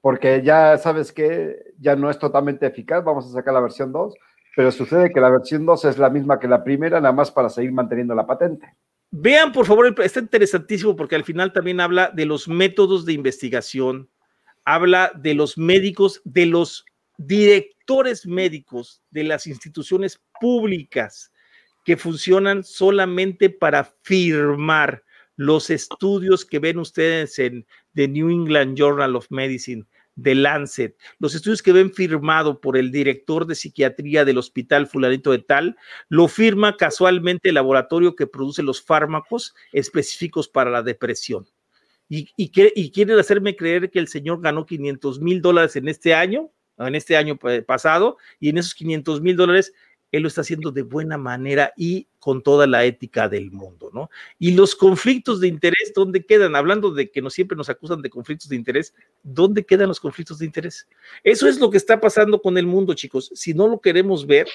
[0.00, 4.14] porque ya sabes que ya no es totalmente eficaz, vamos a sacar la versión 2,
[4.54, 7.48] pero sucede que la versión 2 es la misma que la primera, nada más para
[7.48, 8.76] seguir manteniendo la patente.
[9.10, 14.10] Vean, por favor, está interesantísimo porque al final también habla de los métodos de investigación,
[14.64, 16.84] habla de los médicos, de los
[17.16, 21.32] directores médicos de las instituciones públicas
[21.84, 25.02] que funcionan solamente para firmar
[25.38, 29.86] los estudios que ven ustedes en The New England Journal of Medicine,
[30.16, 35.30] de Lancet, los estudios que ven firmado por el director de psiquiatría del hospital fulanito
[35.30, 35.76] de tal,
[36.08, 41.46] lo firma casualmente el laboratorio que produce los fármacos específicos para la depresión.
[42.08, 46.14] Y, y, y quieren hacerme creer que el señor ganó 500 mil dólares en este
[46.14, 49.72] año, en este año pa- pasado, y en esos 500 mil dólares
[50.10, 54.10] él lo está haciendo de buena manera y con toda la ética del mundo, ¿no?
[54.38, 56.56] Y los conflictos de interés, ¿dónde quedan?
[56.56, 60.38] Hablando de que no siempre nos acusan de conflictos de interés, ¿dónde quedan los conflictos
[60.38, 60.88] de interés?
[61.22, 63.30] Eso es lo que está pasando con el mundo, chicos.
[63.34, 64.48] Si no lo queremos ver,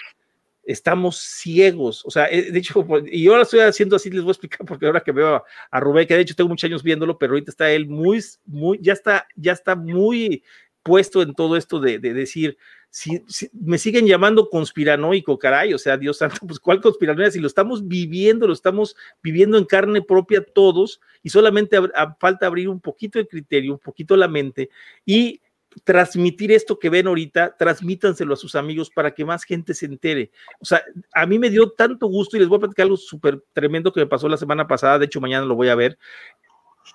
[0.64, 2.04] estamos ciegos.
[2.06, 4.66] O sea, eh, de hecho, pues, y ahora estoy haciendo así, les voy a explicar,
[4.66, 7.52] porque ahora que veo a, Rubén, que de hecho tengo muchos años viéndolo, pero ahorita
[7.52, 10.44] está él muy, muy, ya está, ya está muy
[10.82, 12.58] puesto en todo esto de decir,
[12.94, 17.48] si, me siguen llamando conspiranoico, caray, o sea, Dios santo, pues cuál conspiranoia, si lo
[17.48, 21.76] estamos viviendo, lo estamos viviendo en carne propia todos, y solamente
[22.20, 24.70] falta abrir un poquito el criterio, un poquito la mente,
[25.08, 25.42] y
[25.84, 30.30] transmitir esto que ven ahorita, transmítanselo a sus amigos para que más gente se entere.
[30.60, 30.84] O sea,
[31.16, 34.02] a mí me dio tanto gusto y les voy a platicar algo súper tremendo que
[34.02, 35.98] me pasó la semana pasada, de hecho mañana lo voy a ver.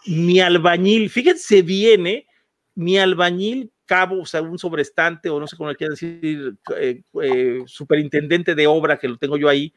[0.07, 2.27] Mi albañil, fíjense bien, ¿eh?
[2.77, 7.02] mi albañil cabo, o sea, un sobrestante, o no sé cómo le quieren decir, eh,
[7.23, 9.73] eh, superintendente de obra, que lo tengo yo ahí,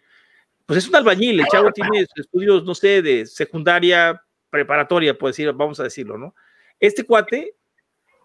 [0.65, 5.51] pues es un albañil, el chavo tiene estudios, no sé, de secundaria, preparatoria, puedo decir,
[5.53, 6.35] vamos a decirlo, ¿no?
[6.79, 7.55] Este cuate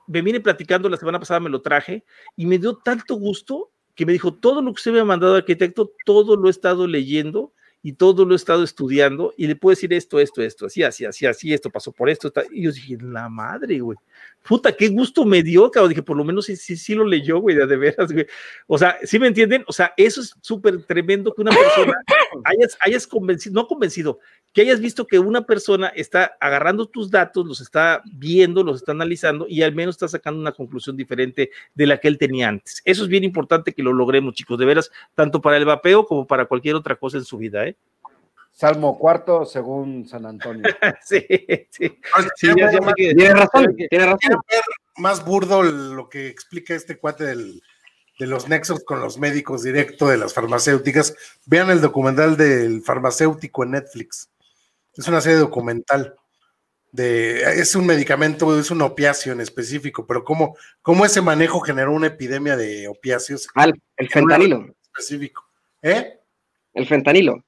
[0.08, 2.04] me viene platicando, la semana pasada me lo traje,
[2.36, 5.36] y me dio tanto gusto que me dijo, todo lo que usted me ha mandado,
[5.36, 7.54] arquitecto, todo lo he estado leyendo,
[7.86, 11.04] y todo lo he estado estudiando y le puedo decir esto, esto, esto, así, así,
[11.04, 12.32] así, así, esto pasó por esto.
[12.50, 13.96] Y yo dije, la madre, güey.
[14.42, 15.90] Puta, qué gusto me dio, cabrón.
[15.90, 18.26] Dije, por lo menos sí, sí, sí lo leyó, güey, de, de veras, güey.
[18.66, 19.62] O sea, ¿sí me entienden?
[19.68, 21.94] O sea, eso es súper tremendo que una persona
[22.44, 24.18] hayas, hayas convencido, no convencido,
[24.56, 28.92] que hayas visto que una persona está agarrando tus datos, los está viendo, los está
[28.92, 32.80] analizando y al menos está sacando una conclusión diferente de la que él tenía antes.
[32.86, 36.26] Eso es bien importante que lo logremos, chicos, de veras, tanto para el vapeo como
[36.26, 37.76] para cualquier otra cosa en su vida, ¿eh?
[38.50, 40.62] Salmo cuarto, según San Antonio.
[41.04, 41.22] sí,
[41.68, 41.98] sí.
[42.36, 44.40] sí ya, ya tiene razón, tiene razón.
[44.96, 47.60] Más burdo lo que explica este cuate del,
[48.18, 51.14] de los nexos con los médicos directo de las farmacéuticas.
[51.44, 54.30] Vean el documental del farmacéutico en Netflix.
[54.96, 56.14] Es una serie documental.
[56.92, 61.92] De, es un medicamento, es un opiáceo en específico, pero cómo, cómo ese manejo generó
[61.92, 63.48] una epidemia de opiáceos.
[63.54, 63.66] Ah,
[63.96, 64.74] el fentanilo.
[64.96, 65.44] Específico.
[65.82, 66.20] ¿Eh?
[66.72, 67.44] El fentanilo.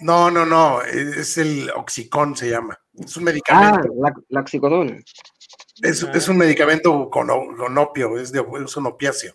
[0.00, 2.78] No, no, no, es el oxicón se llama.
[2.92, 3.88] Es un medicamento.
[3.88, 4.98] Ah, la, la oxicodona.
[5.82, 9.34] Es, es, un medicamento con, con opio, es, de, es un opiáceo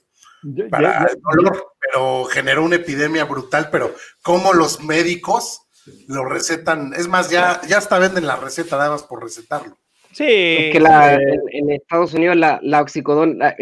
[0.69, 5.67] para el dolor, pero generó una epidemia brutal, pero cómo los médicos
[6.07, 9.77] lo recetan, es más, ya, ya hasta venden la receta nada más por recetarlo.
[10.11, 10.25] Sí.
[10.27, 13.55] Es que la, en, en, Estados Unidos la, la oxicodona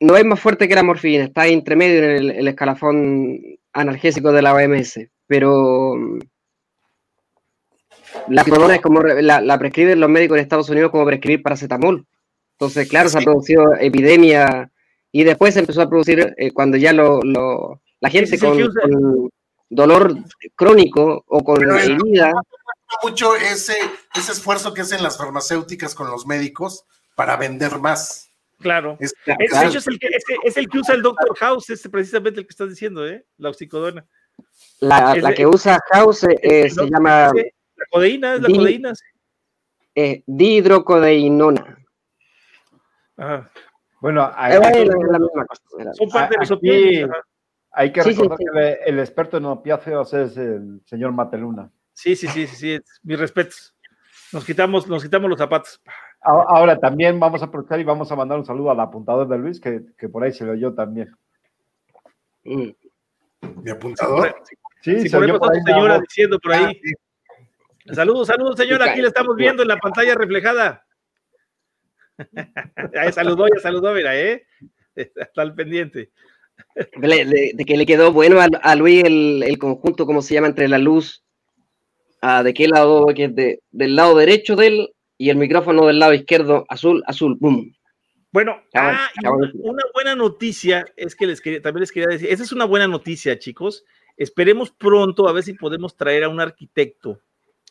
[0.00, 3.40] no es más fuerte que la morfina, está entre medio en el, el escalafón
[3.72, 5.94] analgésico de la OMS, pero
[8.28, 12.06] la oxicodona es como la, la, prescriben los médicos en Estados Unidos como prescribir paracetamol.
[12.52, 13.12] Entonces, claro, sí.
[13.12, 14.70] se ha producido epidemia
[15.12, 19.30] y después se empezó a producir eh, cuando ya lo, lo la gente con, con,
[19.70, 20.14] dolor
[20.56, 22.32] crónico o con Pero herida.
[23.02, 23.76] mucho ese,
[24.14, 26.84] ese esfuerzo que hacen las farmacéuticas con los médicos
[27.14, 28.30] para vender más.
[28.58, 28.98] Claro.
[29.00, 29.68] Es, es, claro.
[29.68, 32.52] es, el, que, es, es, el que usa el Doctor House, es precisamente el que
[32.52, 33.24] estás diciendo, ¿eh?
[33.38, 34.06] La oxicodona.
[34.80, 37.30] La, la que usa House eh, se llama.
[37.32, 38.92] La codeína, es la di, codeína.
[39.94, 41.78] Eh, dihidrocodeinona.
[43.16, 43.50] Ajá.
[44.00, 44.86] Bueno, hay, hay,
[45.92, 47.04] son parte de los aquí,
[47.72, 48.58] hay que recordar sí, sí, sí.
[48.60, 51.70] que el, el, experto en opiáceos es el señor Mateluna.
[51.92, 53.74] Sí, sí, sí, sí, sí, mis respetos.
[54.32, 55.80] Nos quitamos, nos quitamos los zapatos.
[56.22, 59.60] Ahora también vamos a aprovechar y vamos a mandar un saludo al apuntador de Luis,
[59.60, 61.14] que, que por ahí se lo oyó también.
[62.44, 64.34] ¿Mi apuntador?
[64.82, 66.02] Sí, sí se oyó por ahí señora voz.
[66.02, 66.64] diciendo por ahí.
[66.64, 67.94] Ah, sí.
[67.94, 68.90] Saludos, saludos, señora.
[68.90, 70.86] Aquí la estamos viendo en la pantalla reflejada.
[72.94, 74.46] ya saludó, ya saludó, mira, ¿eh?
[74.94, 76.10] Está al pendiente.
[76.96, 80.34] De, de, de, que le quedó bueno a, a Luis el, el, conjunto, ¿cómo se
[80.34, 80.48] llama?
[80.48, 81.22] Entre la luz,
[82.20, 84.88] a de qué lado, que de, del lado derecho de él
[85.18, 87.74] y el micrófono del lado izquierdo, azul, azul, boom.
[88.32, 92.42] Bueno, ah, una, una, buena noticia es que les quería, también les quería decir, esa
[92.42, 93.84] es una buena noticia, chicos.
[94.16, 97.20] Esperemos pronto a ver si podemos traer a un arquitecto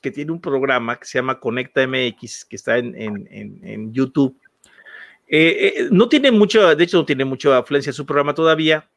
[0.02, 3.94] que tiene un programa que se llama Conecta MX, que está en, en, en, en
[3.94, 4.38] YouTube.
[5.32, 8.90] Eh, eh, no tiene mucho, de hecho no tiene mucha afluencia su programa todavía,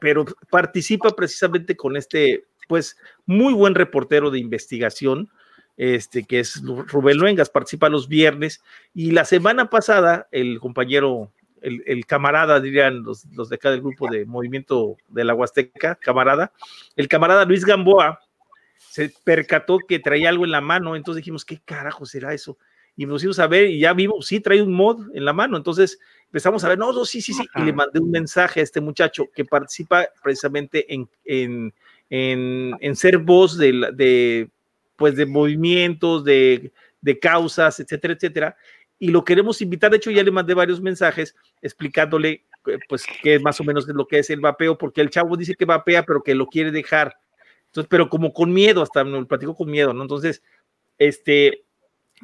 [0.00, 5.30] pero participa precisamente con este, pues, muy buen reportero de investigación,
[5.76, 8.62] este, que es Rubén Luengas, participa los viernes,
[8.94, 11.32] y la semana pasada el compañero,
[11.62, 16.52] el, camarada, dirían los, los, de acá del grupo de Movimiento de la Huasteca, camarada,
[16.96, 18.18] el camarada Luis Gamboa,
[18.76, 22.58] se percató que traía algo en la mano, entonces dijimos, ¿qué carajo será eso?
[23.00, 25.56] Y nos pusimos a ver y ya vimos, sí, trae un mod en la mano,
[25.56, 27.62] entonces empezamos a ver, no, no sí, sí, sí, Ajá.
[27.62, 31.72] y le mandé un mensaje a este muchacho que participa precisamente en, en,
[32.10, 34.50] en, en ser voz de, de,
[34.96, 38.56] pues, de movimientos, de, de causas, etcétera, etcétera,
[38.98, 42.44] y lo queremos invitar, de hecho ya le mandé varios mensajes explicándole
[42.86, 45.54] pues qué más o menos es lo que es el vapeo, porque el chavo dice
[45.54, 47.16] que vapea, pero que lo quiere dejar,
[47.68, 50.02] entonces, pero como con miedo, hasta me lo platico con miedo, ¿no?
[50.02, 50.42] Entonces,
[50.98, 51.64] este,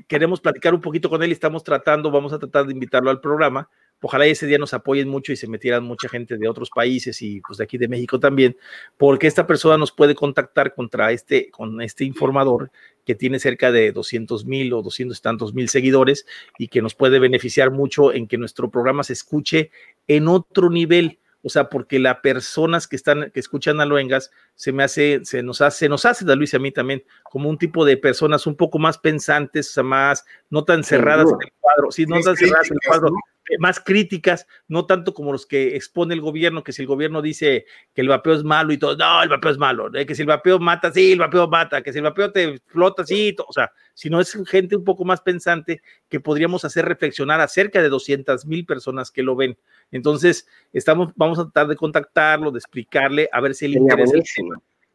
[0.07, 3.69] queremos platicar un poquito con él estamos tratando, vamos a tratar de invitarlo al programa.
[4.03, 7.41] Ojalá ese día nos apoyen mucho y se metieran mucha gente de otros países y
[7.41, 8.57] pues de aquí de México también,
[8.99, 12.71] porque esta persona nos puede contactar contra este, con este informador
[13.07, 16.27] que tiene cerca de 200 mil o 200 y tantos mil seguidores
[16.59, 19.71] y que nos puede beneficiar mucho en que nuestro programa se escuche
[20.07, 24.73] en otro nivel o sea, porque las personas que están, que escuchan a Luengas, se
[24.73, 27.85] me hace, se nos hace, se nos hace, Luis a mí también, como un tipo
[27.85, 31.93] de personas un poco más pensantes, o sea, más, no tan cerradas en el cuadro,
[31.93, 33.15] sí, no tan cerradas en el cuadro.
[33.59, 37.67] Más críticas, no tanto como los que expone el gobierno, que si el gobierno dice
[37.95, 40.07] que el vapeo es malo y todo, no, el vapeo es malo, ¿eh?
[40.07, 43.05] que si el vapeo mata, sí, el vapeo mata, que si el vapeo te flota,
[43.05, 47.41] sí, todo, o sea, sino es gente un poco más pensante que podríamos hacer reflexionar
[47.41, 49.57] a cerca de 200 mil personas que lo ven.
[49.91, 54.15] Entonces, estamos, vamos a tratar de contactarlo, de explicarle, a ver si le interesa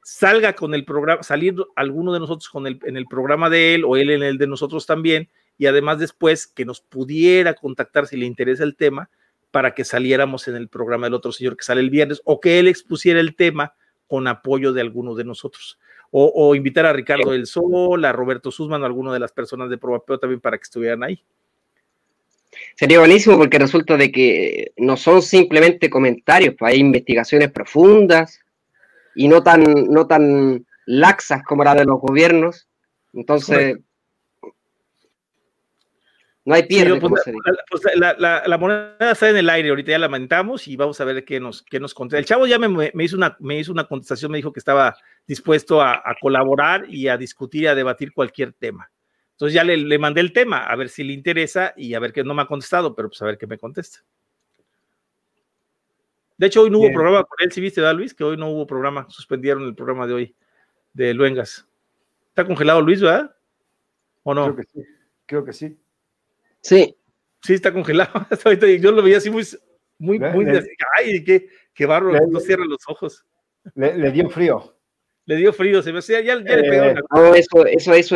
[0.03, 3.85] salga con el programa, salir alguno de nosotros con el, en el programa de él
[3.85, 8.17] o él en el de nosotros también, y además después que nos pudiera contactar si
[8.17, 9.09] le interesa el tema
[9.51, 12.59] para que saliéramos en el programa del otro señor que sale el viernes o que
[12.59, 13.73] él expusiera el tema
[14.07, 15.79] con apoyo de alguno de nosotros.
[16.13, 19.69] o, invitar a Ricardo del Sol, a Roberto Sussman o a alguno de las personas
[19.69, 21.23] de Probapeo también para que estuvieran ahí.
[22.75, 28.41] Sería buenísimo porque resulta de que no son simplemente comentarios, pues hay investigaciones profundas
[29.15, 32.67] y no tan, no tan laxas como la de los gobiernos.
[33.13, 33.77] Entonces,
[36.43, 36.99] no hay pierde.
[36.99, 37.23] Pues,
[37.69, 41.23] pues, la, moneda está en el aire, ahorita ya la lamentamos y vamos a ver
[41.23, 42.19] qué nos, qué nos contesta.
[42.19, 44.95] El chavo ya me, hizo una, me hizo una contestación, me dijo que estaba
[45.27, 48.91] dispuesto a, colaborar y a discutir y a debatir cualquier tema.
[49.33, 52.23] Entonces ya le, mandé el tema, a ver si le interesa y a ver qué
[52.23, 53.99] no me ha contestado, pero pues a ver qué me contesta.
[56.37, 58.15] De hecho, hoy no hubo programa con él, si viste, ¿verdad, Luis?
[58.15, 60.35] Que hoy no hubo programa, suspendieron el programa de hoy
[60.91, 61.67] de Luengas.
[62.29, 63.35] ¿Está congelado Luis, verdad?
[64.23, 64.45] ¿O no?
[64.45, 64.81] Creo que sí,
[65.27, 65.77] creo que sí.
[66.61, 66.95] Sí.
[67.43, 68.27] Sí, está congelado.
[68.79, 69.43] Yo lo veía así muy,
[69.97, 70.45] muy, muy.
[70.97, 73.25] ay, qué, barro, no cierra los ojos.
[73.75, 74.75] Le, dio frío.
[75.25, 76.83] Le dio frío, se me ya, ya le pegó.
[76.85, 78.15] Eh, no, eso, eso, eso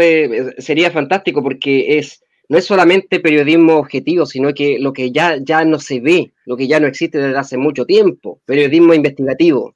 [0.58, 5.66] sería fantástico porque es no es solamente periodismo objetivo, sino que lo que ya, ya
[5.66, 9.76] no se ve, lo que ya no existe desde hace mucho tiempo, periodismo investigativo.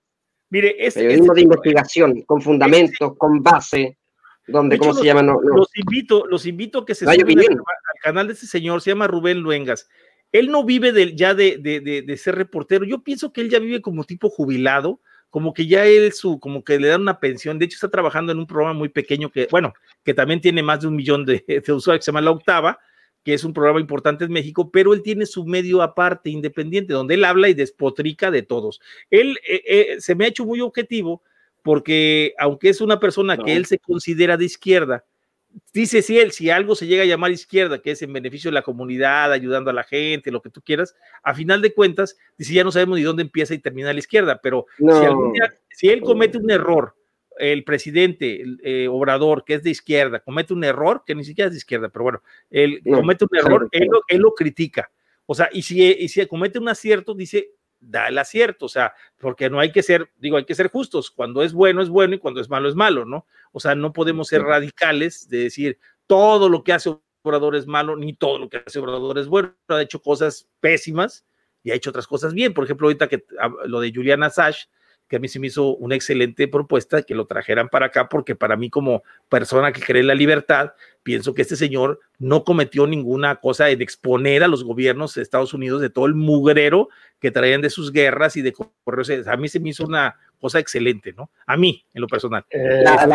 [0.49, 3.97] Mire, es, periodismo de investigación, con fundamentos, con base,
[4.51, 5.21] donde, ¿cómo se llama?
[5.21, 7.61] Los invito, los invito a que se suban al,
[8.01, 9.89] canal de ese señor, se llama Rubén Luengas.
[10.31, 13.59] Él no vive de, ya de, de, de, ser reportero, yo pienso que él ya
[13.59, 17.57] vive como tipo jubilado, como que ya él su, como que le dan una pensión,
[17.59, 19.73] de hecho está trabajando en un programa muy pequeño que, bueno,
[20.03, 22.79] que también tiene más de un millón de, usuarios, que se llama La Octava,
[23.23, 27.15] que es un programa importante en México, pero él tiene su medio aparte, independiente, donde
[27.15, 28.79] él habla y despotrica de todos.
[29.09, 31.21] Él eh, eh, se me ha hecho muy objetivo
[31.63, 35.05] porque aunque es una persona que él se considera de izquierda,
[35.73, 38.55] dice si él, si algo se llega a llamar izquierda, que es en beneficio de
[38.55, 42.53] la comunidad, ayudando a la gente, lo que tú quieras, a final de cuentas, dice
[42.53, 44.65] ya no sabemos ni dónde empieza y termina la izquierda, pero
[45.71, 46.95] si, él comete un error,
[47.37, 51.53] el presidente eh, Obrador, que es de izquierda, comete un error, que ni siquiera es
[51.53, 54.91] de izquierda, pero bueno, él comete un error, él lo, critica.
[55.25, 58.93] O sea, y si, y si comete un acierto, dice, da el acierto, o sea,
[59.17, 62.15] porque no hay que ser, digo, hay que ser justos, cuando es bueno es bueno
[62.15, 63.25] y cuando es malo es malo, ¿no?
[63.51, 67.95] O sea, no podemos ser radicales de decir todo lo que hace Obrador es malo,
[67.95, 71.25] ni todo lo que hace Obrador es bueno, ha hecho cosas pésimas
[71.63, 73.25] y ha hecho otras cosas bien, por ejemplo, ahorita que
[73.65, 74.65] lo de Juliana Sash,
[75.09, 78.35] que a mí se me hizo una excelente propuesta que lo trajeran para acá, porque
[78.35, 82.85] para mí como persona que cree en la libertad, pienso que este señor no cometió
[82.85, 87.31] ninguna cosa en exponer a los gobiernos de Estados Unidos de todo el mugrero que
[87.31, 89.09] traían de sus guerras y de correos.
[89.27, 91.31] A mí se me hizo una cosa excelente, ¿no?
[91.47, 92.45] A mí, en lo personal.
[92.51, 93.13] Eh, este,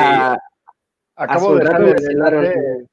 [1.15, 2.87] acabo, de dejarle el enlace,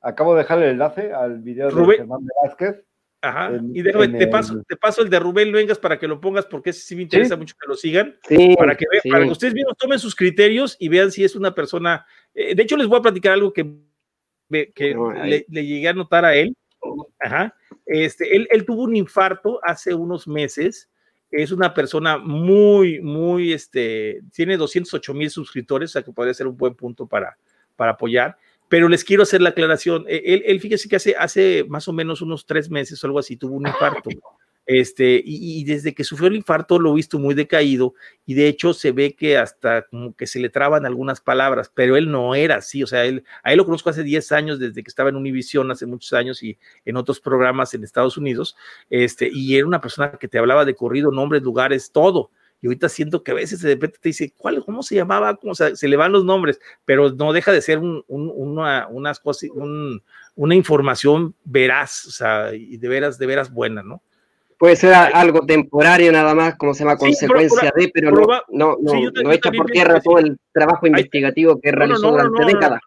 [0.00, 2.84] acabo de dejarle el enlace al video de Germán Velázquez
[3.22, 6.46] Ajá, y déjame, te, paso, te paso el de Rubén Luengas para que lo pongas,
[6.46, 8.16] porque ese sí me interesa mucho que lo sigan.
[8.56, 12.06] para, que para que ustedes mismos tomen sus criterios y vean si es una persona.
[12.34, 13.66] Eh, de hecho, les voy a platicar algo que,
[14.74, 14.96] que
[15.48, 16.56] le, llegué a notar a él.
[17.18, 17.54] Ajá.
[17.84, 20.88] Este, él, él, tuvo un infarto hace unos meses.
[21.30, 26.46] Es una persona muy, muy, este, tiene 208 mil suscriptores, o sea que podría ser
[26.46, 27.36] un buen punto para,
[27.76, 28.38] para apoyar
[28.70, 30.04] pero les quiero hacer la aclaración.
[30.08, 33.18] E, él, él fíjese que hace, hace más o menos unos tres meses o algo
[33.18, 34.08] así tuvo un infarto.
[34.64, 37.94] Este, y, desde que sufrió el infarto lo he visto muy decaído
[38.24, 41.96] y de hecho se ve que hasta como que se le traban algunas palabras, pero
[41.96, 44.84] él no era así, o sea, él, a él lo conozco hace 10 años, desde
[44.84, 48.54] que estaba en Univision hace muchos años y en otros programas en Estados Unidos,
[48.90, 52.30] este, y era una persona que te hablaba de corrido, nombres, lugares, todo
[52.62, 55.36] y ahorita siento que a veces de repente te dice, ¿cuál, ¿cómo se llamaba?
[55.36, 56.60] ¿Cómo se, se le van los nombres?
[56.84, 59.50] Pero no deja de ser un, una, unas cosas,
[60.34, 64.02] una información veraz, o sea, y de veras, de veras buena, ¿no?
[64.58, 69.10] Puede ser algo temporario nada más, como se llama, consecuencia de, pero no, no, no,
[69.22, 72.80] no echa por tierra todo el trabajo investigativo que realizó durante décadas.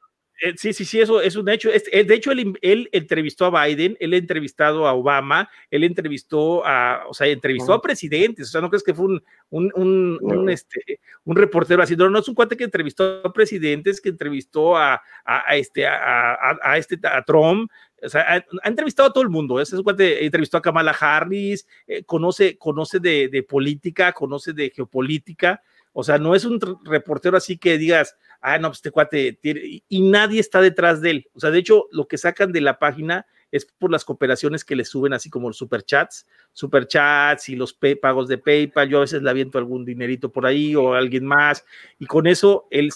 [0.43, 1.69] Eh, sí, sí, sí, eso es un hecho.
[1.71, 7.05] Eh, de hecho, él, entrevistó a Biden, él ha entrevistado a Obama, él entrevistó a,
[7.07, 10.99] o sea, entrevistó a presidentes, o sea, no crees que fue un, un, un, este,
[11.23, 15.01] un reportero así, no, no es un cuate que entrevistó a presidentes, que entrevistó a,
[15.23, 17.71] a, este, a, a, este, a Trump,
[18.03, 19.61] o sea, ha, entrevistado a todo el mundo.
[19.61, 24.51] Ese es un cuate, entrevistó a Kamala Harris, eh, conoce, conoce de, de política, conoce
[24.51, 25.61] de geopolítica.
[25.93, 30.01] O sea, no es un reportero así que digas, ah, no, pues este cuate y
[30.01, 31.27] nadie está detrás de él.
[31.33, 34.75] O sea, de hecho, lo que sacan de la página es por las cooperaciones que
[34.75, 38.89] le suben, así como los superchats, superchats y los pagos de PayPal.
[38.89, 41.63] Yo a veces le aviento algún dinerito por ahí o alguien más,
[41.99, 42.91] y con eso, él,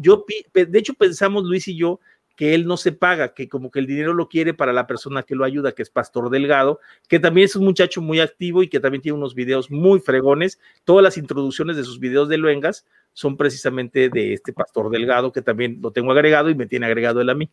[0.00, 0.24] yo,
[0.54, 2.00] de hecho, pensamos Luis y yo
[2.38, 5.24] que él no se paga, que como que el dinero lo quiere para la persona
[5.24, 6.78] que lo ayuda, que es Pastor Delgado,
[7.08, 10.60] que también es un muchacho muy activo y que también tiene unos videos muy fregones.
[10.84, 12.86] Todas las introducciones de sus videos de Luengas
[13.18, 17.20] son precisamente de este pastor Delgado, que también lo tengo agregado y me tiene agregado
[17.20, 17.50] él a mí.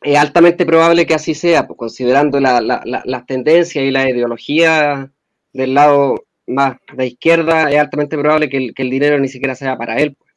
[0.00, 5.12] Es altamente probable que así sea, pues, considerando la, la, las tendencias y la ideología
[5.52, 9.54] del lado más de izquierda, es altamente probable que el, que el dinero ni siquiera
[9.54, 10.32] sea para él, pues.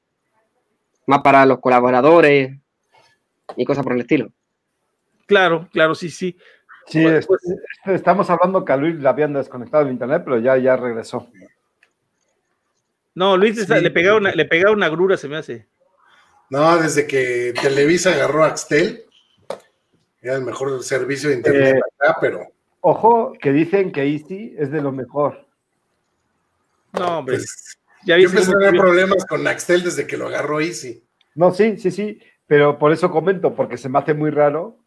[1.07, 2.55] más para los colaboradores
[3.57, 4.29] y cosas por el estilo.
[5.25, 6.37] Claro, claro, sí, sí.
[6.85, 7.41] Sí, pues, pues,
[7.87, 11.27] estamos hablando que a Luis le habían desconectado el internet, pero ya, ya regresó.
[13.15, 15.67] No, Luis le, pegaba una, le pegaba una grura, se me hace.
[16.49, 19.05] No, desde que Televisa agarró a Axtel,
[20.21, 22.47] era el mejor servicio de internet eh, acá, pero.
[22.81, 25.47] Ojo, que dicen que Easy es de lo mejor.
[26.93, 27.37] No, hombre.
[27.37, 31.03] Pues, ya yo empecé a tener problemas con Axtel desde que lo agarró Easy.
[31.33, 34.77] No, sí, sí, sí, pero por eso comento, porque se me hace muy raro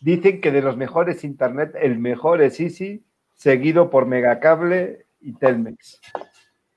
[0.00, 3.04] Dicen que de los mejores internet, el mejor es Easy,
[3.34, 6.00] seguido por Megacable y Telmex.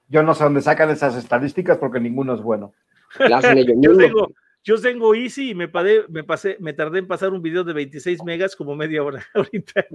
[0.10, 2.74] Yo no sé dónde sacan esas estadísticas porque ninguno es bueno.
[3.82, 4.32] yo, tengo,
[4.64, 5.70] yo tengo Easy y me,
[6.10, 9.86] me, pasé, me tardé en pasar un video de 26 megas como media hora ahorita.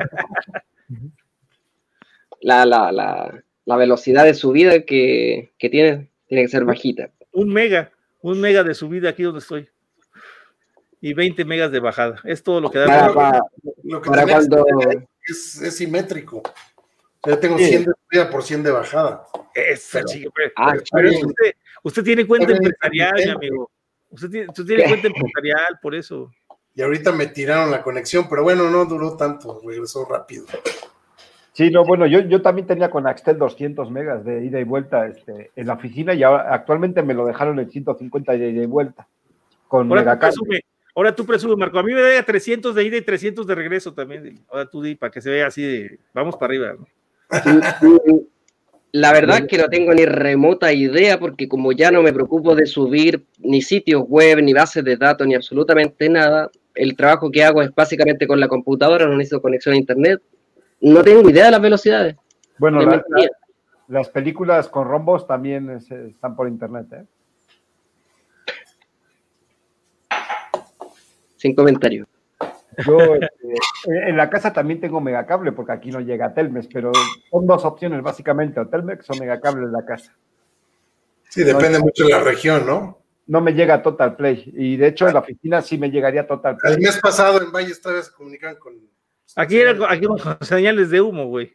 [2.40, 7.10] La, la, la, la velocidad de subida que, que tiene tiene que ser bajita.
[7.32, 9.68] Un mega, un mega de subida aquí donde estoy
[11.00, 12.20] y 20 megas de bajada.
[12.24, 13.12] Es todo lo que da.
[13.12, 13.40] Para,
[13.84, 14.64] lo que cuando...
[15.28, 16.42] es, es, simétrico.
[17.26, 19.24] Yo tengo 100 de subida por 100 de bajada.
[19.54, 23.70] Eso, chico, ah, pero usted, usted, tiene cuenta empresarial, mi amigo.
[24.10, 26.30] Usted tiene, usted tiene cuenta empresarial, por eso.
[26.74, 30.46] Y ahorita me tiraron la conexión, pero bueno, no duró tanto, regresó rápido.
[31.52, 35.08] Sí, no, bueno, yo, yo también tenía con Axtel 200 megas de ida y vuelta
[35.08, 38.66] este, en la oficina y ahora actualmente me lo dejaron en 150 de ida y
[38.66, 39.08] vuelta.
[39.66, 39.90] Con
[40.94, 41.78] Ahora tú presumes, Marco.
[41.78, 44.40] A mí me da 300 de ida y 300 de regreso también.
[44.48, 46.76] Ahora tú di para que se vea así de vamos para arriba.
[48.92, 52.66] La verdad que no tengo ni remota idea porque como ya no me preocupo de
[52.66, 57.60] subir ni sitios web, ni bases de datos, ni absolutamente nada, el trabajo que hago
[57.62, 60.22] es básicamente con la computadora, no necesito conexión a internet.
[60.80, 62.16] No tengo idea de las velocidades.
[62.58, 62.80] Bueno,
[63.88, 67.04] las películas con rombos también están por internet, ¿eh?
[71.36, 72.06] sin comentarios.
[72.86, 76.92] Yo este, en la casa también tengo megacable porque aquí no llega Telmex, pero
[77.30, 80.14] son dos opciones básicamente, o Telmex o megacable en la casa.
[81.28, 82.98] Sí, depende mucho de la región, ¿no?
[83.26, 86.56] No me llega Total Play y de hecho en la oficina sí me llegaría Total
[86.56, 86.74] Play.
[86.74, 88.74] El mes pasado en Valle vez se comunican con...
[89.36, 91.54] Aquí era aquí con señales de humo, güey.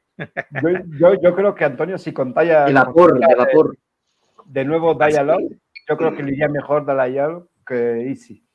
[0.99, 2.65] Yo, yo, creo que Antonio si contalla...
[2.65, 3.77] El vapor, el vapor.
[4.45, 5.41] De, nuevo Dialog,
[5.89, 8.45] yo creo que le iría mejor Dialog que Easy.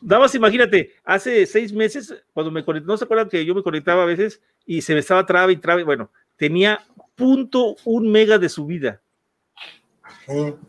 [0.00, 3.62] Nada más imagínate, hace seis meses, cuando me conecté, no se acuerdan que yo me
[3.62, 6.80] conectaba a veces y se me estaba traba y traba, bueno, tenía
[7.16, 9.00] punto un mega de subida.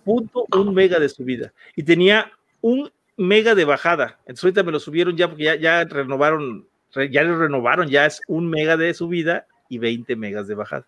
[0.04, 1.54] Punto un mega de subida.
[1.76, 2.32] Y tenía
[2.62, 4.18] un mega de bajada.
[4.22, 6.68] Entonces ahorita me lo subieron ya porque ya, ya renovaron,
[7.12, 10.88] ya lo renovaron, ya es un mega de subida y 20 megas de bajada.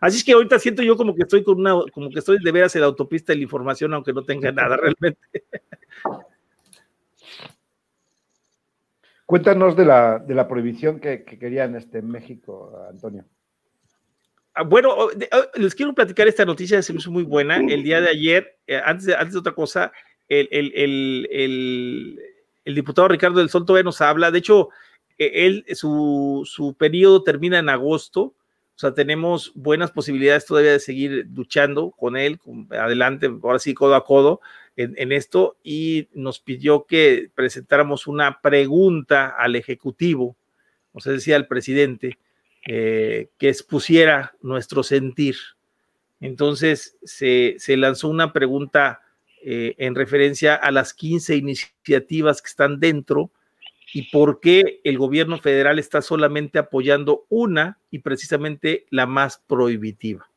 [0.00, 2.52] Así es que ahorita siento yo como que estoy con una, como que estoy de
[2.52, 5.44] veras en la autopista de la información, aunque no tenga nada realmente.
[9.28, 13.26] Cuéntanos de la, de la prohibición que, querían este, en México, Antonio.
[14.54, 17.58] Ah, bueno, oh, oh, les quiero platicar esta noticia, se me hizo muy buena.
[17.58, 19.92] El día de ayer, eh, antes, de, antes de otra cosa,
[20.30, 21.28] el, el,
[22.64, 24.30] el, diputado Ricardo del Sol todavía nos habla.
[24.30, 24.70] De hecho,
[25.18, 28.22] e, él, su, su periodo termina en agosto.
[28.22, 32.40] O sea, tenemos buenas posibilidades todavía de seguir luchando con él,
[32.70, 34.40] adelante, ahora sí, codo a codo
[34.78, 40.36] en, esto y nos pidió que presentáramos una pregunta al Ejecutivo,
[40.92, 42.18] o sea, decía al presidente,
[42.64, 45.34] eh, que expusiera nuestro sentir.
[46.20, 49.02] Entonces se, lanzó una pregunta
[49.44, 53.32] eh, en referencia a las 15 iniciativas que están dentro
[53.92, 60.27] y por qué el gobierno federal está solamente apoyando una y precisamente la más prohibitiva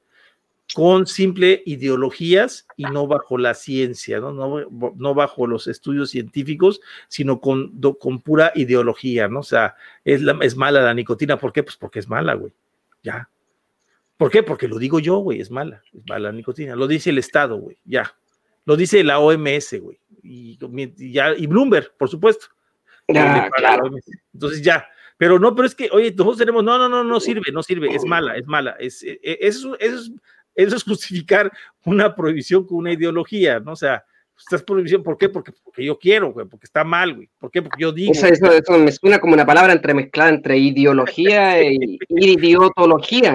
[0.74, 4.32] con simple ideologías y no bajo la ciencia, ¿no?
[4.32, 9.40] No, bajo los estudios científicos, sino con, con pura ideología, ¿no?
[9.40, 9.76] O sea,
[10.06, 11.64] es, la, es mala la nicotina, ¿por qué?
[11.64, 12.54] Pues porque es mala, güey,
[13.04, 13.30] ya.
[14.18, 14.44] ¿Por qué?
[14.44, 17.58] Porque lo digo yo, güey, es mala, es mala la nicotina, lo dice el Estado,
[17.58, 18.16] güey, ya.
[18.66, 20.58] Lo dice la OMS, güey, y,
[21.12, 22.48] ya, y Bloomberg, por supuesto.
[23.16, 23.90] Ah, claro.
[24.34, 24.88] Entonces ya,
[25.18, 27.94] pero no, pero es que, oye, nosotros tenemos, no, no, no, no sirve, no sirve,
[27.94, 30.12] es mala, es mala, es, e, e, eso, eso es
[30.56, 31.52] eso es justificar
[31.86, 33.74] una prohibición con una ideología, ¿no?
[33.74, 34.04] O sea,
[34.38, 35.30] estás prohibición, ¿por qué?
[35.30, 37.30] Porque, porque yo quiero, güey, porque está mal, güey.
[37.40, 37.62] ¿Por qué?
[37.62, 38.12] Porque yo digo.
[38.12, 43.34] Eso, eso, me suena como una palabra entremezclada entre ideología y idiotología.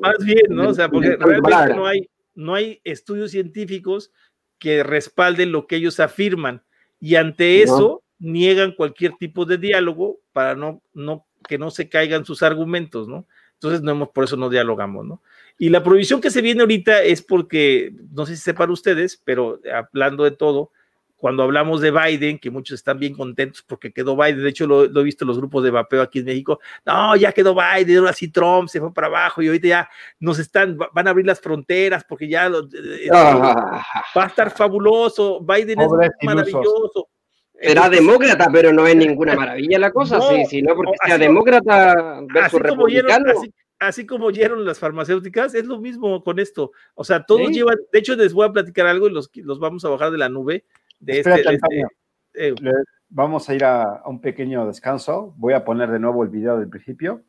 [0.00, 0.68] Más bien, ¿no?
[0.68, 4.12] O sea, porque realmente no hay, no hay estudios científicos
[4.58, 6.62] que respalden lo que ellos afirman
[7.00, 12.24] y ante eso niegan cualquier tipo de diálogo para no, no que no se caigan
[12.24, 13.26] sus argumentos, ¿no?
[13.54, 15.22] Entonces no hemos, por eso no dialogamos, ¿no?
[15.58, 19.60] Y la prohibición que se viene ahorita es porque, no sé si sepan ustedes, pero
[19.74, 20.70] hablando de todo,
[21.16, 24.84] cuando hablamos de Biden, que muchos están bien contentos porque quedó Biden, de hecho lo,
[24.84, 28.12] he visto en los grupos de vapeo aquí en México, no, ya quedó Biden, ahora
[28.12, 29.90] sí Trump se fue para abajo y ahorita ya
[30.20, 33.82] nos están, van a abrir las fronteras porque ya eh, ah.
[34.16, 35.88] va a estar fabuloso, Biden es
[36.22, 37.08] maravilloso.
[37.60, 42.22] Será demócrata, pero no es ninguna maravilla la cosa, sí, sí, no porque sea demócrata
[42.32, 43.52] versus republicano así
[44.06, 46.72] como oyeron las farmacéuticas, es lo mismo con esto.
[46.94, 49.84] O sea, todos llevan, de hecho les voy a platicar algo y los, los vamos
[49.84, 50.64] a bajar de la nube.
[51.00, 51.86] De este, este
[52.34, 52.54] eh,
[53.08, 55.34] vamos a ir a, un pequeño descanso.
[55.36, 57.22] Voy a poner de nuevo el video del principio.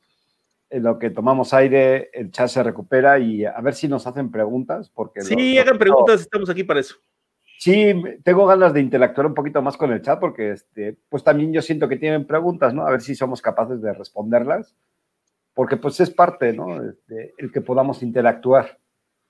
[0.71, 4.31] En lo que tomamos aire, el chat se recupera y a ver si nos hacen
[4.31, 4.89] preguntas.
[4.89, 6.95] Porque sí, hagan preguntas, estamos aquí para eso.
[7.59, 7.93] Sí,
[8.23, 11.61] tengo ganas de interactuar un poquito más con el chat porque este, pues también yo
[11.61, 12.87] siento que tienen preguntas, ¿no?
[12.87, 14.77] A ver si somos capaces de responderlas
[15.59, 16.81] porque pues es parte, ¿no?
[16.81, 18.79] Este, el que podamos interactuar.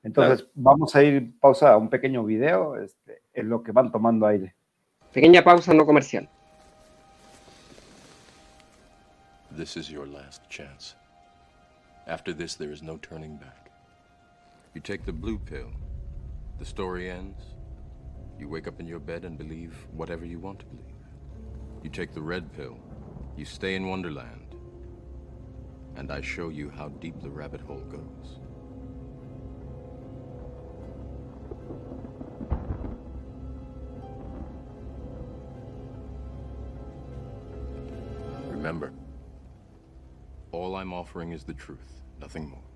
[0.03, 4.27] Entonces, vamos a ir pausa a un pequeño video este, en lo que van tomando
[4.27, 4.53] aire.
[5.11, 6.29] Pequeña pausa no comercial.
[9.57, 10.95] This is your last chance.
[12.05, 13.71] After this, there is no turning back.
[14.75, 15.71] You take the blue pill,
[16.59, 17.55] the story ends.
[18.37, 20.93] You wake up in your bed and believe whatever you want to believe.
[21.81, 22.77] You take the red pill,
[23.35, 24.48] you stay in Wonderland
[25.99, 28.39] and I show you how deep the rabbit hole goes.
[38.47, 38.93] Remember,
[40.53, 42.68] all I'm offering is the truth, nothing more.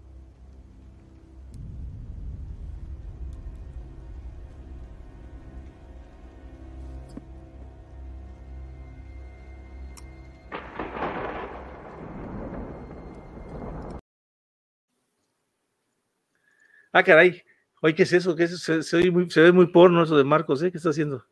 [16.93, 17.41] Ah, caray.
[17.81, 18.35] Oye, ¿qué es eso?
[18.35, 18.81] ¿Qué es eso?
[18.81, 18.97] Se,
[19.41, 20.71] ve muy porno eso de Marcos, ¿eh?
[20.71, 21.25] ¿Qué está haciendo?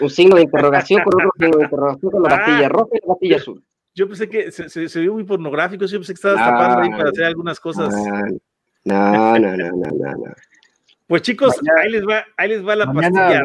[0.00, 2.38] Un signo de interrogación con otro signo de interrogación con la ah.
[2.38, 3.62] pastilla roja y la pastilla azul.
[3.94, 7.10] Yo pensé que se, se, vio muy pornográfico, yo pensé que estabas tapando ahí para
[7.10, 7.94] hacer algunas cosas.
[8.84, 10.34] No, no, no, no, no.
[11.06, 13.42] Pues chicos, ahí les va, ahí les va la pastilla.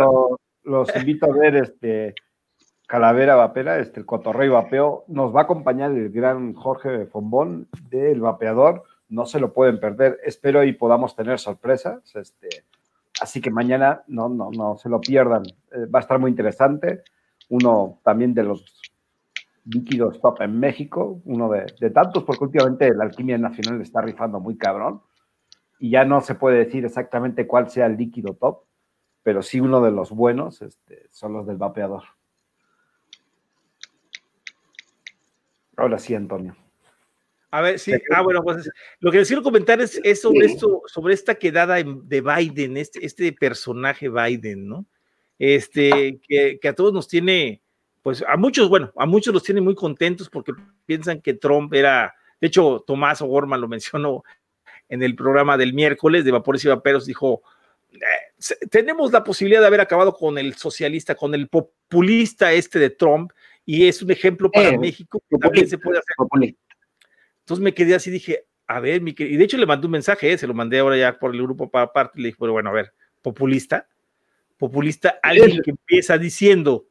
[0.64, 2.16] los invito a ver este
[2.88, 5.04] Calavera Vapera, este el Cotorrey Vapeo.
[5.08, 10.20] Nos va a acompañar el gran Jorge Fombón del Vapeador no se lo pueden perder.
[10.24, 12.16] Espero y podamos tener sorpresas.
[12.16, 12.48] Este,
[13.22, 15.44] así que mañana no, no, no se lo pierdan.
[15.72, 17.04] Eh, va a estar muy interesante.
[17.50, 18.82] Uno también de los
[19.66, 24.58] líquidos top en México, uno de, tantos, porque últimamente la alquimia nacional está rifando muy
[24.58, 25.02] cabrón.
[25.80, 28.64] Y ya no se puede decir exactamente cuál sea el líquido top,
[29.24, 32.04] pero sí uno de los buenos este, son los del vapeador.
[35.78, 36.56] Ahora sí, Antonio.
[37.52, 38.70] A ver, sí, ah, bueno, pues
[39.00, 43.34] lo que les quiero comentar es, sobre esto, sobre esta quedada de Biden, este, este
[43.34, 44.86] personaje Biden, ¿no?
[45.40, 47.62] Este, que, a todos nos tiene,
[48.04, 50.52] pues a muchos, bueno, a muchos los tiene muy contentos porque
[50.86, 54.24] piensan que Trump era, de hecho, Tomás O'Gorman lo mencionó
[54.88, 57.42] en el programa del miércoles de Vapores y Vaperos, dijo,
[57.92, 62.92] eh, tenemos la posibilidad de haber acabado con el socialista, con el populista este de
[62.92, 63.32] Trump,
[63.66, 66.16] y es un ejemplo para eh, México que también se puede hacer.
[67.50, 70.32] Entonces me quedé así, dije, a ver, mi y de hecho le mandé un mensaje,
[70.32, 72.70] eh, se lo mandé ahora ya por el grupo para aparte, le dije, bueno, bueno,
[72.70, 72.94] a ver,
[73.24, 73.88] populista,
[74.60, 76.86] populista, alguien que empieza diciendo,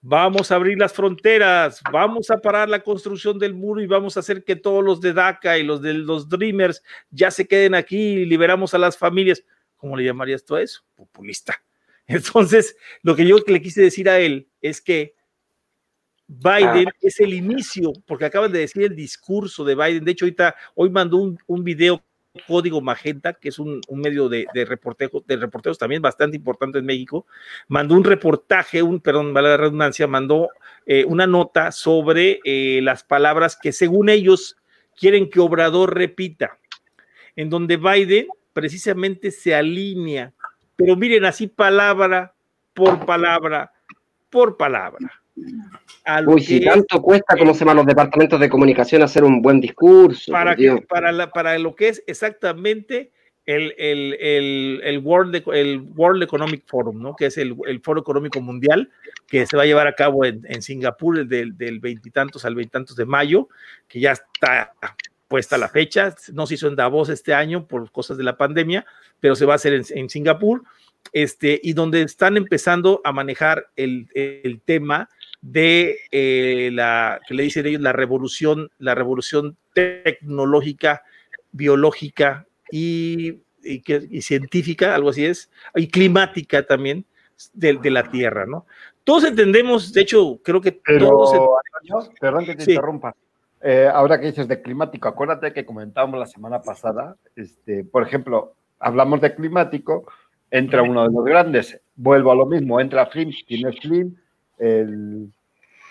[0.00, 4.20] vamos a abrir las fronteras, vamos a parar la construcción del muro y vamos a
[4.20, 6.80] hacer que todos los de DACA y los de los Dreamers
[7.10, 9.42] ya se queden aquí y liberamos a las familias.
[9.74, 10.84] ¿Cómo le llamarías tú a eso?
[10.94, 11.60] Populista.
[12.06, 15.13] Entonces, lo que yo le quise decir a él es que
[16.26, 16.96] Biden ah.
[17.02, 20.04] es el inicio, porque acaban de decir el discurso de Biden.
[20.04, 22.02] De hecho, ahorita, hoy mandó un, un video
[22.46, 27.26] Código Magenta, que es un, medio de, de, de reporteros también bastante importante en México,
[27.68, 30.48] mandó un reportaje, un, perdón, vale la redundancia, mandó
[30.84, 34.56] eh, una nota sobre eh, las palabras que según ellos
[34.98, 36.58] quieren que Obrador repita,
[37.36, 40.32] en donde Biden precisamente se alinea,
[40.74, 42.34] pero miren así palabra
[42.72, 43.72] por palabra
[44.28, 45.23] por palabra
[46.26, 50.30] Uy, si tanto cuesta como se llaman los departamentos de comunicación hacer un buen discurso.
[50.30, 50.56] Para,
[50.88, 53.10] para, para lo que es exactamente
[53.46, 53.74] el,
[54.82, 57.14] el, World, el World Economic Forum, ¿no?
[57.16, 58.90] que es el, Foro Económico Mundial,
[59.26, 63.48] que se va a llevar a cabo en, Singapur del veintitantos al veintitantos de mayo,
[63.88, 64.72] que ya está
[65.28, 68.86] puesta la fecha, no se hizo en Davos este año por cosas de la pandemia,
[69.20, 70.62] pero se va a hacer en, Singapur,
[71.12, 75.08] este, y donde están empezando a manejar el, el tema
[75.44, 81.02] de eh, la que le dicen ellos la revolución, la revolución tecnológica,
[81.52, 87.04] biológica y, y, científica, algo así es, y climática también
[87.52, 88.64] de, de, la Tierra, ¿no?
[89.04, 92.10] Todos entendemos, de hecho, creo que Pero, todos.
[92.18, 93.14] perdón que te interrumpa.
[93.60, 98.54] Eh, ahora que dices de climático, acuérdate que comentábamos la semana pasada, este, por ejemplo,
[98.78, 100.06] hablamos de climático,
[100.50, 104.16] entra uno de los grandes, vuelvo a lo mismo, entra Flim, tiene Flim,
[104.58, 105.32] el,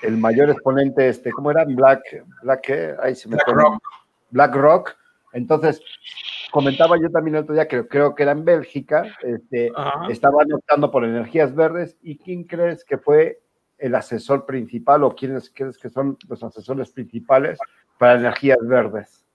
[0.02, 1.66] el, mayor exponente, este, ¿cómo era?
[1.66, 2.02] Black,
[2.42, 3.84] Black, Ahí se me Black Rock.
[4.32, 4.96] Black Rock.
[5.34, 5.82] Entonces,
[6.52, 9.72] comentaba yo también el otro día, que creo que era en Bélgica, este,
[10.10, 11.98] estaban optando por energías verdes.
[12.02, 13.42] ¿Y quién crees que fue
[13.78, 17.58] el asesor principal o quiénes crees que son los asesores principales
[17.98, 19.26] para energías verdes?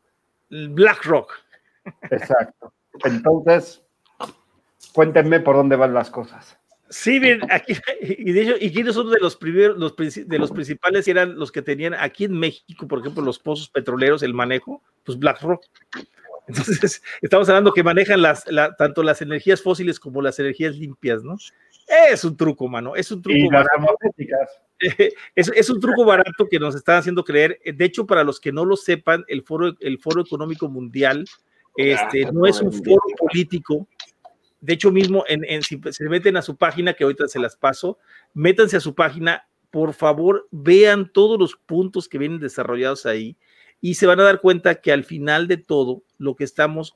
[0.50, 1.32] BlackRock.
[2.10, 2.72] Exacto.
[3.04, 3.82] Entonces,
[4.92, 6.58] cuéntenme por dónde van las cosas.
[6.90, 10.50] Sí, bien, aquí, y de hecho, y quiénes son de los primeros, los, de los
[10.50, 14.82] principales eran los que tenían aquí en México, por ejemplo, los pozos petroleros, el manejo,
[15.04, 15.64] pues BlackRock.
[16.46, 18.44] Entonces, estamos hablando que manejan las,
[18.78, 21.36] tanto las energías fósiles como las energías limpias, ¿no?
[22.12, 23.38] Es un truco, mano, es un truco.
[25.34, 27.58] Es, es, un truco barato que nos están haciendo creer.
[27.64, 31.24] De hecho, para los que no lo sepan, el Foro, el foro Económico Mundial
[31.78, 33.86] este, no es un foro político,
[34.60, 37.98] de hecho, mismo, en, si se meten a su página, que ahorita se las paso,
[38.34, 43.36] métanse a su página, por favor, vean todos los puntos que vienen desarrollados ahí
[43.80, 46.94] y se van a dar cuenta que al final de todo, lo que estamos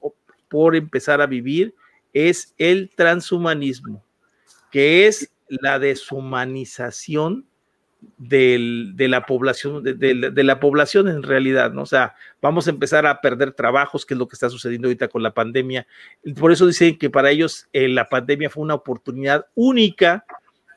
[0.48, 1.74] por empezar a vivir
[2.12, 4.04] es el transhumanismo,
[4.70, 7.46] que es la deshumanización
[8.18, 11.82] de la población, de, la población en realidad, ¿no?
[11.82, 15.08] O sea, vamos a empezar a perder trabajos, que es lo que está sucediendo ahorita
[15.08, 15.86] con la pandemia.
[16.38, 20.24] Por eso dicen que para ellos eh, la pandemia fue una oportunidad única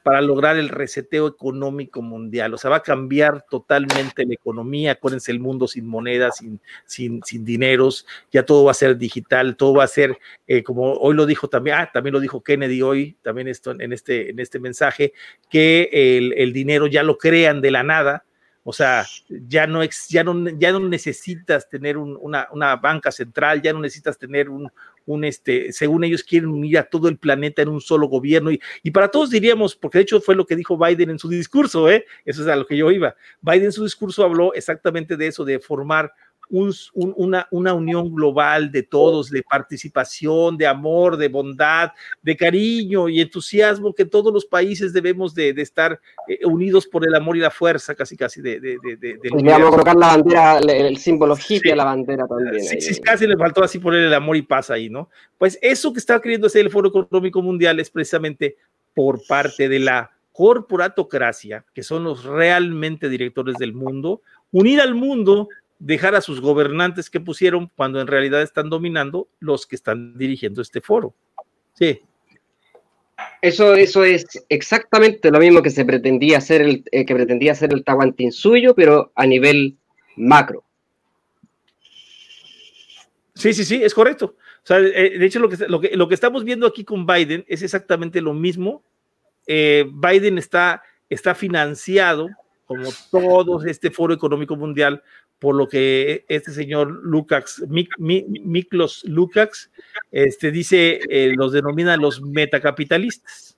[0.05, 2.53] para lograr el reseteo económico mundial.
[2.53, 4.91] O sea, va a cambiar totalmente la economía.
[4.91, 9.55] Acuérdense, el mundo sin monedas, sin, sin, sin dineros, ya todo va a ser digital,
[9.57, 12.83] todo va a ser, eh, como hoy lo dijo también, ah, también lo dijo Kennedy
[12.83, 15.11] hoy, también esto en este, en este mensaje,
[15.49, 15.89] que
[16.37, 18.25] el, dinero ya lo crean de la nada,
[18.63, 23.79] o sea, ya no, ya no, ya no necesitas tener una, banca central, ya no
[23.79, 24.71] necesitas tener un,
[25.05, 28.51] un, este, según ellos quieren unir a todo el planeta en un solo gobierno.
[28.51, 31.29] Y, y, para todos diríamos, porque de hecho fue lo que dijo Biden en su
[31.29, 32.05] discurso, ¿eh?
[32.25, 33.15] eso es a lo que yo iba.
[33.41, 36.13] Biden en su discurso habló exactamente de eso, de formar
[36.49, 41.91] una, una, unión global de todos, de participación, de amor, de bondad,
[42.21, 47.15] de cariño y entusiasmo, que todos los países debemos de, estar eh, unidos por el
[47.15, 48.59] amor y la fuerza, casi casi de...
[48.59, 52.63] de, de, pues colocar la bandera, el, símbolo hippie a la bandera también.
[52.63, 55.09] Sí, sí, casi le faltó así poner el amor y paz ahí, ¿no?
[55.37, 58.57] Pues eso que está queriendo hacer el Foro Económico Mundial es precisamente
[58.93, 65.47] por parte de la corporatocracia, que son los realmente directores del mundo, unir al mundo
[65.79, 70.61] dejar a sus gobernantes que pusieron cuando en realidad están dominando los que están dirigiendo
[70.61, 71.13] este foro.
[71.73, 72.01] Sí.
[73.41, 77.73] Eso, eso es exactamente lo mismo que se pretendía hacer el, eh, que pretendía hacer
[77.73, 79.77] el Tahuantín suyo, pero a nivel
[80.15, 80.63] macro.
[83.35, 84.35] Sí, sí, sí, es correcto.
[84.37, 87.05] O sea, eh, de hecho, lo que, lo, que, lo que estamos viendo aquí con
[87.05, 88.83] Biden es exactamente lo mismo.
[89.45, 92.29] Eh, Biden está, está financiado,
[92.65, 95.03] como todo este foro económico mundial,
[95.39, 99.71] por lo que este señor Lukács, Miklos Lukács,
[100.11, 103.57] este, dice, eh, los denomina los metacapitalistas,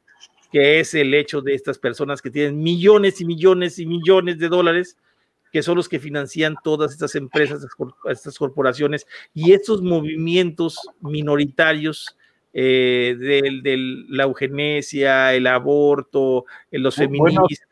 [0.52, 4.50] que es el hecho de estas personas que tienen millones y millones y millones de
[4.50, 4.98] dólares,
[5.52, 7.66] que son los que financian todas estas empresas,
[8.10, 12.18] estas corporaciones y estos movimientos minoritarios
[12.54, 13.78] eh, de,
[14.10, 17.68] la eugenesia, el aborto, los feministas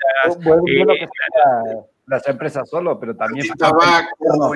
[2.07, 4.55] las empresas solo, pero también el tabaco,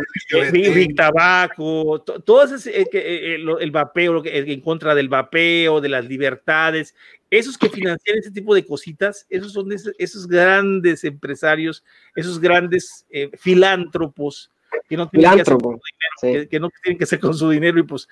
[0.53, 6.95] el tabaco, todo ese, eh, eh, el, vapeo, en contra del vapeo, de las libertades,
[7.29, 11.83] esos que financian ese tipo de cositas, esos son esos, grandes empresarios,
[12.15, 14.51] esos grandes eh, filántropos
[14.87, 18.07] que no, tienen que, hacer que, no tienen que hacer con su dinero y pues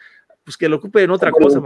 [0.48, 1.62] pues que lo ocupe en otra cosa.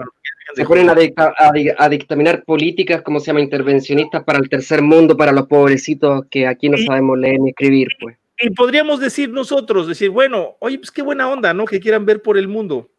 [0.55, 5.45] Se ponen a, dictaminar políticas, como se llama, intervencionistas para el tercer mundo, para los
[5.45, 8.17] pobrecitos que aquí no sabemos leer ni escribir, pues.
[8.39, 11.65] Y podríamos decir nosotros, decir, bueno, oye, pues qué buena onda, ¿no?
[11.65, 12.89] Que quieran ver por el mundo.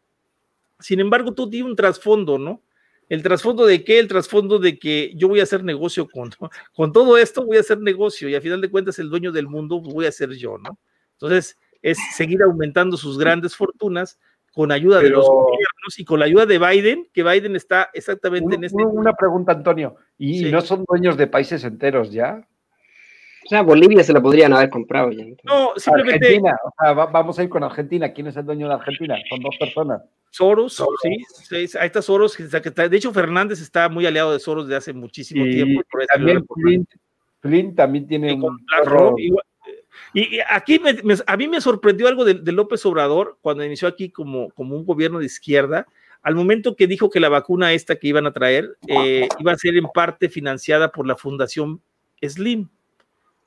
[0.79, 2.61] Sin embargo, tú tienes un trasfondo, ¿no?
[3.09, 3.99] ¿El trasfondo de qué?
[3.99, 6.29] El trasfondo de que yo voy a hacer negocio con,
[6.73, 9.49] con todo esto, voy a hacer negocio y a final de cuentas el dueño del
[9.49, 10.79] mundo voy a ser yo, ¿no?
[11.15, 14.17] Entonces, es seguir aumentando sus grandes fortunas
[14.53, 18.55] con ayuda de los gobiernos y con la ayuda de Biden, que Biden está exactamente
[18.55, 18.83] en este.
[18.83, 19.95] Una pregunta, Antonio.
[20.17, 22.47] ¿Y no son dueños de países enteros ya?
[23.45, 25.25] O sea, Bolivia se la podrían haber comprado ya.
[25.43, 26.25] No, simplemente.
[26.25, 28.13] Argentina, o sea, vamos a ir con Argentina.
[28.13, 29.17] ¿Quién es el dueño de Argentina?
[29.29, 30.01] Son dos personas.
[30.29, 32.35] Soros, sí, ahí está Soros.
[32.37, 35.83] De hecho, Fernández está muy aliado de Soros desde hace muchísimo tiempo.
[36.11, 36.43] también
[37.41, 38.57] Flint, también tiene un.
[40.13, 40.79] Y, aquí
[41.25, 45.19] a mí me sorprendió algo de, López Obrador cuando inició aquí como, como un gobierno
[45.19, 45.87] de izquierda.
[46.21, 49.57] Al momento que dijo que la vacuna esta que iban a traer eh, iba a
[49.57, 51.81] ser en parte financiada por la Fundación
[52.21, 52.69] Slim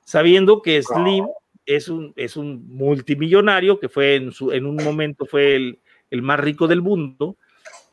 [0.07, 1.27] sabiendo que Slim
[1.65, 5.79] es un, es un multimillonario que fue en, su, en un momento fue el,
[6.09, 7.35] el, más rico del mundo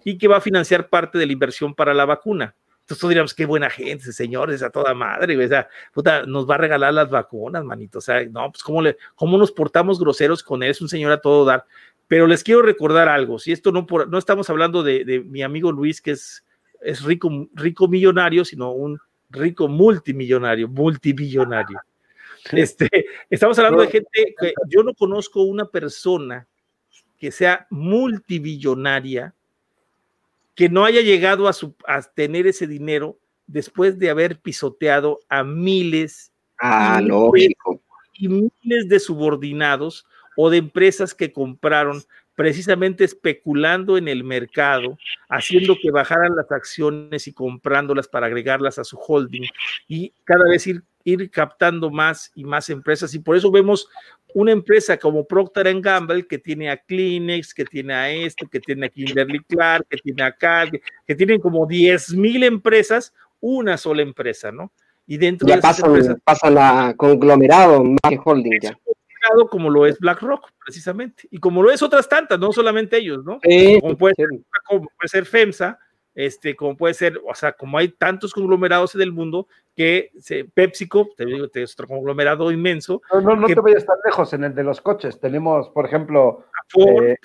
[0.04, 2.54] y que va a financiar parte de la inversión para la vacuna.
[2.84, 6.56] Entonces todos diríamos, qué buena gente, señores, a toda madre, o sea, puta, nos va
[6.56, 7.96] a regalar las vacunas, manito.
[7.96, 11.10] O sea, no, pues cómo, le, cómo nos portamos groseros con él, es un señor
[11.10, 11.64] a todo dar.
[12.08, 15.42] Pero les quiero recordar algo, si esto no, por, no estamos hablando de, de mi
[15.42, 16.44] amigo Luis, que es,
[16.82, 18.98] es rico, rico millonario, sino un
[19.30, 21.80] rico multimillonario, multimillonario.
[22.52, 26.46] Este, estamos hablando de gente que yo no conozco una persona
[27.18, 29.32] que sea multibillonaria
[30.54, 35.44] que no haya llegado a, su, a tener ese dinero después de haber pisoteado a
[35.44, 37.00] miles ah,
[38.14, 40.06] y miles de subordinados
[40.36, 42.02] o de empresas que compraron
[42.34, 44.98] precisamente especulando en el mercado,
[45.28, 49.46] haciendo que bajaran las acciones y comprándolas para agregarlas a su holding
[49.86, 53.14] y cada vez ir, ir captando más y más empresas.
[53.14, 53.88] Y por eso vemos
[54.34, 58.86] una empresa como Procter Gamble que tiene a Kleenex, que tiene a esto, que tiene
[58.86, 60.70] a Kimberly Clark, que tiene a Cal,
[61.06, 64.72] que, tienen como 10 mil empresas, una sola empresa, ¿no?
[65.06, 68.76] Y dentro de esas empresas, pasa la conglomerado más que holding ya
[69.50, 73.38] como lo es BlackRock, precisamente, y como lo es otras tantas, no solamente ellos, ¿no?
[73.80, 74.28] como, puede ser,
[74.66, 75.78] como puede ser FEMSA,
[76.14, 80.44] este, como puede ser, o sea, como hay tantos conglomerados en el mundo que se,
[80.44, 83.02] PepsiCo, te digo, es otro conglomerado inmenso.
[83.12, 85.18] No, no, no te vayas tan lejos en el de los coches.
[85.18, 86.44] Tenemos, por ejemplo,
[86.78, 87.16] eh,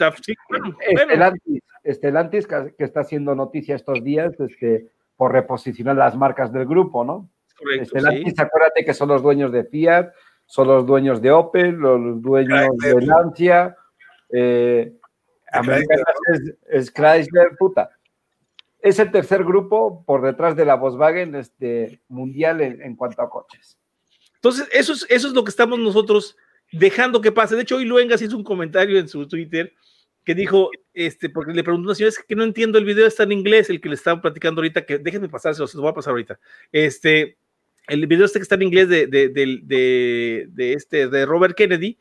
[1.84, 7.30] Estelantis, que, está haciendo noticia estos días este, por reposicionar las marcas del grupo, ¿no?
[7.58, 7.98] Correcto,
[8.42, 10.12] acuérdate que son los dueños de Fiat,
[10.46, 13.76] son los dueños de Opel, los dueños de Lancia,
[14.32, 14.94] eh,
[16.70, 17.90] es, Chrysler, puta.
[18.82, 23.78] Es el tercer grupo por detrás de la Volkswagen este, mundial en, cuanto a coches.
[24.36, 26.38] Entonces, eso es, eso es lo que estamos nosotros
[26.72, 27.56] dejando que pase.
[27.56, 29.74] De hecho, hoy Luengas hizo un comentario en su Twitter
[30.24, 33.08] que dijo, este, porque le preguntó a una señora, es que no entiendo el video,
[33.08, 35.90] está en inglés, el que le estaba platicando ahorita, que déjenme pasar, se los voy
[35.90, 36.40] a pasar ahorita.
[36.72, 37.38] Este,
[37.88, 41.98] el video este que está en inglés de, de, este, de Robert Kennedy,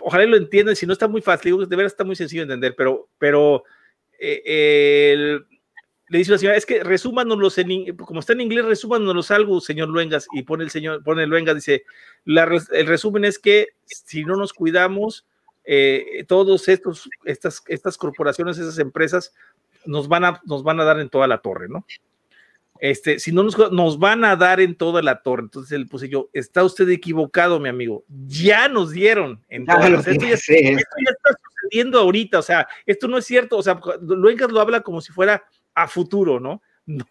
[0.00, 2.74] ojalá lo entiendan, si no está muy fácil, de verdad está muy sencillo de entender,
[2.76, 3.64] pero, pero
[4.18, 5.38] eh,
[6.10, 9.88] le dice la señora, es que resúmanos en, como está en inglés, resúmanos algo, señor
[9.88, 11.84] Luengas, y pone el señor, pone Luengas, dice,
[12.26, 15.24] el resumen es que si no nos cuidamos,
[15.64, 19.32] eh, todos estos, estas, estas corporaciones, esas empresas,
[19.86, 21.86] nos van, a, nos van a dar en toda la torre, ¿no?
[22.80, 25.42] Este, si no nos, van a dar en toda la torre.
[25.42, 28.04] Entonces él puse yo, está usted equivocado, mi amigo.
[28.26, 29.44] Ya nos dieron.
[29.48, 29.80] En esto,
[30.18, 32.38] ya, está sucediendo ahorita.
[32.38, 33.58] O sea, esto no es cierto.
[33.58, 35.44] O sea, Luencas lo habla como si fuera
[35.74, 36.62] a futuro, ¿no?
[36.86, 37.04] No,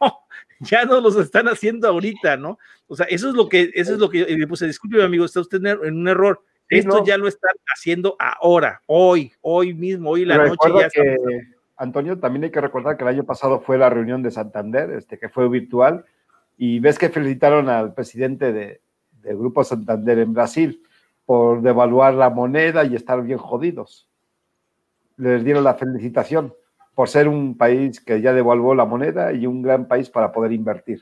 [0.60, 2.60] ya no los están haciendo ahorita, ¿no?
[2.88, 5.24] O sea, eso es lo que, eso es lo que le puse, disculpe, mi amigo,
[5.24, 6.44] está usted en un error.
[6.68, 11.16] Esto ya lo están haciendo ahora, hoy, hoy mismo, hoy la noche ya que...
[11.78, 15.18] Antonio, también hay que recordar que el año pasado fue la reunión de Santander, este,
[15.18, 16.04] que fue virtual,
[16.58, 18.82] y ves que felicitaron al presidente de,
[19.22, 20.84] del Grupo Santander en Brasil
[21.26, 24.08] por devaluar la moneda y estar bien jodidos.
[25.16, 26.54] Les dieron la felicitación
[27.00, 30.52] por ser un país que ya devaluó la moneda y un gran país para poder
[30.52, 31.02] invertir.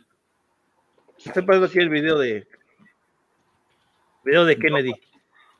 [1.17, 2.45] Estoy poniendo aquí el video de
[4.23, 4.93] video de Kennedy.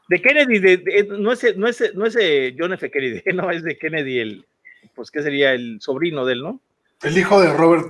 [0.08, 2.16] De Kennedy, de, no, es, no, es, no es
[2.56, 2.92] John F.
[2.92, 4.46] Kennedy, no, es de Kennedy, el,
[4.94, 6.62] pues que sería el sobrino de él, ¿no?
[7.02, 7.88] El hijo de Robert.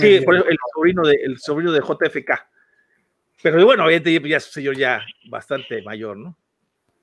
[0.00, 0.24] Sí, el
[0.74, 2.30] sobrino de, el sobrino de JFK.
[3.42, 6.38] Pero bueno, obviamente ya es un señor ya bastante mayor, ¿no?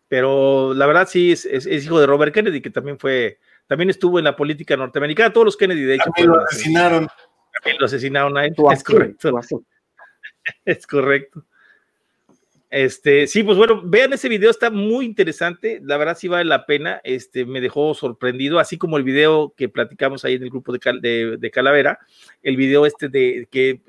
[0.07, 3.37] Pero la verdad sí es, es, hijo de Robert Kennedy, que también fue,
[3.67, 5.33] también estuvo en la política norteamericana.
[5.33, 6.11] Todos los Kennedy, de hecho.
[6.15, 7.07] También lo asesinaron.
[7.53, 8.53] También lo asesinaron a él.
[8.71, 9.31] Es correcto.
[10.65, 11.45] Es correcto.
[12.69, 16.65] Este, sí, pues bueno, vean ese video, está muy interesante, la verdad sí vale la
[16.65, 20.73] pena, este, me dejó sorprendido, así como el video que platicamos ahí en el grupo
[20.73, 21.99] de, de, Calavera,
[22.41, 23.81] el video este de que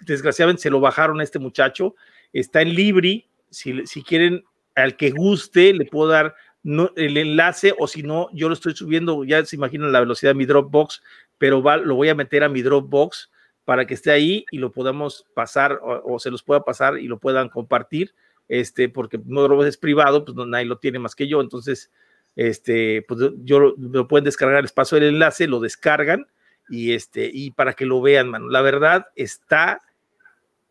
[0.00, 1.96] desgraciadamente se lo bajaron a este muchacho,
[2.32, 4.42] está en Libri, si, si quieren
[4.74, 6.34] al que guste le puedo dar
[6.64, 10.38] el enlace o si no, yo lo estoy subiendo, ya se imaginan la velocidad de
[10.38, 11.02] mi Dropbox,
[11.38, 13.30] pero lo voy a meter a mi Dropbox
[13.64, 17.18] para que esté ahí y lo podamos pasar o, se los pueda pasar y lo
[17.18, 18.14] puedan compartir,
[18.48, 21.90] este, porque no es privado, pues no, nadie lo tiene más que yo, entonces,
[22.36, 26.26] este, pues yo lo, pueden descargar, les paso el enlace, lo descargan
[26.70, 28.48] y este, y para que lo vean, mano.
[28.48, 29.80] La verdad está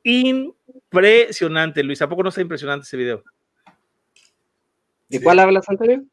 [0.03, 2.01] impresionante, Luis.
[2.01, 3.23] ¿A poco no está impresionante ese video?
[5.09, 6.03] ¿De cuál hablas, Antonio?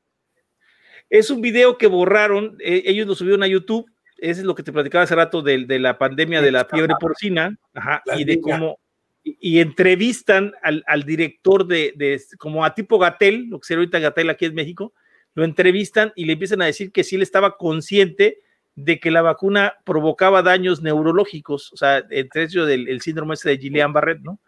[1.09, 4.63] Es un video que borraron, eh, ellos lo subieron a YouTube, ese es lo que
[4.63, 8.41] te platicaba hace rato de, de la pandemia de la fiebre porcina, ajá, y de
[8.41, 8.79] cómo,
[9.25, 13.99] y, entrevistan al, al director de, de, como a tipo Gatel, lo que sería ahorita
[13.99, 14.93] Gatel aquí en México,
[15.35, 18.39] lo entrevistan y le empiezan a decir que sí él estaba consciente
[18.75, 23.59] de que la vacuna provocaba daños neurológicos, o sea, entre ellos el síndrome este de
[23.59, 24.41] Gillian Barrett, ¿no?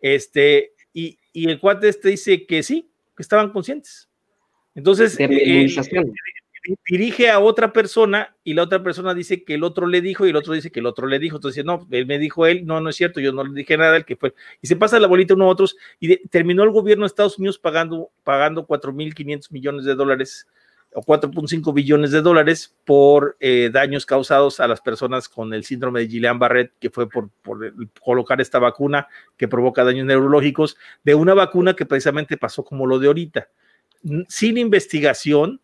[0.00, 2.87] Este, y, y el cuate este dice que sí,
[3.18, 4.08] que estaban conscientes.
[4.76, 5.66] Entonces, eh,
[6.88, 10.30] dirige a otra persona y la otra persona dice que el otro le dijo y
[10.30, 11.38] el otro dice que el otro le dijo.
[11.38, 13.96] Entonces, no, él me dijo él, no, no es cierto, yo no le dije nada,
[13.96, 14.34] el que fue.
[14.62, 17.58] Y se pasa la bolita uno a otros y terminó el gobierno de Estados Unidos
[17.58, 20.46] pagando, pagando 4.500 millones de dólares
[20.94, 26.00] o 4.5 billones de dólares por eh, daños causados a las personas con el síndrome
[26.00, 27.30] de Gillian Barrett, que fue por,
[28.02, 29.06] colocar esta vacuna
[29.36, 33.48] que provoca daños neurológicos, de una vacuna que precisamente pasó como lo de ahorita.
[34.28, 35.60] Sin investigación,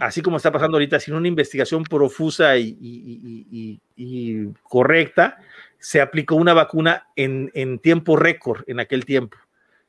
[0.00, 3.80] así como está pasando ahorita, sin una investigación profusa y,
[4.62, 5.38] correcta,
[5.78, 9.36] se aplicó una vacuna en, en tiempo récord en aquel tiempo.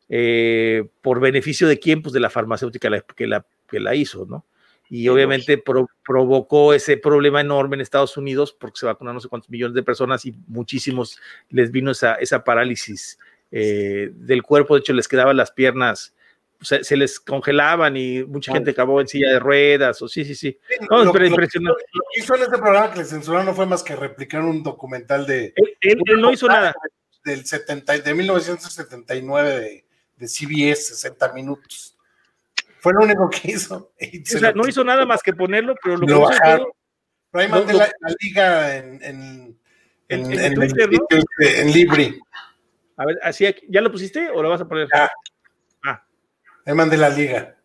[0.07, 4.45] Eh, por beneficio de quién, pues de la farmacéutica que la, que la hizo, ¿no?
[4.89, 5.61] Y obviamente
[6.03, 9.83] provocó ese problema enorme en Estados Unidos porque se vacunaron no sé cuántos millones de
[9.83, 13.17] personas y muchísimos les vino esa, esa parálisis
[13.51, 16.13] eh, del cuerpo, de hecho les quedaban las piernas,
[16.61, 20.57] se, les congelaban y mucha gente acabó en silla de ruedas, o sí, sí, sí.
[20.89, 21.83] lo, pero impresionante.
[21.93, 24.63] Lo, que hizo en este programa que le censuraron no fue más que replicar un
[24.63, 25.53] documental de...
[25.81, 26.73] Él, no hizo nada.
[27.23, 29.85] Del 70, de 1979 de,
[30.17, 31.94] de CBS, 60 minutos.
[32.85, 33.93] Fue lo único que hizo.
[33.99, 36.67] O sea, no hizo nada más que ponerlo, pero lo, lo bajaron.
[37.31, 39.59] Pero ahí mandé la, la, liga en, en,
[40.07, 41.07] en, en, Twitter, ¿no?
[41.39, 42.19] en Libri.
[42.95, 44.87] A ver, así, ¿ya lo pusiste o lo vas a poner?
[44.93, 45.09] Ya.
[45.83, 46.05] Ah.
[46.63, 47.57] Ahí mandé la liga.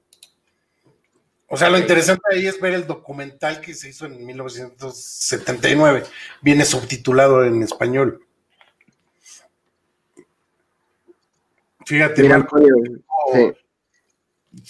[1.49, 6.05] O sea, lo interesante ahí es ver el documental que se hizo en 1979.
[6.41, 8.25] Viene subtitulado en español.
[11.85, 12.59] Fíjate, Mira, Marco,
[13.35, 13.60] sí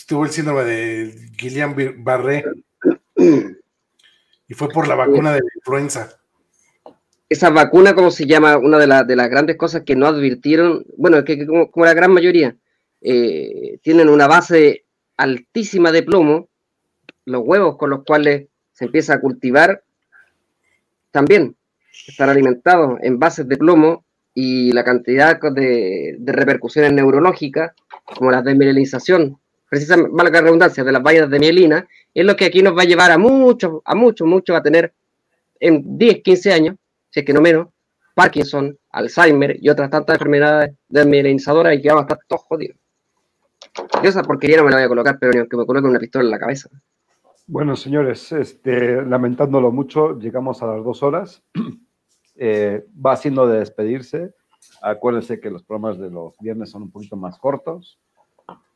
[0.07, 2.45] tuvo el síndrome de Guillain Barré
[3.17, 6.21] y fue por la vacuna de la influenza.
[7.29, 8.57] Esa vacuna, ¿cómo se llama?
[8.57, 12.57] Una de, de las grandes cosas que no advirtieron, bueno, que, como, la gran mayoría,
[13.01, 14.85] eh, tienen una base
[15.17, 16.49] altísima de plomo,
[17.27, 19.85] los huevos con los cuales se empieza a cultivar
[21.11, 21.57] también
[22.07, 24.05] están alimentados en bases de plomo
[24.35, 27.73] y la cantidad de, de repercusiones neurológicas,
[28.05, 29.40] como la desmineralización,
[29.71, 32.83] precisamente, valga la redundancia, de las vallas de mielina, es lo que aquí nos va
[32.83, 34.93] a llevar a mucho, a mucho, mucho a tener
[35.59, 36.77] en 10, 15 años,
[37.09, 37.69] si es que no menos,
[38.15, 42.77] Parkinson, Alzheimer y otras tantas enfermedades desmielinizadoras y que vamos a estar todos jodidos.
[44.03, 45.99] Yo esa porquería no me la voy a colocar, pero ni aunque me coloque una
[45.99, 46.69] pistola en la cabeza.
[47.47, 51.43] Bueno, señores, este, lamentándolo mucho, llegamos a las dos horas.
[52.43, 54.33] Eh, va siendo de despedirse.
[54.81, 57.99] Acuérdense que los programas de los viernes son un poquito más cortos.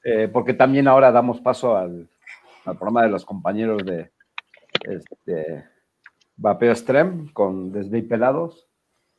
[0.04, 2.08] Eh, porque también ahora damos paso al,
[2.64, 4.10] programa de los compañeros de
[4.82, 5.64] este,
[6.36, 7.72] Vapeo Extreme con
[8.08, 8.68] Pelados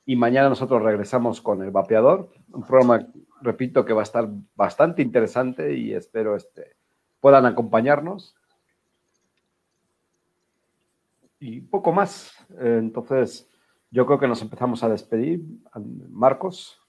[0.05, 3.07] Y mañana nosotros regresamos con el Vapeador, un programa,
[3.41, 6.75] repito, que va a estar bastante interesante y espero este,
[7.19, 8.35] puedan acompañarnos.
[11.39, 12.31] Y poco más.
[12.59, 13.49] entonces,
[13.89, 15.43] yo creo que nos empezamos a despedir.
[16.09, 16.84] Marcos.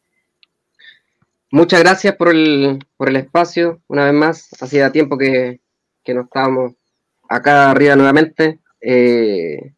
[1.53, 4.49] Muchas gracias por el, por el espacio, una vez más.
[4.61, 5.61] Hacía tiempo que,
[6.03, 6.73] que no estábamos
[7.29, 8.59] acá arriba nuevamente.
[8.81, 9.73] Eh,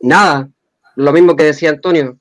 [0.00, 0.48] nada,
[0.96, 2.18] lo mismo que decía Antonio.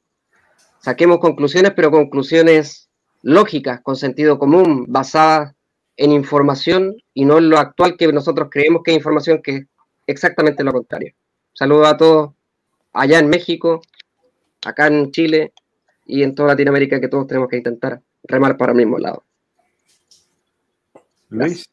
[0.82, 2.90] Saquemos conclusiones, pero conclusiones
[3.22, 5.56] lógicas, con sentido común, basadas
[5.96, 9.66] en información y no en lo actual que nosotros creemos que es información, que es
[10.08, 11.14] exactamente lo contrario.
[11.54, 12.32] Saludos a todos
[12.92, 13.82] allá en México,
[14.66, 15.54] acá en Chile
[16.06, 19.24] y en toda Latinoamérica que todos tenemos que intentar remar para el mismo lado.
[21.30, 21.70] Luis.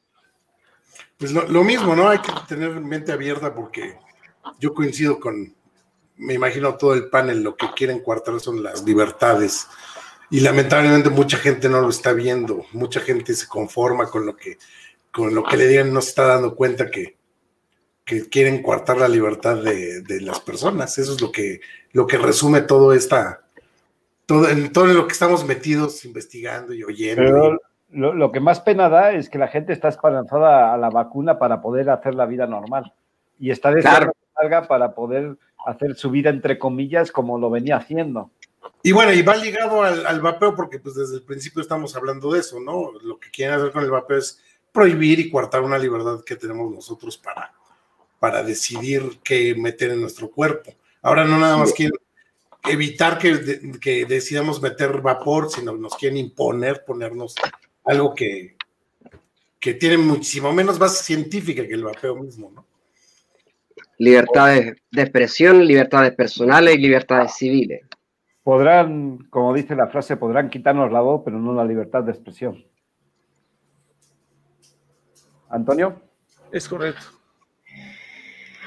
[1.19, 2.09] Pues lo, mismo, ¿no?
[2.09, 3.97] Hay que tener mente abierta porque
[4.61, 5.55] yo coincido con,
[6.17, 9.67] me imagino todo el panel, lo que quieren coartar son las libertades
[10.31, 14.59] Y lamentablemente mucha gente no lo está viendo, mucha gente se conforma con lo que,
[15.11, 17.17] con lo que le digan, no se está dando cuenta que,
[18.05, 20.99] que quieren coartar la libertad de, de, las personas.
[20.99, 21.61] Eso es lo que,
[21.93, 23.46] lo que resume todo esta,
[24.27, 27.23] todo, en todo lo que estamos metidos investigando y oyendo.
[27.23, 30.91] Pero lo, lo, que más pena da es que la gente está esperanzada a la
[30.91, 32.93] vacuna para poder hacer la vida normal.
[33.39, 37.77] Y está deseando que salga para poder hacer su vida, entre comillas, como lo venía
[37.77, 38.31] haciendo.
[38.83, 42.33] Y bueno, y va ligado al, al, vapeo porque pues desde el principio estamos hablando
[42.33, 42.93] de eso, ¿no?
[43.03, 44.43] Lo que quieren hacer con el vapeo es
[44.73, 47.53] prohibir y coartar una libertad que tenemos nosotros para,
[48.19, 50.73] para decidir qué meter en nuestro cuerpo.
[51.03, 51.99] Ahora no nada más quieren
[52.69, 57.35] evitar que, que decidamos meter vapor, sino nos quieren imponer, ponernos
[57.85, 58.57] algo que,
[59.59, 62.67] que tiene muchísimo menos base científica que el vapeo mismo, ¿no?
[63.99, 67.87] Libertades de expresión, libertades personales y libertades civiles
[68.47, 72.65] podrán, como dice la frase, podrán quitarnos la voz, pero no la libertad de expresión.
[75.49, 76.01] Antonio.
[76.53, 77.07] Es correcto.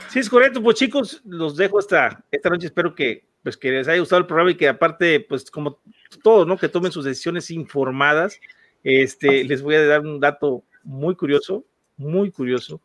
[0.10, 0.62] Sí, es correcto.
[0.62, 2.66] Pues chicos, los dejo esta, esta noche.
[2.66, 5.80] Espero que, pues, que les haya gustado el programa y que aparte, pues como
[6.24, 6.58] todo, ¿no?
[6.58, 8.40] Que tomen sus decisiones informadas.
[8.84, 11.66] Este, les voy a dar un dato muy curioso,
[11.98, 12.82] muy curioso.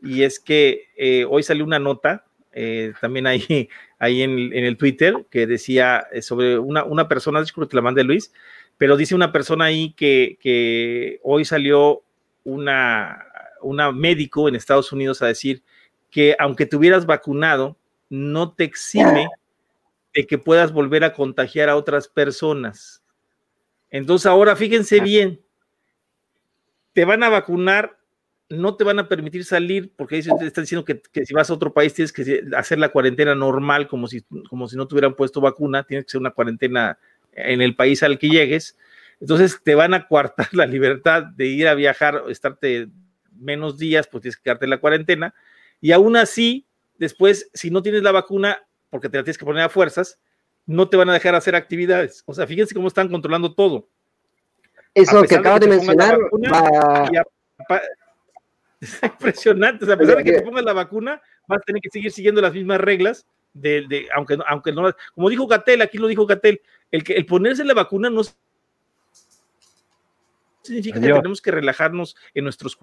[0.00, 3.68] Y es que eh, hoy salió una nota eh, también ahí,
[3.98, 7.82] ahí en, en, el Twitter que decía eh, sobre una, una persona, disculpe que la
[7.82, 8.32] mande Luis,
[8.78, 12.02] pero dice una persona ahí que, que hoy salió
[12.44, 13.26] una,
[13.60, 15.62] una médico en Estados Unidos a decir
[16.10, 17.76] que aunque te hubieras vacunado,
[18.08, 19.28] no te exime
[20.16, 23.04] de que puedas volver a contagiar a otras personas.
[23.90, 25.40] Entonces ahora fíjense bien,
[26.92, 27.96] te van a vacunar
[28.48, 31.54] no te van a permitir salir porque te están diciendo que, que, si vas a
[31.54, 35.14] otro país tienes que hacer la cuarentena normal como si, como si no te hubieran
[35.14, 36.98] puesto vacuna, tienes que ser una cuarentena
[37.32, 38.76] en el país al que llegues.
[39.20, 42.88] Entonces te van a coartar la libertad de ir a viajar, estarte
[43.32, 45.34] menos días, pues tienes que quedarte en la cuarentena.
[45.80, 46.66] Y aún así,
[46.98, 50.18] después, si no tienes la vacuna, porque te la tienes que poner a fuerzas,
[50.66, 52.22] no te van a dejar hacer actividades.
[52.26, 53.88] O sea, fíjense cómo están controlando todo.
[54.94, 56.18] Eso que acabas de, de mencionar
[56.52, 57.10] va...
[58.78, 59.84] Es impresionante.
[59.84, 62.12] O sea, a pesar de que te pongas la vacuna, vas a tener que seguir
[62.12, 63.26] siguiendo las mismas reglas.
[63.54, 66.60] De, de, aunque, aunque no, como dijo Gatel, aquí lo dijo Gatel,
[66.90, 68.20] el, que, el ponerse la vacuna no
[70.62, 71.08] significa Adiós.
[71.08, 72.78] que tenemos que relajarnos en nuestros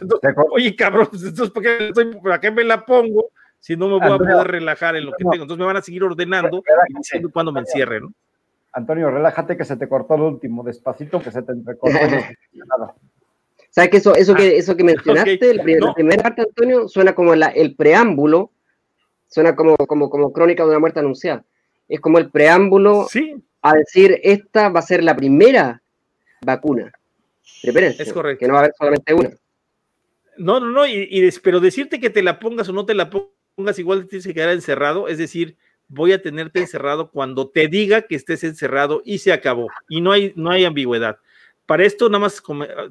[0.00, 3.30] entonces, Oye, cabrón, pues, entonces ¿por qué, estoy, ¿para qué me la pongo
[3.66, 5.42] si no me voy Antonio, a poder relajar en lo que tengo?
[5.42, 6.62] Entonces me van a seguir ordenando
[7.32, 8.12] cuando me encierre, ¿no?
[8.72, 11.98] Antonio, relájate que se te cortó el último, despacito que se te entrecortó.
[11.98, 12.94] nada.
[13.70, 15.50] ¿Sabes que eso, eso, que, eso que mencionaste, okay.
[15.50, 15.88] el, no.
[15.88, 18.52] la primera parte, Antonio, suena como la, el preámbulo,
[19.26, 21.44] suena como, como, como crónica de una muerte anunciada.
[21.88, 23.34] Es como el preámbulo sí.
[23.62, 25.82] a decir, esta va a ser la primera
[26.40, 26.92] vacuna.
[27.62, 28.38] Prepárense, es correcto.
[28.38, 29.30] Que no va a haber solamente una.
[30.36, 33.10] No, no, no, y, y, pero decirte que te la pongas o no te la
[33.10, 33.35] pongas,
[33.78, 35.56] igual tienes que quedar encerrado, es decir,
[35.88, 39.68] voy a tenerte encerrado cuando te diga que estés encerrado y se acabó.
[39.88, 41.18] Y no hay, no hay ambigüedad
[41.66, 42.42] para esto, nada más,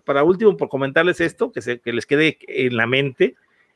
[0.04, 3.36] para último, por comentarles esto, que, se, que les quede en la mente,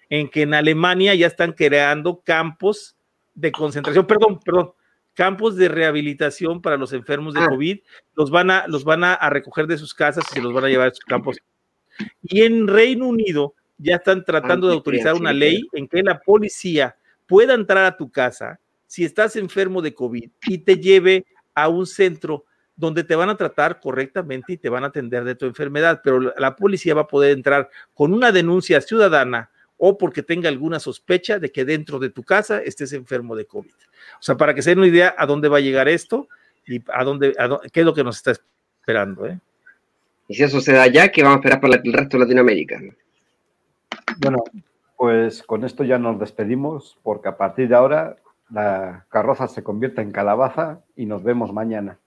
[0.09, 2.97] en que en Alemania ya están creando campos
[3.33, 4.73] de concentración, perdón, perdón,
[5.13, 7.79] campos de rehabilitación para los enfermos de COVID,
[8.15, 10.69] los van a, los van a, recoger de sus casas y se los van a
[10.69, 11.37] llevar a sus campos.
[12.21, 16.95] Y en Reino Unido ya están tratando de autorizar una ley en que la policía
[17.25, 21.25] pueda entrar a tu casa si estás enfermo de COVID y te lleve
[21.55, 22.45] a un centro
[22.75, 26.19] donde te van a tratar correctamente y te van a atender de tu enfermedad, pero
[26.37, 31.39] la policía va a poder entrar con una denuncia ciudadana o porque tenga alguna sospecha
[31.39, 33.71] de que dentro de tu casa estés enfermo de COVID.
[33.71, 36.27] O sea, para que se den una idea a dónde va a llegar esto
[36.65, 39.25] y a dónde, a dónde qué es lo que nos está esperando.
[39.25, 39.39] ¿eh?
[40.27, 42.81] Y si eso se da ya, ¿qué vamos a esperar para el resto de Latinoamérica?
[44.19, 44.43] Bueno,
[44.97, 48.17] pues con esto ya nos despedimos, porque a partir de ahora
[48.49, 51.97] la carroza se convierte en calabaza y nos vemos mañana.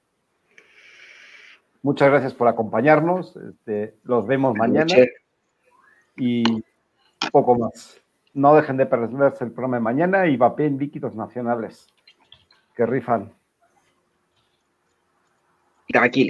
[1.83, 3.37] Muchas gracias por acompañarnos.
[3.37, 4.95] Este, los vemos mañana.
[6.17, 6.45] Y
[7.33, 8.01] poco más.
[8.35, 11.89] No dejen de perderse el programa de mañana y vapeen líquidos nacionales
[12.77, 13.33] que rifan.
[15.89, 16.21] Tranquilo.